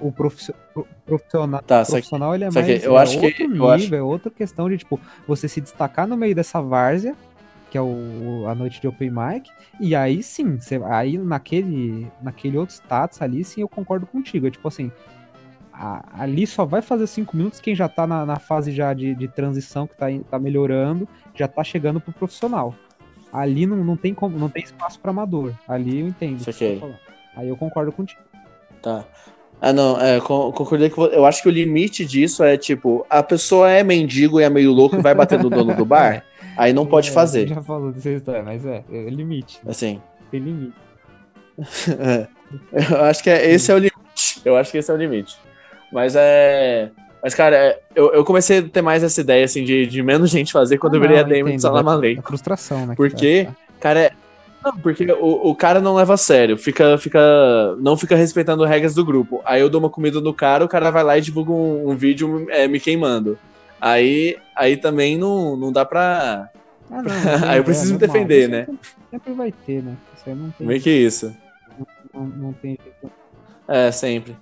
O 0.00 0.12
profissional, 0.12 1.62
tá, 1.62 1.84
profissional 1.84 2.34
ele 2.34 2.44
é 2.44 2.50
mais 2.50 2.64
que, 2.64 2.86
eu 2.86 2.96
é 2.96 3.02
acho 3.02 3.16
outro 3.16 3.34
que, 3.34 3.46
nível, 3.48 3.70
acho... 3.70 3.94
é 3.94 4.02
outra 4.02 4.30
questão 4.30 4.68
de 4.68 4.78
tipo 4.78 5.00
você 5.26 5.48
se 5.48 5.60
destacar 5.60 6.06
no 6.06 6.16
meio 6.16 6.34
dessa 6.34 6.60
várzea, 6.60 7.16
que 7.70 7.76
é 7.76 7.82
o, 7.82 8.44
a 8.46 8.54
noite 8.54 8.80
de 8.80 8.86
open 8.86 9.10
mic, 9.10 9.50
e 9.80 9.94
aí 9.94 10.22
sim, 10.22 10.56
você, 10.56 10.80
aí 10.84 11.18
naquele, 11.18 12.06
naquele 12.22 12.56
outro 12.56 12.74
status 12.74 13.20
ali, 13.20 13.44
sim, 13.44 13.60
eu 13.60 13.68
concordo 13.68 14.06
contigo. 14.06 14.46
É 14.46 14.50
tipo 14.50 14.68
assim, 14.68 14.90
a, 15.72 16.22
ali 16.22 16.46
só 16.46 16.64
vai 16.64 16.82
fazer 16.82 17.06
cinco 17.06 17.36
minutos 17.36 17.60
quem 17.60 17.74
já 17.74 17.88
tá 17.88 18.06
na, 18.06 18.26
na 18.26 18.36
fase 18.36 18.72
já 18.72 18.92
de, 18.92 19.14
de, 19.14 19.28
transição, 19.28 19.86
que 19.86 19.96
tá, 19.96 20.06
tá 20.28 20.38
melhorando, 20.38 21.08
já 21.34 21.46
tá 21.46 21.62
chegando 21.62 22.00
pro 22.00 22.12
profissional. 22.12 22.74
Ali 23.32 23.66
não, 23.66 23.76
não, 23.76 23.96
tem, 23.96 24.14
como, 24.14 24.38
não 24.38 24.48
tem 24.48 24.64
espaço 24.64 24.98
para 24.98 25.10
amador. 25.10 25.52
Ali 25.68 26.00
eu 26.00 26.08
entendo. 26.08 26.42
Okay. 26.48 26.82
Aí 27.36 27.48
eu 27.48 27.56
concordo 27.56 27.92
contigo. 27.92 28.22
Tá. 28.82 29.04
Ah, 29.60 29.72
não, 29.72 30.00
é, 30.00 30.20
concordei 30.20 30.88
que 30.88 30.98
eu 30.98 31.26
acho 31.26 31.42
que 31.42 31.48
o 31.48 31.52
limite 31.52 32.04
disso 32.04 32.44
é 32.44 32.56
tipo, 32.56 33.04
a 33.10 33.22
pessoa 33.22 33.68
é 33.68 33.82
mendigo 33.82 34.40
e 34.40 34.44
é 34.44 34.48
meio 34.48 34.72
louco 34.72 34.96
e 34.96 35.02
vai 35.02 35.14
bater 35.14 35.38
no 35.38 35.50
dono 35.50 35.74
do 35.74 35.84
bar, 35.84 36.24
aí 36.56 36.72
não 36.72 36.86
pode 36.86 37.10
é, 37.10 37.12
fazer. 37.12 37.48
Já 37.48 37.62
falou 37.62 37.90
dessa 37.90 38.10
história, 38.10 38.42
mas 38.42 38.64
é, 38.64 38.84
é 38.90 39.10
limite. 39.10 39.58
Né? 39.64 39.70
Assim. 39.70 40.00
Tem 40.30 40.40
limite. 40.40 40.74
é. 41.98 42.28
Eu 42.72 43.04
acho 43.04 43.22
que 43.22 43.30
é, 43.30 43.50
esse 43.50 43.70
é 43.70 43.74
o 43.74 43.78
limite. 43.78 44.40
Eu 44.44 44.56
acho 44.56 44.70
que 44.70 44.78
esse 44.78 44.90
é 44.90 44.94
o 44.94 44.96
limite. 44.96 45.36
Mas 45.92 46.14
é. 46.16 46.90
Mas, 47.22 47.34
cara, 47.34 47.56
é, 47.56 47.80
eu, 47.96 48.12
eu 48.12 48.24
comecei 48.24 48.58
a 48.58 48.62
ter 48.62 48.80
mais 48.80 49.02
essa 49.02 49.20
ideia, 49.20 49.44
assim, 49.44 49.64
de, 49.64 49.86
de 49.86 50.02
menos 50.02 50.30
gente 50.30 50.52
fazer 50.52 50.78
quando 50.78 50.94
ah, 50.94 50.96
eu 50.98 51.00
virei 51.00 51.18
a 51.18 51.22
Damon 51.22 51.56
de 51.56 51.62
Salamalei. 51.62 52.20
frustração, 52.22 52.86
né? 52.86 52.94
Porque, 52.96 53.46
tá. 53.46 53.54
cara, 53.80 54.00
é, 54.00 54.12
não, 54.64 54.76
porque 54.78 55.10
o, 55.12 55.50
o 55.50 55.54
cara 55.54 55.80
não 55.80 55.94
leva 55.94 56.14
a 56.14 56.16
sério, 56.16 56.56
fica, 56.56 56.98
fica, 56.98 57.20
não 57.78 57.96
fica 57.96 58.16
respeitando 58.16 58.64
regras 58.64 58.94
do 58.94 59.04
grupo. 59.04 59.40
Aí 59.44 59.60
eu 59.60 59.70
dou 59.70 59.80
uma 59.80 59.90
comida 59.90 60.20
no 60.20 60.34
cara, 60.34 60.64
o 60.64 60.68
cara 60.68 60.90
vai 60.90 61.04
lá 61.04 61.16
e 61.16 61.22
divulga 61.22 61.52
um, 61.52 61.90
um 61.90 61.96
vídeo 61.96 62.46
é, 62.50 62.66
me 62.66 62.80
queimando. 62.80 63.38
Aí, 63.80 64.36
aí 64.56 64.76
também 64.76 65.16
não, 65.16 65.56
não 65.56 65.72
dá 65.72 65.84
pra. 65.84 66.50
Ah, 66.90 67.02
não, 67.02 67.12
aí 67.48 67.58
eu 67.58 67.64
preciso 67.64 67.92
é, 67.92 67.94
me 67.94 67.98
defender, 67.98 68.48
né? 68.48 68.66
Sempre 69.10 69.32
vai 69.32 69.52
ter, 69.52 69.82
né? 69.82 69.96
Isso 70.16 70.24
aí 70.28 70.34
não 70.34 70.50
tem. 70.50 70.66
Meio 70.66 70.80
que 70.80 70.90
isso. 70.90 71.34
Não, 72.12 72.26
não 72.26 72.52
tem 72.52 72.76
É, 73.68 73.92
sempre. 73.92 74.36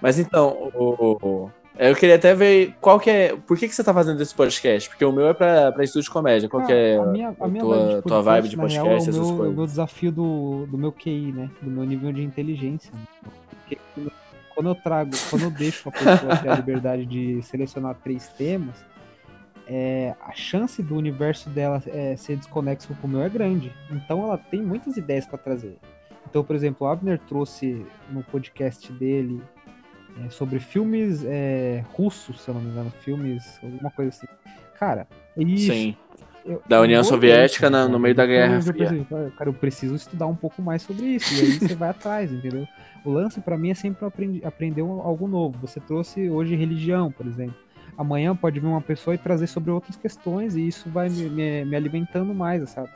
Mas 0.00 0.18
então, 0.18 0.70
o, 0.74 1.50
eu 1.78 1.94
queria 1.94 2.16
até 2.16 2.34
ver 2.34 2.74
qual 2.80 2.98
que 2.98 3.10
é. 3.10 3.36
Por 3.36 3.58
que, 3.58 3.68
que 3.68 3.74
você 3.74 3.84
tá 3.84 3.92
fazendo 3.92 4.20
esse 4.22 4.34
podcast? 4.34 4.88
Porque 4.88 5.04
o 5.04 5.12
meu 5.12 5.28
é 5.28 5.34
pra, 5.34 5.70
pra 5.72 5.84
estúdio 5.84 6.04
de 6.04 6.10
comédia. 6.10 6.48
Qual 6.48 6.62
ah, 6.62 6.66
que 6.66 6.72
é 6.72 6.96
a 6.96 7.04
minha, 7.04 7.36
a 7.38 7.48
minha 7.48 7.62
tua, 7.62 7.76
vibe 7.76 8.02
tua 8.02 8.22
vibe 8.22 8.48
de 8.48 8.56
podcast? 8.56 9.10
Real, 9.10 9.26
é 9.26 9.30
o 9.30 9.36
meu, 9.36 9.52
meu, 9.52 9.66
desafio 9.66 10.10
do, 10.10 10.66
do 10.66 10.78
meu 10.78 10.90
QI, 10.90 11.32
né? 11.32 11.50
Do 11.60 11.70
meu 11.70 11.84
nível 11.84 12.12
de 12.12 12.22
inteligência. 12.22 12.90
Porque 13.50 13.78
quando 14.54 14.70
eu 14.70 14.74
trago, 14.74 15.10
quando 15.28 15.42
eu 15.42 15.50
deixo 15.50 15.88
a 15.88 15.92
pessoa 15.92 16.36
ter 16.38 16.48
a 16.48 16.54
liberdade 16.56 17.04
de 17.04 17.42
selecionar 17.42 17.94
três 18.02 18.28
temas, 18.28 18.76
é, 19.66 20.14
a 20.20 20.32
chance 20.32 20.82
do 20.82 20.96
universo 20.96 21.50
dela 21.50 21.82
é, 21.88 22.16
ser 22.16 22.36
desconexo 22.36 22.94
com 23.02 23.06
o 23.06 23.10
meu 23.10 23.22
é 23.22 23.28
grande. 23.28 23.72
Então 23.90 24.22
ela 24.22 24.38
tem 24.38 24.62
muitas 24.62 24.96
ideias 24.96 25.26
para 25.26 25.36
trazer. 25.36 25.76
Então, 26.28 26.42
por 26.42 26.56
exemplo, 26.56 26.86
o 26.86 26.90
Abner 26.90 27.20
trouxe 27.28 27.84
no 28.10 28.22
podcast 28.22 28.90
dele 28.92 29.42
é, 30.24 30.30
sobre 30.30 30.58
filmes 30.58 31.24
é, 31.24 31.84
russos, 31.92 32.40
se 32.40 32.48
eu 32.48 32.54
não 32.54 32.60
me 32.60 32.70
engano, 32.70 32.90
filmes, 33.00 33.58
alguma 33.62 33.90
coisa 33.90 34.10
assim. 34.10 34.26
Cara, 34.78 35.06
isso. 35.36 35.72
Sim. 35.72 35.96
Eu, 36.44 36.62
da 36.68 36.80
União 36.80 37.02
Soviética 37.02 37.68
na, 37.68 37.88
no 37.88 37.98
meio 37.98 38.14
da 38.14 38.24
Guerra. 38.24 38.60
Preciso, 38.62 39.04
cara, 39.36 39.50
eu 39.50 39.54
preciso 39.54 39.94
estudar 39.96 40.26
um 40.26 40.36
pouco 40.36 40.62
mais 40.62 40.82
sobre 40.82 41.04
isso. 41.06 41.34
E 41.34 41.40
aí 41.40 41.52
você 41.58 41.74
vai 41.74 41.88
atrás, 41.90 42.32
entendeu? 42.32 42.66
O 43.04 43.10
lance 43.10 43.40
para 43.40 43.58
mim 43.58 43.70
é 43.70 43.74
sempre 43.74 44.06
aprender, 44.06 44.46
aprender 44.46 44.82
algo 44.82 45.26
novo. 45.26 45.58
Você 45.60 45.80
trouxe 45.80 46.30
hoje 46.30 46.54
religião, 46.54 47.10
por 47.10 47.26
exemplo 47.26 47.66
amanhã 47.96 48.36
pode 48.36 48.60
vir 48.60 48.66
uma 48.66 48.80
pessoa 48.80 49.14
e 49.14 49.18
trazer 49.18 49.46
sobre 49.46 49.70
outras 49.70 49.96
questões 49.96 50.54
e 50.54 50.66
isso 50.66 50.88
vai 50.90 51.08
me, 51.08 51.28
me, 51.28 51.64
me 51.64 51.76
alimentando 51.76 52.34
mais, 52.34 52.68
sabe? 52.70 52.90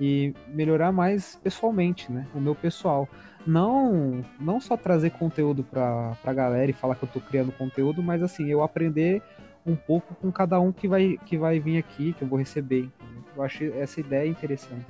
E 0.00 0.34
melhorar 0.48 0.92
mais 0.92 1.38
pessoalmente, 1.42 2.10
né? 2.10 2.26
O 2.34 2.40
meu 2.40 2.54
pessoal. 2.54 3.08
Não, 3.46 4.24
não 4.40 4.60
só 4.60 4.76
trazer 4.76 5.10
conteúdo 5.10 5.62
pra, 5.62 6.16
pra 6.22 6.32
galera 6.32 6.70
e 6.70 6.74
falar 6.74 6.96
que 6.96 7.04
eu 7.04 7.08
tô 7.08 7.20
criando 7.20 7.52
conteúdo, 7.52 8.02
mas 8.02 8.22
assim, 8.22 8.46
eu 8.48 8.62
aprender 8.62 9.22
um 9.64 9.76
pouco 9.76 10.14
com 10.16 10.32
cada 10.32 10.58
um 10.60 10.72
que 10.72 10.88
vai, 10.88 11.18
que 11.26 11.36
vai 11.36 11.58
vir 11.60 11.78
aqui, 11.78 12.12
que 12.12 12.22
eu 12.22 12.28
vou 12.28 12.38
receber. 12.38 12.88
Eu 13.36 13.42
acho 13.42 13.64
essa 13.64 14.00
ideia 14.00 14.28
interessante. 14.28 14.86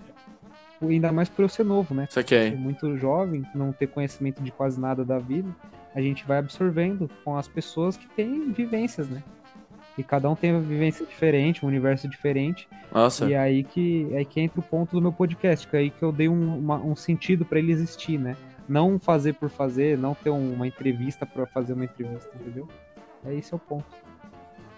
Ainda 0.82 1.10
mais 1.10 1.28
por 1.28 1.42
eu 1.42 1.48
ser 1.48 1.64
novo, 1.64 1.94
né? 1.94 2.06
Isso 2.08 2.20
aqui 2.20 2.34
é. 2.34 2.50
Muito 2.50 2.96
jovem, 2.96 3.42
não 3.54 3.72
ter 3.72 3.86
conhecimento 3.86 4.42
de 4.42 4.50
quase 4.50 4.78
nada 4.78 5.04
da 5.04 5.18
vida, 5.18 5.48
a 5.94 6.00
gente 6.00 6.26
vai 6.26 6.38
absorvendo 6.38 7.10
com 7.24 7.36
as 7.36 7.48
pessoas 7.48 7.96
que 7.96 8.06
têm 8.08 8.52
vivências, 8.52 9.08
né? 9.08 9.22
E 9.98 10.02
cada 10.02 10.28
um 10.28 10.34
tem 10.34 10.52
uma 10.52 10.60
vivência 10.60 11.06
diferente, 11.06 11.64
um 11.64 11.68
universo 11.68 12.06
diferente. 12.06 12.68
Nossa. 12.92 13.26
E 13.26 13.34
aí 13.34 13.64
que, 13.64 14.06
aí 14.14 14.24
que 14.24 14.40
entra 14.40 14.60
o 14.60 14.62
ponto 14.62 14.92
do 14.92 15.00
meu 15.00 15.12
podcast, 15.12 15.66
que 15.66 15.76
é 15.76 15.80
aí 15.80 15.90
que 15.90 16.02
eu 16.02 16.12
dei 16.12 16.28
um, 16.28 16.58
uma, 16.58 16.76
um 16.76 16.94
sentido 16.94 17.44
para 17.44 17.58
ele 17.58 17.72
existir, 17.72 18.18
né? 18.18 18.36
Não 18.68 18.98
fazer 18.98 19.34
por 19.34 19.48
fazer, 19.48 19.96
não 19.96 20.14
ter 20.14 20.30
uma 20.30 20.66
entrevista 20.66 21.24
para 21.24 21.46
fazer 21.46 21.72
uma 21.72 21.84
entrevista, 21.84 22.30
entendeu? 22.40 22.68
É 23.24 23.34
esse 23.34 23.52
é 23.54 23.56
o 23.56 23.60
ponto. 23.60 23.86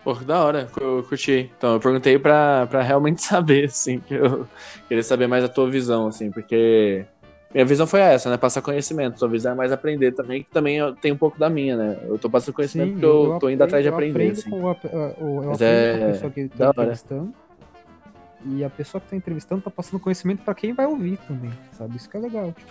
Pô, 0.04 0.14
que 0.14 0.24
da 0.24 0.42
hora, 0.42 0.68
eu 0.80 1.02
curti. 1.02 1.50
Então, 1.56 1.74
eu 1.74 1.80
perguntei 1.80 2.18
pra, 2.18 2.66
pra 2.66 2.82
realmente 2.82 3.20
saber, 3.22 3.64
assim, 3.64 3.98
que 3.98 4.14
eu 4.14 4.46
queria 4.86 5.02
saber 5.02 5.26
mais 5.26 5.44
a 5.44 5.48
tua 5.48 5.68
visão, 5.68 6.06
assim, 6.06 6.30
porque 6.30 7.04
minha 7.53 7.64
visão 7.64 7.86
foi 7.86 8.01
essa, 8.01 8.28
né? 8.30 8.36
Passar 8.36 8.61
conhecimento. 8.61 9.18
Sua 9.18 9.28
visão 9.28 9.53
é 9.53 9.55
mais 9.55 9.72
aprender 9.72 10.12
também, 10.12 10.42
que 10.42 10.51
também 10.51 10.78
tem 10.96 11.12
um 11.12 11.16
pouco 11.16 11.38
da 11.38 11.49
minha, 11.49 11.76
né? 11.76 11.99
Eu 12.03 12.18
tô 12.18 12.28
passando 12.28 12.55
conhecimento 12.55 12.88
Sim, 12.88 12.92
porque 12.94 13.07
eu, 13.07 13.32
eu 13.32 13.38
tô 13.38 13.49
indo 13.49 13.64
atrás 13.64 13.82
de 13.82 13.88
aprender. 13.88 14.32
Assim. 14.32 14.51
Com 14.51 14.68
a, 14.68 14.76
eu 15.18 15.42
Mas 15.46 15.62
aprendo 15.62 15.62
é... 15.62 15.99
com 15.99 16.05
a 16.05 16.09
pessoa 16.09 16.30
que 16.30 16.49
tá 16.49 16.68
entrevistando. 16.68 17.34
E 18.44 18.64
a 18.64 18.70
pessoa 18.70 19.01
que 19.01 19.09
tá 19.09 19.16
entrevistando 19.16 19.62
tá 19.62 19.70
passando 19.70 19.99
conhecimento 19.99 20.42
para 20.42 20.55
quem 20.55 20.72
vai 20.72 20.86
ouvir 20.86 21.16
também, 21.26 21.51
sabe? 21.72 21.96
Isso 21.96 22.09
que 22.09 22.16
é 22.16 22.20
legal. 22.20 22.53
Tipo, 22.53 22.70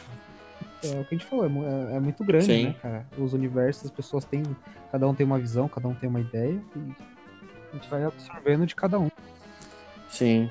é 0.83 1.01
o 1.01 1.05
que 1.05 1.15
a 1.15 1.17
gente 1.17 1.25
falou, 1.25 1.45
é, 1.45 1.93
é, 1.93 1.97
é 1.97 1.99
muito 1.99 2.23
grande, 2.23 2.45
Sim. 2.45 2.65
né, 2.65 2.75
cara? 2.81 3.05
Os 3.17 3.33
universos, 3.33 3.85
as 3.85 3.91
pessoas 3.91 4.25
têm. 4.25 4.43
Cada 4.91 5.07
um 5.07 5.13
tem 5.13 5.25
uma 5.25 5.39
visão, 5.39 5.67
cada 5.67 5.87
um 5.87 5.93
tem 5.93 6.07
uma 6.07 6.21
ideia. 6.21 6.61
E 6.75 6.79
a 7.71 7.75
gente 7.75 7.89
vai 7.89 8.03
absorvendo 8.03 8.65
de 8.65 8.75
cada 8.75 8.99
um. 8.99 9.09
Sim. 10.07 10.49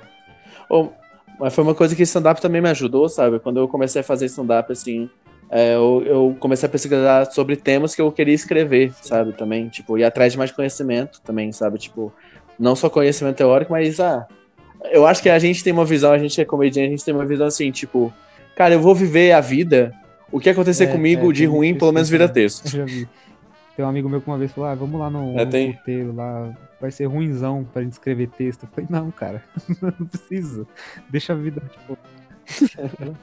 Oh, 0.69 0.91
mas 1.39 1.55
foi 1.55 1.65
uma 1.65 1.75
coisa 1.75 1.95
que 1.95 2.03
stand-up 2.03 2.41
também 2.41 2.61
me 2.61 2.69
ajudou, 2.71 3.09
sabe? 3.09 3.39
Quando 3.39 3.61
eu 3.61 3.69
comecei 3.69 4.01
a 4.01 4.05
fazer 4.05 4.27
stand-up, 4.27 4.73
assim, 4.73 5.09
é, 5.51 5.75
eu, 5.75 6.03
eu, 6.05 6.37
comecei 6.41 6.67
a 6.67 6.71
pesquisar 6.71 7.27
sobre 7.27 7.57
temas 7.57 7.95
que 7.95 8.03
eu 8.03 8.11
queria 8.11 8.35
escrever, 8.35 8.93
sabe? 9.03 9.33
Também, 9.33 9.69
tipo, 9.69 9.97
ir 9.99 10.05
atrás 10.05 10.33
de 10.33 10.39
mais 10.39 10.51
conhecimento 10.51 11.21
também, 11.23 11.53
sabe? 11.53 11.79
Tipo, 11.79 12.13
não 12.59 12.75
só 12.75 12.89
conhecimento 12.89 13.37
teórico, 13.37 13.73
mas, 13.73 14.01
ah, 14.01 14.27
eu 14.91 15.07
acho 15.07 15.23
que 15.23 15.29
a 15.29 15.39
gente 15.39 15.63
tem 15.63 15.73
uma 15.73 15.85
visão, 15.85 16.13
a 16.13 16.19
gente 16.19 16.41
é 16.41 16.45
comediante, 16.45 16.89
a 16.89 16.91
gente 16.91 17.05
tem 17.05 17.15
uma 17.15 17.27
visão 17.27 17.47
assim, 17.47 17.71
tipo, 17.71 18.13
cara, 18.57 18.75
eu 18.75 18.81
vou 18.81 18.95
viver 18.95 19.33
a 19.33 19.41
vida, 19.41 19.93
o 20.33 20.41
que 20.41 20.51
acontecer 20.51 20.85
é, 20.85 20.87
comigo 20.89 21.31
é, 21.31 21.33
de 21.33 21.45
ruim, 21.45 21.75
pelo 21.75 21.93
menos 21.93 22.09
vira 22.09 22.29
texto. 22.29 22.65
Tem 23.77 23.85
um 23.85 23.89
amigo 23.89 24.09
meu 24.09 24.23
que 24.23 24.27
uma 24.27 24.39
vez 24.39 24.51
falou, 24.53 24.71
ah, 24.71 24.75
vamos 24.75 24.99
lá 24.99 25.11
no, 25.11 25.39
é, 25.39 25.45
no 25.45 25.51
tem... 25.51 25.73
roteiro 25.73 26.15
lá, 26.15 26.51
vai 26.81 26.91
ser 26.91 27.05
ruimzão 27.05 27.63
pra 27.71 27.83
gente 27.83 27.93
escrever 27.93 28.29
texto. 28.29 28.63
Eu 28.63 28.69
falei, 28.71 28.87
não, 28.89 29.11
cara, 29.11 29.45
não 29.83 30.07
precisa. 30.07 30.67
Deixa 31.11 31.35
a 31.35 31.37
vida, 31.37 31.61
tipo. 31.71 31.99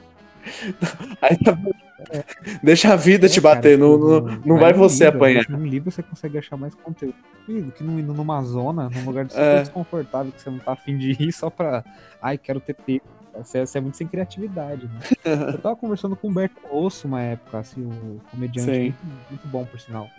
Aí, 1.20 1.36
tá... 1.38 1.58
é. 2.10 2.24
Deixa 2.62 2.92
a 2.92 2.96
vida 2.96 3.26
é, 3.26 3.28
te 3.28 3.40
bater, 3.40 3.78
cara, 3.78 3.88
não, 3.90 3.98
não, 3.98 4.40
não 4.44 4.58
vai, 4.58 4.72
você 4.72 5.06
livro, 5.06 5.18
apanhar. 5.18 5.48
No 5.48 5.66
livro 5.66 5.90
você 5.90 6.02
consegue 6.02 6.38
achar 6.38 6.56
mais 6.56 6.74
conteúdo 6.74 7.16
do 7.48 7.72
que 7.72 7.82
não 7.82 7.98
indo 7.98 8.14
numa 8.14 8.40
zona, 8.42 8.88
num 8.88 9.04
lugar 9.04 9.28
super 9.28 9.42
é. 9.42 9.60
desconfortável, 9.60 10.30
que 10.30 10.40
você 10.40 10.50
não 10.50 10.58
tá 10.58 10.72
afim 10.72 10.96
de 10.96 11.10
ir 11.20 11.32
só 11.32 11.50
pra. 11.50 11.84
Ai, 12.22 12.38
quero 12.38 12.60
ter 12.60 12.74
texto. 12.74 13.13
Você, 13.36 13.66
você 13.66 13.78
é 13.78 13.80
muito 13.80 13.96
sem 13.96 14.06
criatividade, 14.06 14.86
né? 14.86 15.00
Eu 15.54 15.58
tava 15.58 15.76
conversando 15.76 16.16
com 16.16 16.28
o 16.28 16.30
Humberto 16.30 16.60
Osso 16.70 17.06
uma 17.06 17.20
época, 17.20 17.58
assim, 17.58 17.82
o 17.82 18.20
comediante 18.30 18.80
muito, 18.80 19.06
muito 19.30 19.48
bom, 19.48 19.64
por 19.64 19.80
sinal. 19.80 20.10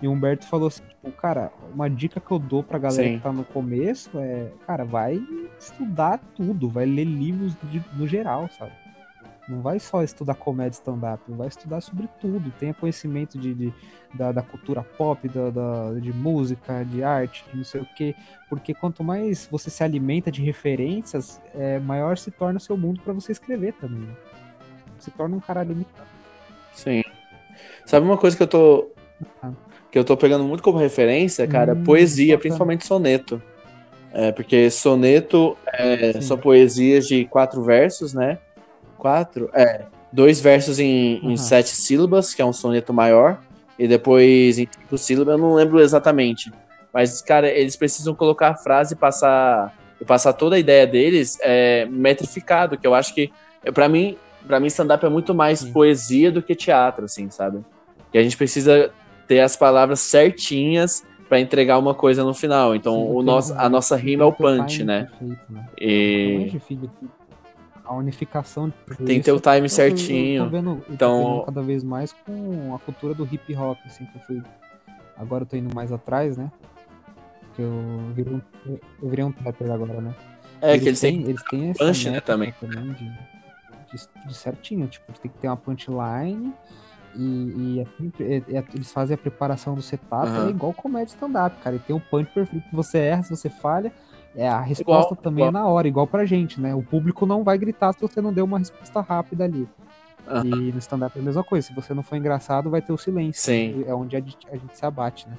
E 0.00 0.06
o 0.06 0.12
Humberto 0.12 0.46
falou 0.46 0.68
assim, 0.68 0.82
tipo, 0.84 1.10
cara, 1.12 1.50
uma 1.72 1.88
dica 1.88 2.20
que 2.20 2.30
eu 2.30 2.38
dou 2.38 2.62
pra 2.62 2.78
galera 2.78 3.08
Sim. 3.08 3.16
que 3.16 3.22
tá 3.22 3.32
no 3.32 3.44
começo 3.44 4.10
é, 4.18 4.52
cara, 4.66 4.84
vai 4.84 5.20
estudar 5.58 6.20
tudo, 6.34 6.68
vai 6.68 6.84
ler 6.84 7.04
livros 7.04 7.56
de, 7.64 7.82
no 7.94 8.06
geral, 8.06 8.48
sabe? 8.50 8.72
Não 9.48 9.60
vai 9.60 9.78
só 9.78 10.02
estudar 10.02 10.34
comédia 10.34 10.76
stand-up, 10.76 11.22
vai 11.28 11.48
estudar 11.48 11.80
sobre 11.80 12.08
tudo. 12.20 12.52
Tenha 12.58 12.74
conhecimento 12.74 13.38
de, 13.38 13.54
de 13.54 13.74
da, 14.12 14.32
da, 14.32 14.42
cultura 14.42 14.82
pop, 14.82 15.28
da, 15.28 15.50
da, 15.50 15.92
de 16.00 16.12
música, 16.12 16.84
de 16.84 17.02
arte, 17.02 17.44
de 17.50 17.56
não 17.56 17.64
sei 17.64 17.80
o 17.80 17.88
quê. 17.96 18.14
Porque 18.48 18.74
quanto 18.74 19.04
mais 19.04 19.46
você 19.50 19.70
se 19.70 19.84
alimenta 19.84 20.30
de 20.30 20.42
referências, 20.42 21.40
é, 21.54 21.78
maior 21.78 22.18
se 22.18 22.30
torna 22.30 22.58
o 22.58 22.60
seu 22.60 22.76
mundo 22.76 23.00
para 23.02 23.12
você 23.12 23.32
escrever 23.32 23.74
também. 23.74 24.00
Né? 24.00 24.14
Se 24.98 25.10
torna 25.10 25.36
um 25.36 25.40
cara 25.40 25.62
limitado. 25.62 26.08
Sim. 26.72 27.02
Sabe 27.84 28.04
uma 28.04 28.18
coisa 28.18 28.36
que 28.36 28.42
eu 28.42 28.48
tô. 28.48 28.90
Ah 29.40 29.52
que 29.96 29.98
eu 29.98 30.04
tô 30.04 30.14
pegando 30.14 30.44
muito 30.44 30.62
como 30.62 30.76
referência, 30.76 31.46
cara, 31.46 31.72
hum, 31.72 31.82
poesia, 31.82 32.36
principalmente 32.36 32.86
soneto. 32.86 33.40
É, 34.12 34.30
porque 34.30 34.70
soneto 34.70 35.56
é, 35.66 36.20
são 36.20 36.36
poesias 36.36 37.06
de 37.06 37.24
quatro 37.24 37.62
versos, 37.62 38.12
né? 38.12 38.38
Quatro? 38.96 39.50
É. 39.52 39.84
Dois 40.12 40.40
versos 40.40 40.78
em, 40.78 41.20
uhum. 41.22 41.32
em 41.32 41.36
sete 41.36 41.70
sílabas, 41.70 42.34
que 42.34 42.40
é 42.40 42.44
um 42.44 42.52
soneto 42.52 42.92
maior, 42.92 43.38
e 43.78 43.86
depois 43.86 44.58
em 44.58 44.66
cinco 44.70 44.96
sílabas, 44.96 45.34
eu 45.34 45.38
não 45.38 45.54
lembro 45.54 45.80
exatamente. 45.80 46.52
Mas, 46.92 47.20
cara, 47.20 47.48
eles 47.48 47.76
precisam 47.76 48.14
colocar 48.14 48.48
a 48.48 48.54
frase 48.54 48.94
e 48.94 48.96
passar, 48.96 49.76
e 50.00 50.04
passar 50.04 50.32
toda 50.32 50.56
a 50.56 50.58
ideia 50.58 50.86
deles 50.86 51.38
é, 51.42 51.86
metrificado, 51.90 52.78
que 52.78 52.86
eu 52.86 52.94
acho 52.94 53.14
que, 53.14 53.30
para 53.74 53.88
mim, 53.88 54.16
para 54.46 54.60
mim 54.60 54.68
stand-up 54.68 55.04
é 55.04 55.08
muito 55.08 55.34
mais 55.34 55.60
Sim. 55.60 55.72
poesia 55.72 56.30
do 56.30 56.40
que 56.40 56.54
teatro, 56.54 57.04
assim, 57.04 57.28
sabe? 57.28 57.64
E 58.14 58.18
a 58.18 58.22
gente 58.22 58.36
precisa 58.36 58.90
ter 59.26 59.40
as 59.40 59.56
palavras 59.56 60.00
certinhas 60.00 61.04
para 61.28 61.40
entregar 61.40 61.78
uma 61.78 61.94
coisa 61.94 62.22
no 62.22 62.32
final. 62.32 62.74
Então, 62.74 62.94
Sim, 62.94 63.12
o 63.12 63.22
nosso, 63.22 63.54
a 63.54 63.68
nossa 63.68 63.96
rima 63.96 64.22
é 64.22 64.26
o 64.26 64.32
punch, 64.32 64.84
né? 64.84 65.08
Perfeito, 65.18 65.42
né? 65.50 65.66
E... 65.78 66.60
A 67.86 67.94
unificação 67.94 68.72
tem 69.04 69.18
que 69.18 69.24
ter 69.24 69.32
o 69.32 69.40
time 69.40 69.68
certinho. 69.68 70.44
Eu, 70.44 70.50
vendo, 70.50 70.84
então, 70.90 71.42
cada 71.46 71.62
vez 71.62 71.84
mais 71.84 72.12
com 72.12 72.74
a 72.74 72.78
cultura 72.78 73.14
do 73.14 73.24
hip 73.24 73.54
hop, 73.54 73.78
assim, 73.86 74.04
que 74.06 74.16
eu 74.16 74.22
fui. 74.22 74.42
Agora 75.16 75.44
eu 75.44 75.46
tô 75.46 75.56
indo 75.56 75.74
mais 75.74 75.92
atrás, 75.92 76.36
né? 76.36 76.50
Que 77.54 77.62
eu 77.62 77.72
virei 78.12 78.34
um, 78.34 78.40
eu 79.00 79.08
virei 79.08 79.24
um 79.24 79.32
trapper 79.32 79.70
agora, 79.70 80.00
né? 80.00 80.14
É, 80.60 80.72
eles 80.72 80.82
que 80.82 80.88
eles 80.88 81.00
têm, 81.00 81.22
eles 81.22 81.42
têm 81.44 81.70
essa 81.70 81.84
punch, 81.84 82.10
né, 82.10 82.20
também. 82.20 82.52
também 82.60 82.92
de, 82.92 83.04
de, 83.04 84.26
de 84.26 84.34
certinho, 84.34 84.86
tipo, 84.88 85.12
tem 85.20 85.30
que 85.30 85.38
ter 85.38 85.48
uma 85.48 85.56
punchline 85.56 86.52
e, 87.14 87.78
e 87.78 87.86
é, 88.20 88.58
é, 88.58 88.64
eles 88.74 88.92
fazem 88.92 89.14
a 89.14 89.18
preparação 89.18 89.74
do 89.74 89.82
setup, 89.82 90.28
uhum. 90.28 90.46
é 90.46 90.50
igual 90.50 90.72
comédia 90.72 91.14
stand-up, 91.14 91.56
cara. 91.62 91.76
E 91.76 91.78
tem 91.78 91.96
o 91.96 92.00
punch 92.00 92.30
perfeito 92.32 92.68
que 92.68 92.76
você 92.76 92.98
erra, 92.98 93.22
se 93.22 93.30
você 93.30 93.48
falha, 93.48 93.92
é 94.36 94.46
a 94.46 94.60
resposta 94.60 95.14
igual, 95.14 95.22
também 95.22 95.46
igual. 95.46 95.48
é 95.48 95.64
na 95.64 95.68
hora, 95.68 95.88
igual 95.88 96.06
pra 96.06 96.26
gente, 96.26 96.60
né? 96.60 96.74
O 96.74 96.82
público 96.82 97.24
não 97.24 97.42
vai 97.42 97.56
gritar 97.56 97.92
se 97.94 98.00
você 98.00 98.20
não 98.20 98.32
deu 98.32 98.44
uma 98.44 98.58
resposta 98.58 99.00
rápida 99.00 99.44
ali. 99.44 99.66
Uhum. 100.28 100.68
E 100.68 100.72
no 100.72 100.78
stand-up 100.78 101.16
é 101.16 101.22
a 101.22 101.24
mesma 101.24 101.42
coisa. 101.42 101.66
Se 101.66 101.74
você 101.74 101.94
não 101.94 102.02
for 102.02 102.16
engraçado, 102.16 102.68
vai 102.68 102.82
ter 102.82 102.92
o 102.92 102.98
silêncio. 102.98 103.42
Sim. 103.42 103.84
É 103.86 103.94
onde 103.94 104.14
a 104.14 104.20
gente, 104.20 104.36
a 104.50 104.56
gente 104.56 104.76
se 104.76 104.84
abate, 104.84 105.26
né? 105.28 105.36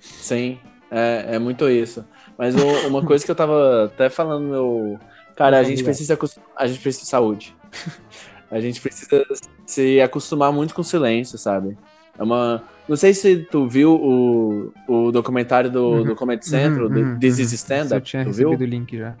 Sim, 0.00 0.58
é, 0.90 1.34
é 1.34 1.38
muito 1.38 1.68
isso. 1.68 2.04
Mas 2.38 2.54
o, 2.54 2.88
uma 2.88 3.04
coisa 3.04 3.24
que 3.24 3.30
eu 3.30 3.34
tava 3.34 3.86
até 3.86 4.08
falando, 4.08 4.48
meu. 4.48 4.98
Cara, 5.36 5.58
a 5.58 5.62
gente 5.62 5.84
precisa. 5.84 6.18
A 6.56 6.66
gente 6.66 6.80
precisa 6.80 7.04
de 7.04 7.10
saúde. 7.10 7.56
A 8.50 8.60
gente 8.60 8.80
precisa 8.80 9.26
se 9.66 10.00
acostumar 10.00 10.50
muito 10.50 10.74
com 10.74 10.80
o 10.80 10.84
silêncio, 10.84 11.36
sabe? 11.36 11.76
É 12.18 12.22
uma. 12.22 12.64
Não 12.88 12.96
sei 12.96 13.12
se 13.12 13.36
tu 13.50 13.68
viu 13.68 13.94
o, 13.94 14.72
o 14.88 15.12
documentário 15.12 15.70
do, 15.70 15.90
uhum. 15.90 16.04
do 16.04 16.16
Comedy 16.16 16.46
Central, 16.46 16.86
uhum, 16.86 17.12
uhum, 17.12 17.18
This 17.18 17.38
is 17.38 17.52
Stand 17.52 17.86
Up. 17.86 17.94
Eu 17.94 18.00
tinha 18.00 18.24
tu 18.24 18.28
recebido 18.28 18.56
viu? 18.56 18.66
o 18.66 18.70
link 18.70 18.96
já. 18.96 19.14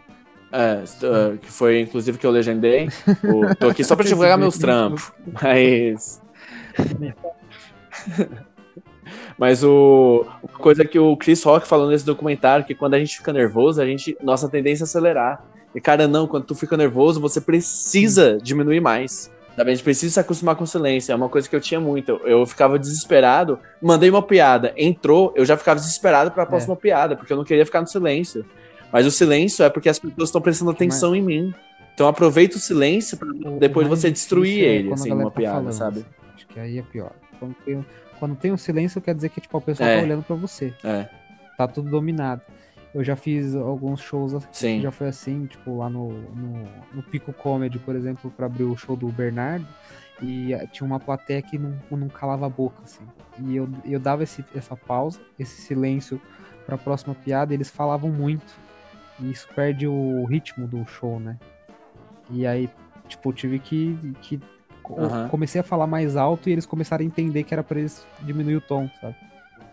É, 0.50 0.82
uh, 0.82 1.36
que 1.36 1.52
foi 1.52 1.80
inclusive 1.80 2.16
que 2.16 2.26
eu 2.26 2.30
legendei. 2.30 2.88
o, 3.22 3.54
tô 3.54 3.68
aqui 3.68 3.84
só 3.84 3.94
pra 3.94 4.06
divulgar 4.06 4.38
meus 4.38 4.56
trampos. 4.56 5.12
Mas. 5.42 6.22
Mas 9.36 9.62
o, 9.62 10.26
uma 10.42 10.58
coisa 10.58 10.84
que 10.84 10.98
o 10.98 11.16
Chris 11.16 11.42
Rock 11.42 11.68
falou 11.68 11.88
nesse 11.88 12.04
documentário, 12.04 12.64
que 12.64 12.74
quando 12.74 12.94
a 12.94 12.98
gente 12.98 13.18
fica 13.18 13.32
nervoso, 13.32 13.80
a 13.80 13.86
gente, 13.86 14.16
nossa 14.22 14.48
tendência 14.48 14.84
é 14.84 14.86
acelerar. 14.86 15.44
E 15.74 15.80
cara, 15.80 16.08
não, 16.08 16.26
quando 16.26 16.44
tu 16.44 16.54
fica 16.54 16.76
nervoso, 16.76 17.20
você 17.20 17.40
precisa 17.40 18.38
diminuir 18.42 18.80
mais. 18.80 19.30
A 19.60 19.64
gente 19.64 19.82
precisa 19.82 20.14
se 20.14 20.20
acostumar 20.20 20.54
com 20.56 20.64
o 20.64 20.66
silêncio. 20.66 21.12
É 21.12 21.14
uma 21.14 21.28
coisa 21.28 21.48
que 21.48 21.56
eu 21.56 21.60
tinha 21.60 21.80
muito. 21.80 22.12
Eu 22.24 22.46
ficava 22.46 22.78
desesperado, 22.78 23.58
mandei 23.82 24.08
uma 24.08 24.22
piada, 24.22 24.72
entrou, 24.76 25.32
eu 25.36 25.44
já 25.44 25.56
ficava 25.56 25.80
desesperado 25.80 26.30
para 26.30 26.44
a 26.44 26.46
próxima 26.46 26.74
é. 26.74 26.76
piada, 26.76 27.16
porque 27.16 27.32
eu 27.32 27.36
não 27.36 27.44
queria 27.44 27.66
ficar 27.66 27.80
no 27.80 27.86
silêncio. 27.86 28.44
Mas 28.92 29.06
o 29.06 29.10
silêncio 29.10 29.64
é 29.64 29.70
porque 29.70 29.88
as 29.88 29.98
pessoas 29.98 30.28
estão 30.28 30.40
prestando 30.40 30.70
atenção 30.70 31.10
Mas... 31.10 31.18
em 31.18 31.22
mim. 31.22 31.54
Então 31.94 32.06
aproveita 32.06 32.56
o 32.56 32.60
silêncio 32.60 33.16
para 33.16 33.28
depois 33.58 33.88
você 33.88 34.08
destruir 34.10 34.64
é 34.64 34.68
ele, 34.68 34.92
assim, 34.92 35.10
uma 35.10 35.24
tá 35.24 35.30
piada, 35.32 35.56
falando, 35.56 35.72
sabe? 35.72 36.06
Acho 36.36 36.46
que 36.46 36.60
aí 36.60 36.78
é 36.78 36.82
pior. 36.82 37.10
Quando 37.40 37.54
tem, 37.64 37.86
quando 38.20 38.36
tem 38.36 38.52
um 38.52 38.56
silêncio, 38.56 39.00
quer 39.00 39.16
dizer 39.16 39.30
que 39.30 39.40
tipo, 39.40 39.56
a 39.56 39.60
pessoa 39.60 39.88
tá 39.88 39.92
é. 39.94 39.98
tá 39.98 40.04
olhando 40.04 40.22
para 40.22 40.36
você. 40.36 40.72
É. 40.84 41.08
Tá 41.56 41.66
tudo 41.66 41.90
dominado. 41.90 42.40
Eu 42.94 43.04
já 43.04 43.14
fiz 43.14 43.54
alguns 43.54 44.00
shows 44.00 44.32
assim, 44.32 44.80
já 44.80 44.90
foi 44.90 45.08
assim, 45.08 45.46
tipo, 45.46 45.76
lá 45.76 45.90
no, 45.90 46.08
no, 46.10 46.68
no, 46.94 47.02
Pico 47.02 47.32
Comedy, 47.32 47.78
por 47.78 47.94
exemplo, 47.94 48.30
para 48.30 48.46
abrir 48.46 48.64
o 48.64 48.76
show 48.76 48.96
do 48.96 49.08
Bernardo. 49.08 49.66
E 50.22 50.52
eh, 50.52 50.66
tinha 50.66 50.86
uma 50.86 50.98
plateia 50.98 51.40
que 51.42 51.58
não, 51.58 51.78
não 51.90 52.08
calava 52.08 52.46
a 52.46 52.48
boca, 52.48 52.80
assim. 52.82 53.04
E 53.40 53.56
eu, 53.56 53.68
eu 53.84 54.00
dava 54.00 54.22
esse, 54.22 54.44
essa 54.54 54.74
pausa, 54.74 55.20
esse 55.38 55.60
silêncio 55.60 56.20
para 56.66 56.74
a 56.74 56.78
próxima 56.78 57.14
piada, 57.14 57.52
e 57.52 57.56
eles 57.56 57.70
falavam 57.70 58.10
muito. 58.10 58.58
E 59.20 59.30
isso 59.30 59.46
perde 59.54 59.86
o 59.86 60.24
ritmo 60.24 60.66
do 60.66 60.84
show, 60.86 61.20
né? 61.20 61.38
E 62.30 62.46
aí, 62.46 62.68
tipo, 63.06 63.32
tive 63.32 63.58
que. 63.58 63.96
que 64.20 64.40
uhum. 64.88 65.28
Comecei 65.28 65.60
a 65.60 65.64
falar 65.64 65.86
mais 65.86 66.16
alto 66.16 66.48
e 66.48 66.52
eles 66.52 66.66
começaram 66.66 67.02
a 67.02 67.06
entender 67.06 67.44
que 67.44 67.54
era 67.54 67.62
para 67.62 67.78
eles 67.78 68.06
diminuir 68.22 68.56
o 68.56 68.60
tom, 68.60 68.88
sabe? 69.00 69.16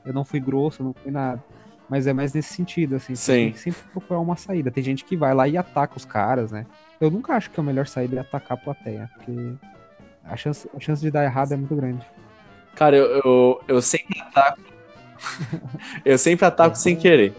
Eu 0.06 0.14
não 0.14 0.24
fui 0.24 0.40
grosso, 0.40 0.84
não 0.84 0.94
fui 0.94 1.12
nada. 1.12 1.44
Mas 1.90 2.08
é 2.08 2.14
mais 2.14 2.34
nesse 2.34 2.54
sentido, 2.54 2.96
assim. 2.96 3.16
Sim. 3.16 3.34
Tem 3.34 3.52
que 3.52 3.60
sempre 3.60 3.82
procurar 3.92 4.20
uma 4.20 4.36
saída. 4.36 4.72
Tem 4.72 4.84
gente 4.84 5.06
que 5.06 5.16
vai 5.16 5.34
lá 5.34 5.48
e 5.48 5.58
ataca 5.58 5.98
os 5.98 6.06
caras, 6.06 6.52
né? 6.52 6.66
Eu 7.00 7.12
nunca 7.12 7.34
acho 7.34 7.50
que 7.52 7.60
a 7.60 7.64
melhor 7.64 7.88
saída 7.88 8.18
é 8.18 8.20
atacar 8.20 8.58
a 8.58 8.62
plateia, 8.62 9.10
porque 9.14 9.54
a 10.24 10.36
chance, 10.36 10.68
a 10.76 10.80
chance 10.80 11.02
de 11.02 11.12
dar 11.12 11.24
errado 11.24 11.52
é 11.52 11.58
muito 11.58 11.76
grande. 11.76 12.06
Cara, 12.76 12.96
eu, 12.96 13.22
eu, 13.24 13.62
eu 13.68 13.82
sempre 13.82 14.20
ataco. 14.20 14.60
eu 16.04 16.18
sempre 16.18 16.46
ataco 16.46 16.76
sem 16.76 16.96
querer. 16.96 17.34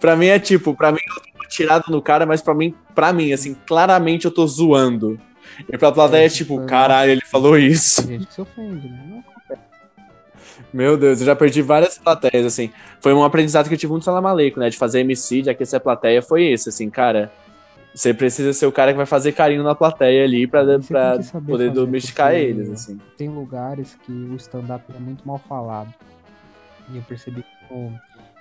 Pra 0.00 0.16
mim 0.16 0.26
é 0.26 0.38
tipo, 0.38 0.74
pra 0.74 0.90
mim 0.90 0.98
eu 1.06 1.22
tô 1.22 1.48
tirado 1.48 1.84
no 1.88 2.00
cara, 2.00 2.24
mas 2.24 2.40
pra 2.40 2.54
mim, 2.54 2.74
pra 2.94 3.12
mim, 3.12 3.32
assim, 3.32 3.54
claramente 3.66 4.24
eu 4.24 4.30
tô 4.30 4.46
zoando. 4.46 5.20
E 5.68 5.76
pra 5.76 5.92
plateia 5.92 6.22
é, 6.22 6.26
é 6.26 6.28
tipo, 6.28 6.64
caralho, 6.64 7.12
ele 7.12 7.24
falou 7.24 7.58
isso. 7.58 8.06
Tem 8.06 8.18
gente 8.18 8.28
que 8.28 8.34
se 8.34 8.40
ofende, 8.40 8.88
né? 8.88 9.22
Meu 10.72 10.96
Deus, 10.96 11.20
eu 11.20 11.26
já 11.26 11.34
perdi 11.34 11.62
várias 11.62 11.98
plateias, 11.98 12.46
assim. 12.46 12.70
Foi 13.00 13.12
um 13.12 13.24
aprendizado 13.24 13.68
que 13.68 13.74
eu 13.74 13.78
tive 13.78 13.90
muito 13.90 14.04
salamaleco, 14.04 14.60
né? 14.60 14.70
De 14.70 14.76
fazer 14.76 15.00
MC, 15.00 15.42
de 15.42 15.50
aquecer 15.50 15.78
a 15.78 15.80
plateia, 15.80 16.22
foi 16.22 16.46
esse, 16.46 16.68
assim, 16.68 16.88
cara. 16.88 17.30
Você 17.92 18.14
precisa 18.14 18.52
ser 18.52 18.66
o 18.66 18.72
cara 18.72 18.92
que 18.92 18.96
vai 18.96 19.06
fazer 19.06 19.32
carinho 19.32 19.64
na 19.64 19.74
plateia 19.74 20.22
ali 20.22 20.46
pra, 20.46 20.64
pra 20.78 21.18
poder 21.44 21.72
domesticar 21.72 22.34
eles, 22.34 22.70
assim. 22.70 23.00
Tem 23.16 23.28
lugares 23.28 23.96
que 24.04 24.12
o 24.12 24.36
stand-up 24.36 24.84
é 24.94 25.00
muito 25.00 25.26
mal 25.26 25.38
falado. 25.38 25.92
E 26.88 26.96
eu 26.96 27.02
percebi 27.02 27.42
que 27.42 27.68
com 27.68 27.92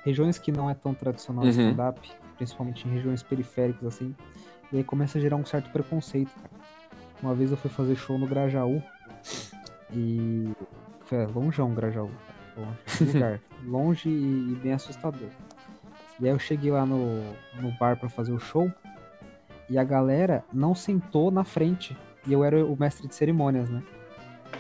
regiões 0.06 0.38
que 0.38 0.52
não 0.52 0.70
é 0.70 0.76
tão 0.76 0.94
tradicional 0.94 1.44
uhum. 1.44 1.50
stand-up, 1.50 2.00
principalmente 2.38 2.88
em 2.88 2.92
regiões 2.92 3.24
periféricas, 3.24 3.88
assim, 3.88 4.16
e 4.72 4.78
aí 4.78 4.84
começa 4.84 5.18
a 5.18 5.22
gerar 5.22 5.36
um 5.36 5.46
certo 5.46 5.70
preconceito, 5.72 6.32
cara. 6.36 6.60
Uma 7.22 7.34
vez 7.34 7.52
eu 7.52 7.58
fui 7.58 7.70
fazer 7.70 7.96
show 7.96 8.18
no 8.18 8.28
Grajaú 8.28 8.82
e 9.92 10.50
foi 11.10 11.26
longeão 11.26 11.74
Grajaú. 11.74 12.12
Longe, 12.56 13.04
lugar. 13.14 13.42
longe 13.66 14.10
e, 14.10 14.56
bem 14.62 14.74
assustador. 14.74 15.30
E 16.20 16.26
aí 16.26 16.32
eu 16.32 16.38
cheguei 16.38 16.72
lá 16.72 16.86
no, 16.86 17.24
no 17.60 17.72
bar 17.80 17.98
para 17.98 18.08
fazer 18.08 18.32
o 18.32 18.40
show 18.40 18.72
e 19.68 19.78
a 19.78 19.84
galera 19.84 20.44
não 20.54 20.76
sentou 20.76 21.32
na 21.32 21.44
frente. 21.44 21.98
E 22.28 22.34
eu 22.34 22.44
era 22.44 22.64
o 22.64 22.78
mestre 22.80 23.08
de 23.08 23.16
cerimônias, 23.16 23.70
né? 23.70 23.82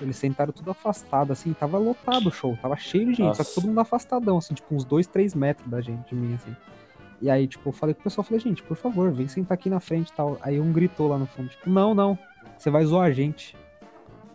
Eles 0.01 0.15
sentaram 0.15 0.51
tudo 0.53 0.71
afastado, 0.71 1.31
assim, 1.33 1.51
tava 1.51 1.77
lotado 1.77 2.29
o 2.29 2.31
show, 2.31 2.57
tava 2.61 2.77
cheio 2.77 3.07
de 3.07 3.15
gente, 3.15 3.27
Nossa. 3.27 3.43
só 3.43 3.49
que 3.49 3.55
todo 3.55 3.67
mundo 3.67 3.79
afastadão, 3.79 4.37
assim, 4.37 4.53
tipo, 4.53 4.73
uns 4.73 4.85
dois, 4.85 5.05
três 5.07 5.35
metros 5.35 5.69
da 5.69 5.81
gente, 5.81 6.07
de 6.09 6.15
mim, 6.15 6.35
assim. 6.35 6.55
E 7.21 7.29
aí, 7.29 7.47
tipo, 7.47 7.67
eu 7.67 7.73
falei 7.73 7.93
pro 7.93 8.05
pessoal, 8.05 8.23
falei, 8.23 8.39
gente, 8.39 8.63
por 8.63 8.77
favor, 8.77 9.11
vem 9.11 9.27
sentar 9.27 9.55
aqui 9.55 9.69
na 9.69 9.81
frente 9.81 10.09
e 10.09 10.13
tal. 10.13 10.37
Aí 10.41 10.59
um 10.59 10.71
gritou 10.71 11.09
lá 11.09 11.17
no 11.17 11.25
fundo, 11.25 11.49
tipo, 11.49 11.69
não, 11.69 11.93
não, 11.93 12.17
você 12.57 12.69
vai 12.69 12.85
zoar 12.85 13.07
a 13.07 13.11
gente 13.11 13.57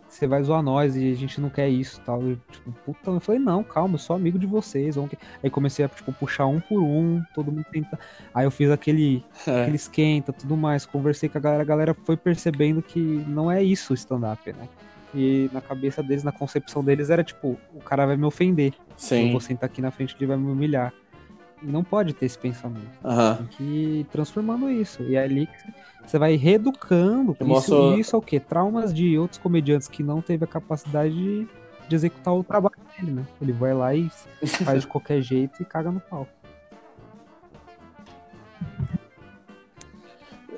você 0.07 0.27
vai 0.27 0.41
zoar 0.43 0.61
nós 0.61 0.95
e 0.95 1.11
a 1.11 1.15
gente 1.15 1.41
não 1.41 1.49
quer 1.49 1.67
isso 1.69 1.99
tal. 2.05 2.21
Eu, 2.21 2.37
tipo, 2.51 2.71
puta, 2.85 3.11
eu 3.11 3.19
falei, 3.19 3.39
não, 3.39 3.63
calma, 3.63 3.95
eu 3.95 3.99
sou 3.99 4.15
amigo 4.15 4.39
de 4.39 4.45
vocês. 4.45 4.95
Vamos... 4.95 5.11
Aí 5.43 5.49
comecei 5.49 5.83
a, 5.85 5.89
tipo, 5.89 6.11
puxar 6.13 6.45
um 6.45 6.59
por 6.59 6.81
um, 6.81 7.21
todo 7.33 7.51
mundo 7.51 7.65
tenta. 7.71 7.99
Aí 8.33 8.45
eu 8.45 8.51
fiz 8.51 8.69
aquele, 8.69 9.23
é. 9.45 9.61
aquele 9.61 9.75
esquenta, 9.75 10.31
tudo 10.31 10.55
mais, 10.55 10.85
conversei 10.85 11.27
com 11.27 11.37
a 11.37 11.41
galera, 11.41 11.63
a 11.63 11.65
galera 11.65 11.93
foi 12.05 12.15
percebendo 12.15 12.81
que 12.81 12.99
não 12.99 13.51
é 13.51 13.63
isso 13.63 13.93
o 13.93 13.95
stand-up, 13.95 14.51
né? 14.53 14.67
E 15.13 15.49
na 15.53 15.61
cabeça 15.61 16.03
deles, 16.03 16.23
na 16.23 16.31
concepção 16.31 16.83
deles, 16.83 17.09
era 17.09 17.23
tipo, 17.23 17.57
o 17.73 17.79
cara 17.79 18.05
vai 18.05 18.17
me 18.17 18.25
ofender. 18.25 18.73
Sim. 18.97 19.27
Eu 19.27 19.31
vou 19.31 19.39
sentar 19.39 19.69
aqui 19.69 19.81
na 19.81 19.89
frente 19.89 20.15
ele 20.19 20.27
vai 20.27 20.37
me 20.37 20.51
humilhar. 20.51 20.93
Não 21.61 21.83
pode 21.83 22.13
ter 22.13 22.25
esse 22.25 22.37
pensamento. 22.37 22.89
Uhum. 23.03 23.35
Tem 23.35 23.45
que 23.47 23.63
ir 23.63 24.03
transformando 24.11 24.69
isso. 24.69 25.01
E 25.03 25.15
é 25.15 25.23
ali 25.23 25.49
você 26.05 26.19
vai 26.19 26.35
reeducando. 26.35 27.35
Isso, 27.57 27.95
isso 27.97 28.15
é 28.15 28.19
o 28.19 28.21
quê? 28.21 28.39
Traumas 28.39 28.93
de 28.93 29.17
outros 29.17 29.39
comediantes 29.39 29.87
que 29.87 30.03
não 30.03 30.21
teve 30.21 30.43
a 30.43 30.47
capacidade 30.47 31.13
de, 31.13 31.47
de 31.87 31.95
executar 31.95 32.33
o 32.33 32.43
trabalho 32.43 32.75
dele, 32.97 33.11
né? 33.11 33.25
Ele 33.41 33.51
vai 33.51 33.73
lá 33.73 33.95
e 33.95 34.09
faz 34.63 34.81
de 34.81 34.87
qualquer 34.87 35.21
jeito 35.21 35.61
e 35.61 35.65
caga 35.65 35.91
no 35.91 35.99
pau. 35.99 36.27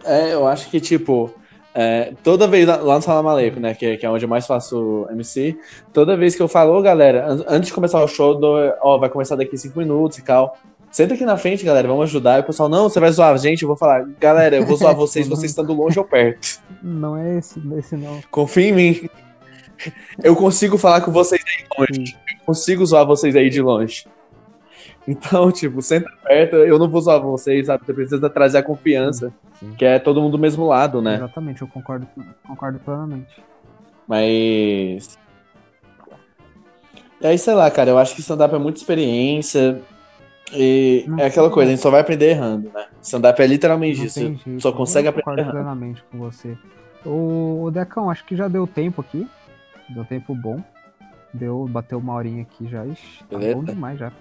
É, 0.04 0.34
eu 0.34 0.48
acho 0.48 0.70
que, 0.70 0.80
tipo, 0.80 1.34
é, 1.74 2.14
toda 2.24 2.48
vez 2.48 2.66
lá 2.66 2.96
no 2.96 3.02
Salamaleco, 3.02 3.60
né, 3.60 3.74
que, 3.74 3.98
que, 3.98 4.06
é 4.06 4.10
onde 4.10 4.26
eu 4.26 4.30
mais 4.30 4.48
faço 4.48 5.06
MC, 5.12 5.60
toda 5.94 6.16
vez 6.16 6.36
que 6.36 6.42
eu 6.42 6.48
falo, 6.48 6.78
oh, 6.78 6.82
galera, 6.82 7.28
antes 7.48 7.68
de 7.68 7.74
começar 7.74 8.04
o 8.04 8.08
show, 8.08 8.40
ó, 8.82 8.96
oh, 8.96 9.00
vai 9.00 9.10
começar 9.10 9.36
daqui 9.36 9.58
cinco 9.58 9.80
minutos 9.80 10.18
e 10.18 10.24
tal. 10.24 10.58
Senta 10.92 11.14
aqui 11.14 11.26
na 11.26 11.38
frente, 11.38 11.66
galera, 11.66 11.88
vamos 11.88 12.06
ajudar. 12.06 12.38
E 12.38 12.42
o 12.42 12.44
pessoal, 12.46 12.70
não, 12.70 12.90
você 12.90 13.00
vai 13.00 13.12
zoar 13.12 13.34
a 13.34 13.38
gente? 13.38 13.62
Eu 13.62 13.68
vou 13.68 13.78
falar, 13.78 14.08
galera, 14.20 14.56
eu 14.56 14.66
vou 14.66 14.78
zoar 14.78 14.96
vocês, 14.98 15.28
vocês 15.28 15.52
estando 15.52 15.74
longe 15.74 16.00
ou 16.00 16.06
perto. 16.06 16.60
Não 16.82 17.18
é 17.18 17.38
esse, 17.38 17.62
esse 17.78 17.96
não. 17.96 18.22
Confia 18.32 18.70
em 18.70 18.72
mim. 18.72 19.10
Eu 20.24 20.36
consigo 20.36 20.78
falar 20.78 21.02
com 21.02 21.12
vocês 21.12 21.44
aí 21.46 21.64
de 21.64 21.70
longe. 21.78 22.18
Eu 22.32 22.46
consigo 22.46 22.86
zoar 22.86 23.06
vocês 23.06 23.36
aí 23.36 23.50
de 23.50 23.62
longe. 23.62 24.06
Então, 25.08 25.52
tipo, 25.54 25.82
senta 25.82 26.10
perto, 26.24 26.56
eu 26.58 26.78
não 26.78 26.90
vou 26.90 27.02
zoar 27.02 27.22
vocês, 27.22 27.68
sabe? 27.68 27.86
Você 27.86 27.94
precisa 27.94 28.30
trazer 28.30 28.58
a 28.58 28.64
confiança, 28.64 29.32
sim, 29.60 29.70
sim. 29.70 29.76
que 29.76 29.86
é 29.86 30.00
todo 30.00 30.22
mundo 30.22 30.34
do 30.34 30.40
mesmo 30.40 30.66
lado, 30.66 31.02
né? 31.02 31.16
Exatamente, 31.16 31.62
eu 31.62 31.68
concordo, 31.68 32.08
concordo 32.46 32.80
plenamente. 32.80 33.42
Mas. 34.08 35.18
E 37.20 37.28
aí, 37.28 37.38
sei 37.38 37.54
lá, 37.56 37.70
cara, 37.72 37.90
eu 37.90 37.98
acho 37.98 38.14
que 38.14 38.22
stand-up 38.22 38.54
é 38.54 38.60
muita 38.60 38.80
experiência. 38.80 39.82
E 40.54 41.04
não 41.08 41.20
é 41.20 41.26
aquela 41.26 41.50
coisa, 41.50 41.70
a 41.70 41.74
gente 41.74 41.82
só 41.82 41.92
vai 41.92 42.02
aprender 42.02 42.30
errando, 42.30 42.72
né? 42.74 42.88
Stand-up 43.02 43.42
é 43.42 43.48
literalmente 43.48 44.06
isso. 44.06 44.20
Jeito. 44.20 44.62
Só 44.62 44.72
consegue 44.72 45.08
aprender 45.08 45.42
errando. 45.42 45.56
plenamente 45.56 46.04
com 46.10 46.18
você. 46.18 46.58
O, 47.06 47.70
Decão, 47.72 48.10
acho 48.10 48.26
que 48.26 48.36
já 48.36 48.48
deu 48.48 48.66
tempo 48.66 49.02
aqui. 49.02 49.28
Deu 49.90 50.06
tempo 50.06 50.34
bom. 50.34 50.62
Deu, 51.34 51.66
bateu 51.70 52.00
uma 52.00 52.14
horinha 52.14 52.42
aqui 52.42 52.68
já. 52.68 52.86
Ixi, 52.86 53.24
tá 53.26 53.38
bom 53.38 53.64
demais 53.64 54.00
já. 54.00 54.12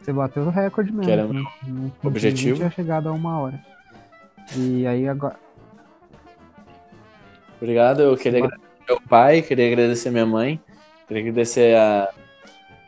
Você 0.00 0.12
bateu 0.12 0.42
o 0.42 0.50
recorde 0.50 0.90
mesmo. 0.90 1.04
Que 1.04 1.10
era 1.10 1.26
meu 1.26 1.44
objetivo. 2.02 2.56
tinha 2.56 2.70
chegado 2.70 3.08
a 3.08 3.12
uma 3.12 3.38
hora. 3.38 3.60
E 4.56 4.86
aí 4.86 5.08
agora. 5.08 5.36
Obrigado, 7.60 8.02
eu 8.02 8.16
queria 8.16 8.40
agradecer 8.40 8.72
meu 8.88 9.00
pai, 9.02 9.42
queria 9.42 9.66
agradecer 9.68 10.10
minha 10.10 10.26
mãe, 10.26 10.60
queria 11.06 11.22
agradecer 11.22 11.76
a 11.76 12.08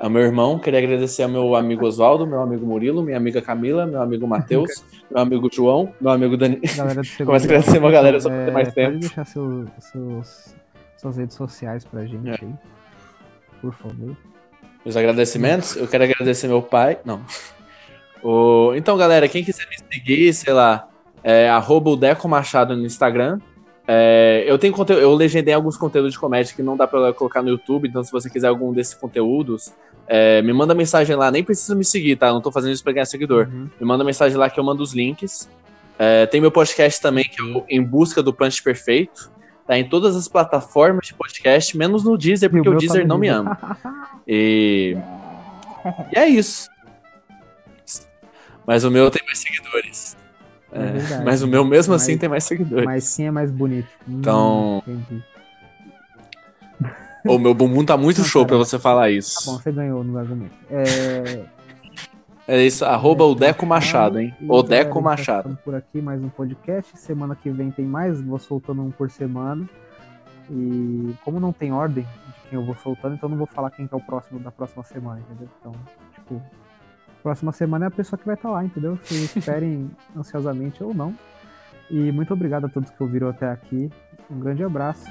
ao 0.05 0.11
meu 0.11 0.21
irmão, 0.21 0.59
queria 0.59 0.81
agradecer 0.81 1.23
ao 1.23 1.31
meu 1.31 1.57
amigo 1.57 1.87
Oswaldo, 1.87 2.27
meu 2.27 2.43
amigo 2.43 2.67
Murilo, 2.67 3.03
minha 3.03 3.17
amiga 3.17 3.41
Camila, 3.41 3.87
meu 3.87 4.03
amigo 4.03 4.27
Matheus, 4.29 4.85
meu 5.11 5.23
amigo 5.23 5.49
João, 5.51 5.95
meu 5.99 6.13
amigo 6.13 6.37
Dani. 6.37 6.61
Começa 7.25 7.47
a 7.47 7.49
agradecer 7.49 7.79
uma 7.79 7.91
galera 7.91 8.21
só 8.21 8.29
pra 8.29 8.45
ter 8.45 8.51
mais 8.51 8.69
é, 8.69 8.71
tempo. 8.71 8.91
Pode 8.91 9.01
deixar 9.01 9.25
seu, 9.25 9.65
seus, 9.79 10.55
suas 10.99 11.17
redes 11.17 11.35
sociais 11.35 11.87
pra 11.87 12.05
gente 12.05 12.29
é. 12.29 12.37
aí. 12.39 12.55
Por 13.63 13.73
favor. 13.73 14.15
Os 14.85 14.95
agradecimentos, 14.95 15.75
eu 15.75 15.89
quero 15.89 16.05
agradecer 16.05 16.49
meu 16.49 16.61
pai. 16.61 16.99
Não. 17.05 17.23
O... 18.27 18.73
Então, 18.75 18.97
galera, 18.97 19.29
quem 19.29 19.45
quiser 19.45 19.67
me 19.69 19.77
seguir, 19.93 20.33
sei 20.33 20.55
lá, 20.55 20.89
é 21.23 21.47
arroba 21.51 21.91
o 21.91 21.97
Deco 21.97 22.27
Machado 22.27 22.75
no 22.75 22.87
Instagram. 22.87 23.39
É, 23.87 24.45
eu 24.47 24.59
tenho 24.59 24.73
conteúdo, 24.73 25.03
eu 25.03 25.15
legendei 25.15 25.53
alguns 25.53 25.77
conteúdos 25.77 26.13
de 26.13 26.19
comédia 26.19 26.55
que 26.57 26.63
não 26.63 26.75
dá 26.75 26.87
para 26.87 27.13
colocar 27.13 27.43
no 27.43 27.51
YouTube, 27.51 27.87
então 27.87 28.03
se 28.03 28.11
você 28.11 28.31
quiser 28.31 28.49
algum 28.49 28.73
desses 28.73 28.95
conteúdos, 28.95 29.75
é, 30.07 30.43
me 30.43 30.53
manda 30.53 30.75
mensagem 30.75 31.17
lá, 31.17 31.31
nem 31.31 31.43
precisa 31.45 31.75
me 31.75 31.85
seguir, 31.85 32.17
tá? 32.17 32.33
Não 32.33 32.41
tô 32.41 32.51
fazendo 32.53 32.73
isso 32.73 32.83
pra 32.85 32.93
ganhar 32.93 33.07
seguidor. 33.07 33.49
Uhum. 33.53 33.69
Me 33.81 33.87
manda 33.87 34.05
mensagem 34.05 34.37
lá 34.37 34.49
que 34.51 34.59
eu 34.61 34.65
mando 34.65 34.83
os 34.83 34.93
links. 34.93 35.49
É, 35.99 36.27
tem 36.27 36.41
meu 36.41 36.51
podcast 36.51 37.01
também, 37.01 37.25
que 37.25 37.41
é 37.41 37.45
o 37.45 37.65
Em 37.69 37.83
Busca 37.83 38.23
do 38.23 38.33
Punch 38.35 38.63
Perfeito. 38.63 39.31
Tá 39.67 39.79
em 39.79 39.89
todas 39.89 40.15
as 40.15 40.29
plataformas 40.29 41.07
de 41.07 41.15
podcast, 41.15 41.75
menos 41.77 42.05
no 42.05 42.19
Deezer, 42.19 42.51
porque 42.51 42.69
o 42.69 42.73
tá 42.73 42.79
Deezer 42.79 43.03
no 43.03 43.09
não 43.09 43.19
me 43.19 43.29
ama. 43.29 43.59
E... 44.27 44.97
e 46.15 46.19
é 46.19 46.27
isso. 46.29 46.69
Mas 48.67 48.85
o 48.85 48.91
meu 48.91 49.11
tem 49.11 49.23
mais 49.27 49.39
seguidores. 49.39 50.17
É 50.73 51.15
É, 51.15 51.25
mas 51.25 51.43
o 51.43 51.47
meu 51.47 51.65
mesmo 51.65 51.93
Mas- 51.93 52.03
assim 52.03 52.17
tem 52.19 52.29
mais 52.29 52.45
seguidores. 52.45 52.85
Mas 52.85 53.05
sim 53.05 53.25
é 53.27 53.31
mais 53.31 53.51
bonito. 53.51 53.89
Hum, 54.09 54.17
Então- 54.19 54.83
entendi. 54.87 55.23
O 57.27 57.39
meu 57.39 57.55
bumbum 57.55 57.85
tá 57.85 57.97
muito 57.97 58.18
Não, 58.18 58.25
show 58.27 58.45
pra 58.45 58.57
cara. 58.57 58.64
você 58.64 58.79
falar 58.79 59.03
Tá 59.03 59.09
bom, 59.09 59.14
isso. 59.16 59.59
você 59.59 59.72
ganhou 59.72 60.05
no 60.05 60.18
argumento. 60.18 60.55
É, 60.70 61.45
É 62.47 62.62
isso, 62.62 62.85
arroba 62.85 63.25
o 63.25 63.35
Deco 63.35 63.64
Machado, 63.64 64.18
hein? 64.20 64.35
O 64.47 64.62
Deco 64.62 64.95
tá 64.99 65.01
Machado. 65.01 65.59
por 65.64 65.75
aqui 65.75 66.03
mais 66.03 66.22
um 66.22 66.29
podcast. 66.29 66.99
Semana 66.99 67.35
que 67.35 67.49
vem 67.51 67.70
tem 67.70 67.87
mais, 67.87 68.20
vou 68.20 68.39
soltando 68.39 68.83
um 68.83 68.91
por 68.91 69.11
semana. 69.11 69.66
E 70.51 71.14
como 71.25 71.41
não 71.41 71.53
tem 71.55 71.72
ordem 71.72 72.05
de 72.05 72.51
quem 72.51 72.59
eu 72.59 72.64
vou 72.66 72.75
soltando, 72.77 73.14
então 73.14 73.29
não 73.31 73.39
vou 73.39 73.47
falar 73.47 73.70
quem 73.70 73.87
que 73.87 73.95
é 73.95 73.97
o 73.97 74.01
próximo 74.01 74.39
da 74.41 74.51
próxima 74.51 74.85
semana, 74.85 75.20
entendeu? 75.20 75.49
Então, 75.59 75.72
tipo, 76.14 76.43
próxima 77.22 77.51
semana 77.53 77.87
é 77.87 77.89
a 77.89 77.91
pessoa 77.91 78.18
que 78.18 78.27
vai 78.27 78.35
estar 78.35 78.51
lá, 78.51 78.62
entendeu? 78.62 78.99
Vocês 79.03 79.33
esperem 79.35 79.91
ansiosamente 80.14 80.85
ou 80.85 80.93
não. 80.93 81.14
E 81.91 82.12
muito 82.12 82.35
obrigado 82.35 82.66
a 82.66 82.68
todos 82.68 82.91
que 82.91 83.03
ouviram 83.03 83.29
até 83.31 83.51
aqui. 83.51 83.91
Um 84.31 84.39
grande 84.39 84.62
abraço 84.62 85.07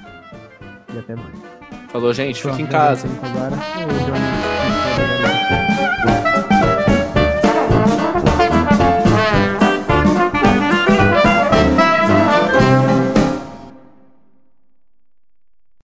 e 0.93 0.99
até 0.99 1.15
mais. 1.15 1.52
Falou, 1.93 2.11
gente, 2.11 2.41
fica 2.41 2.59
em 2.59 2.65
casa. 2.65 3.07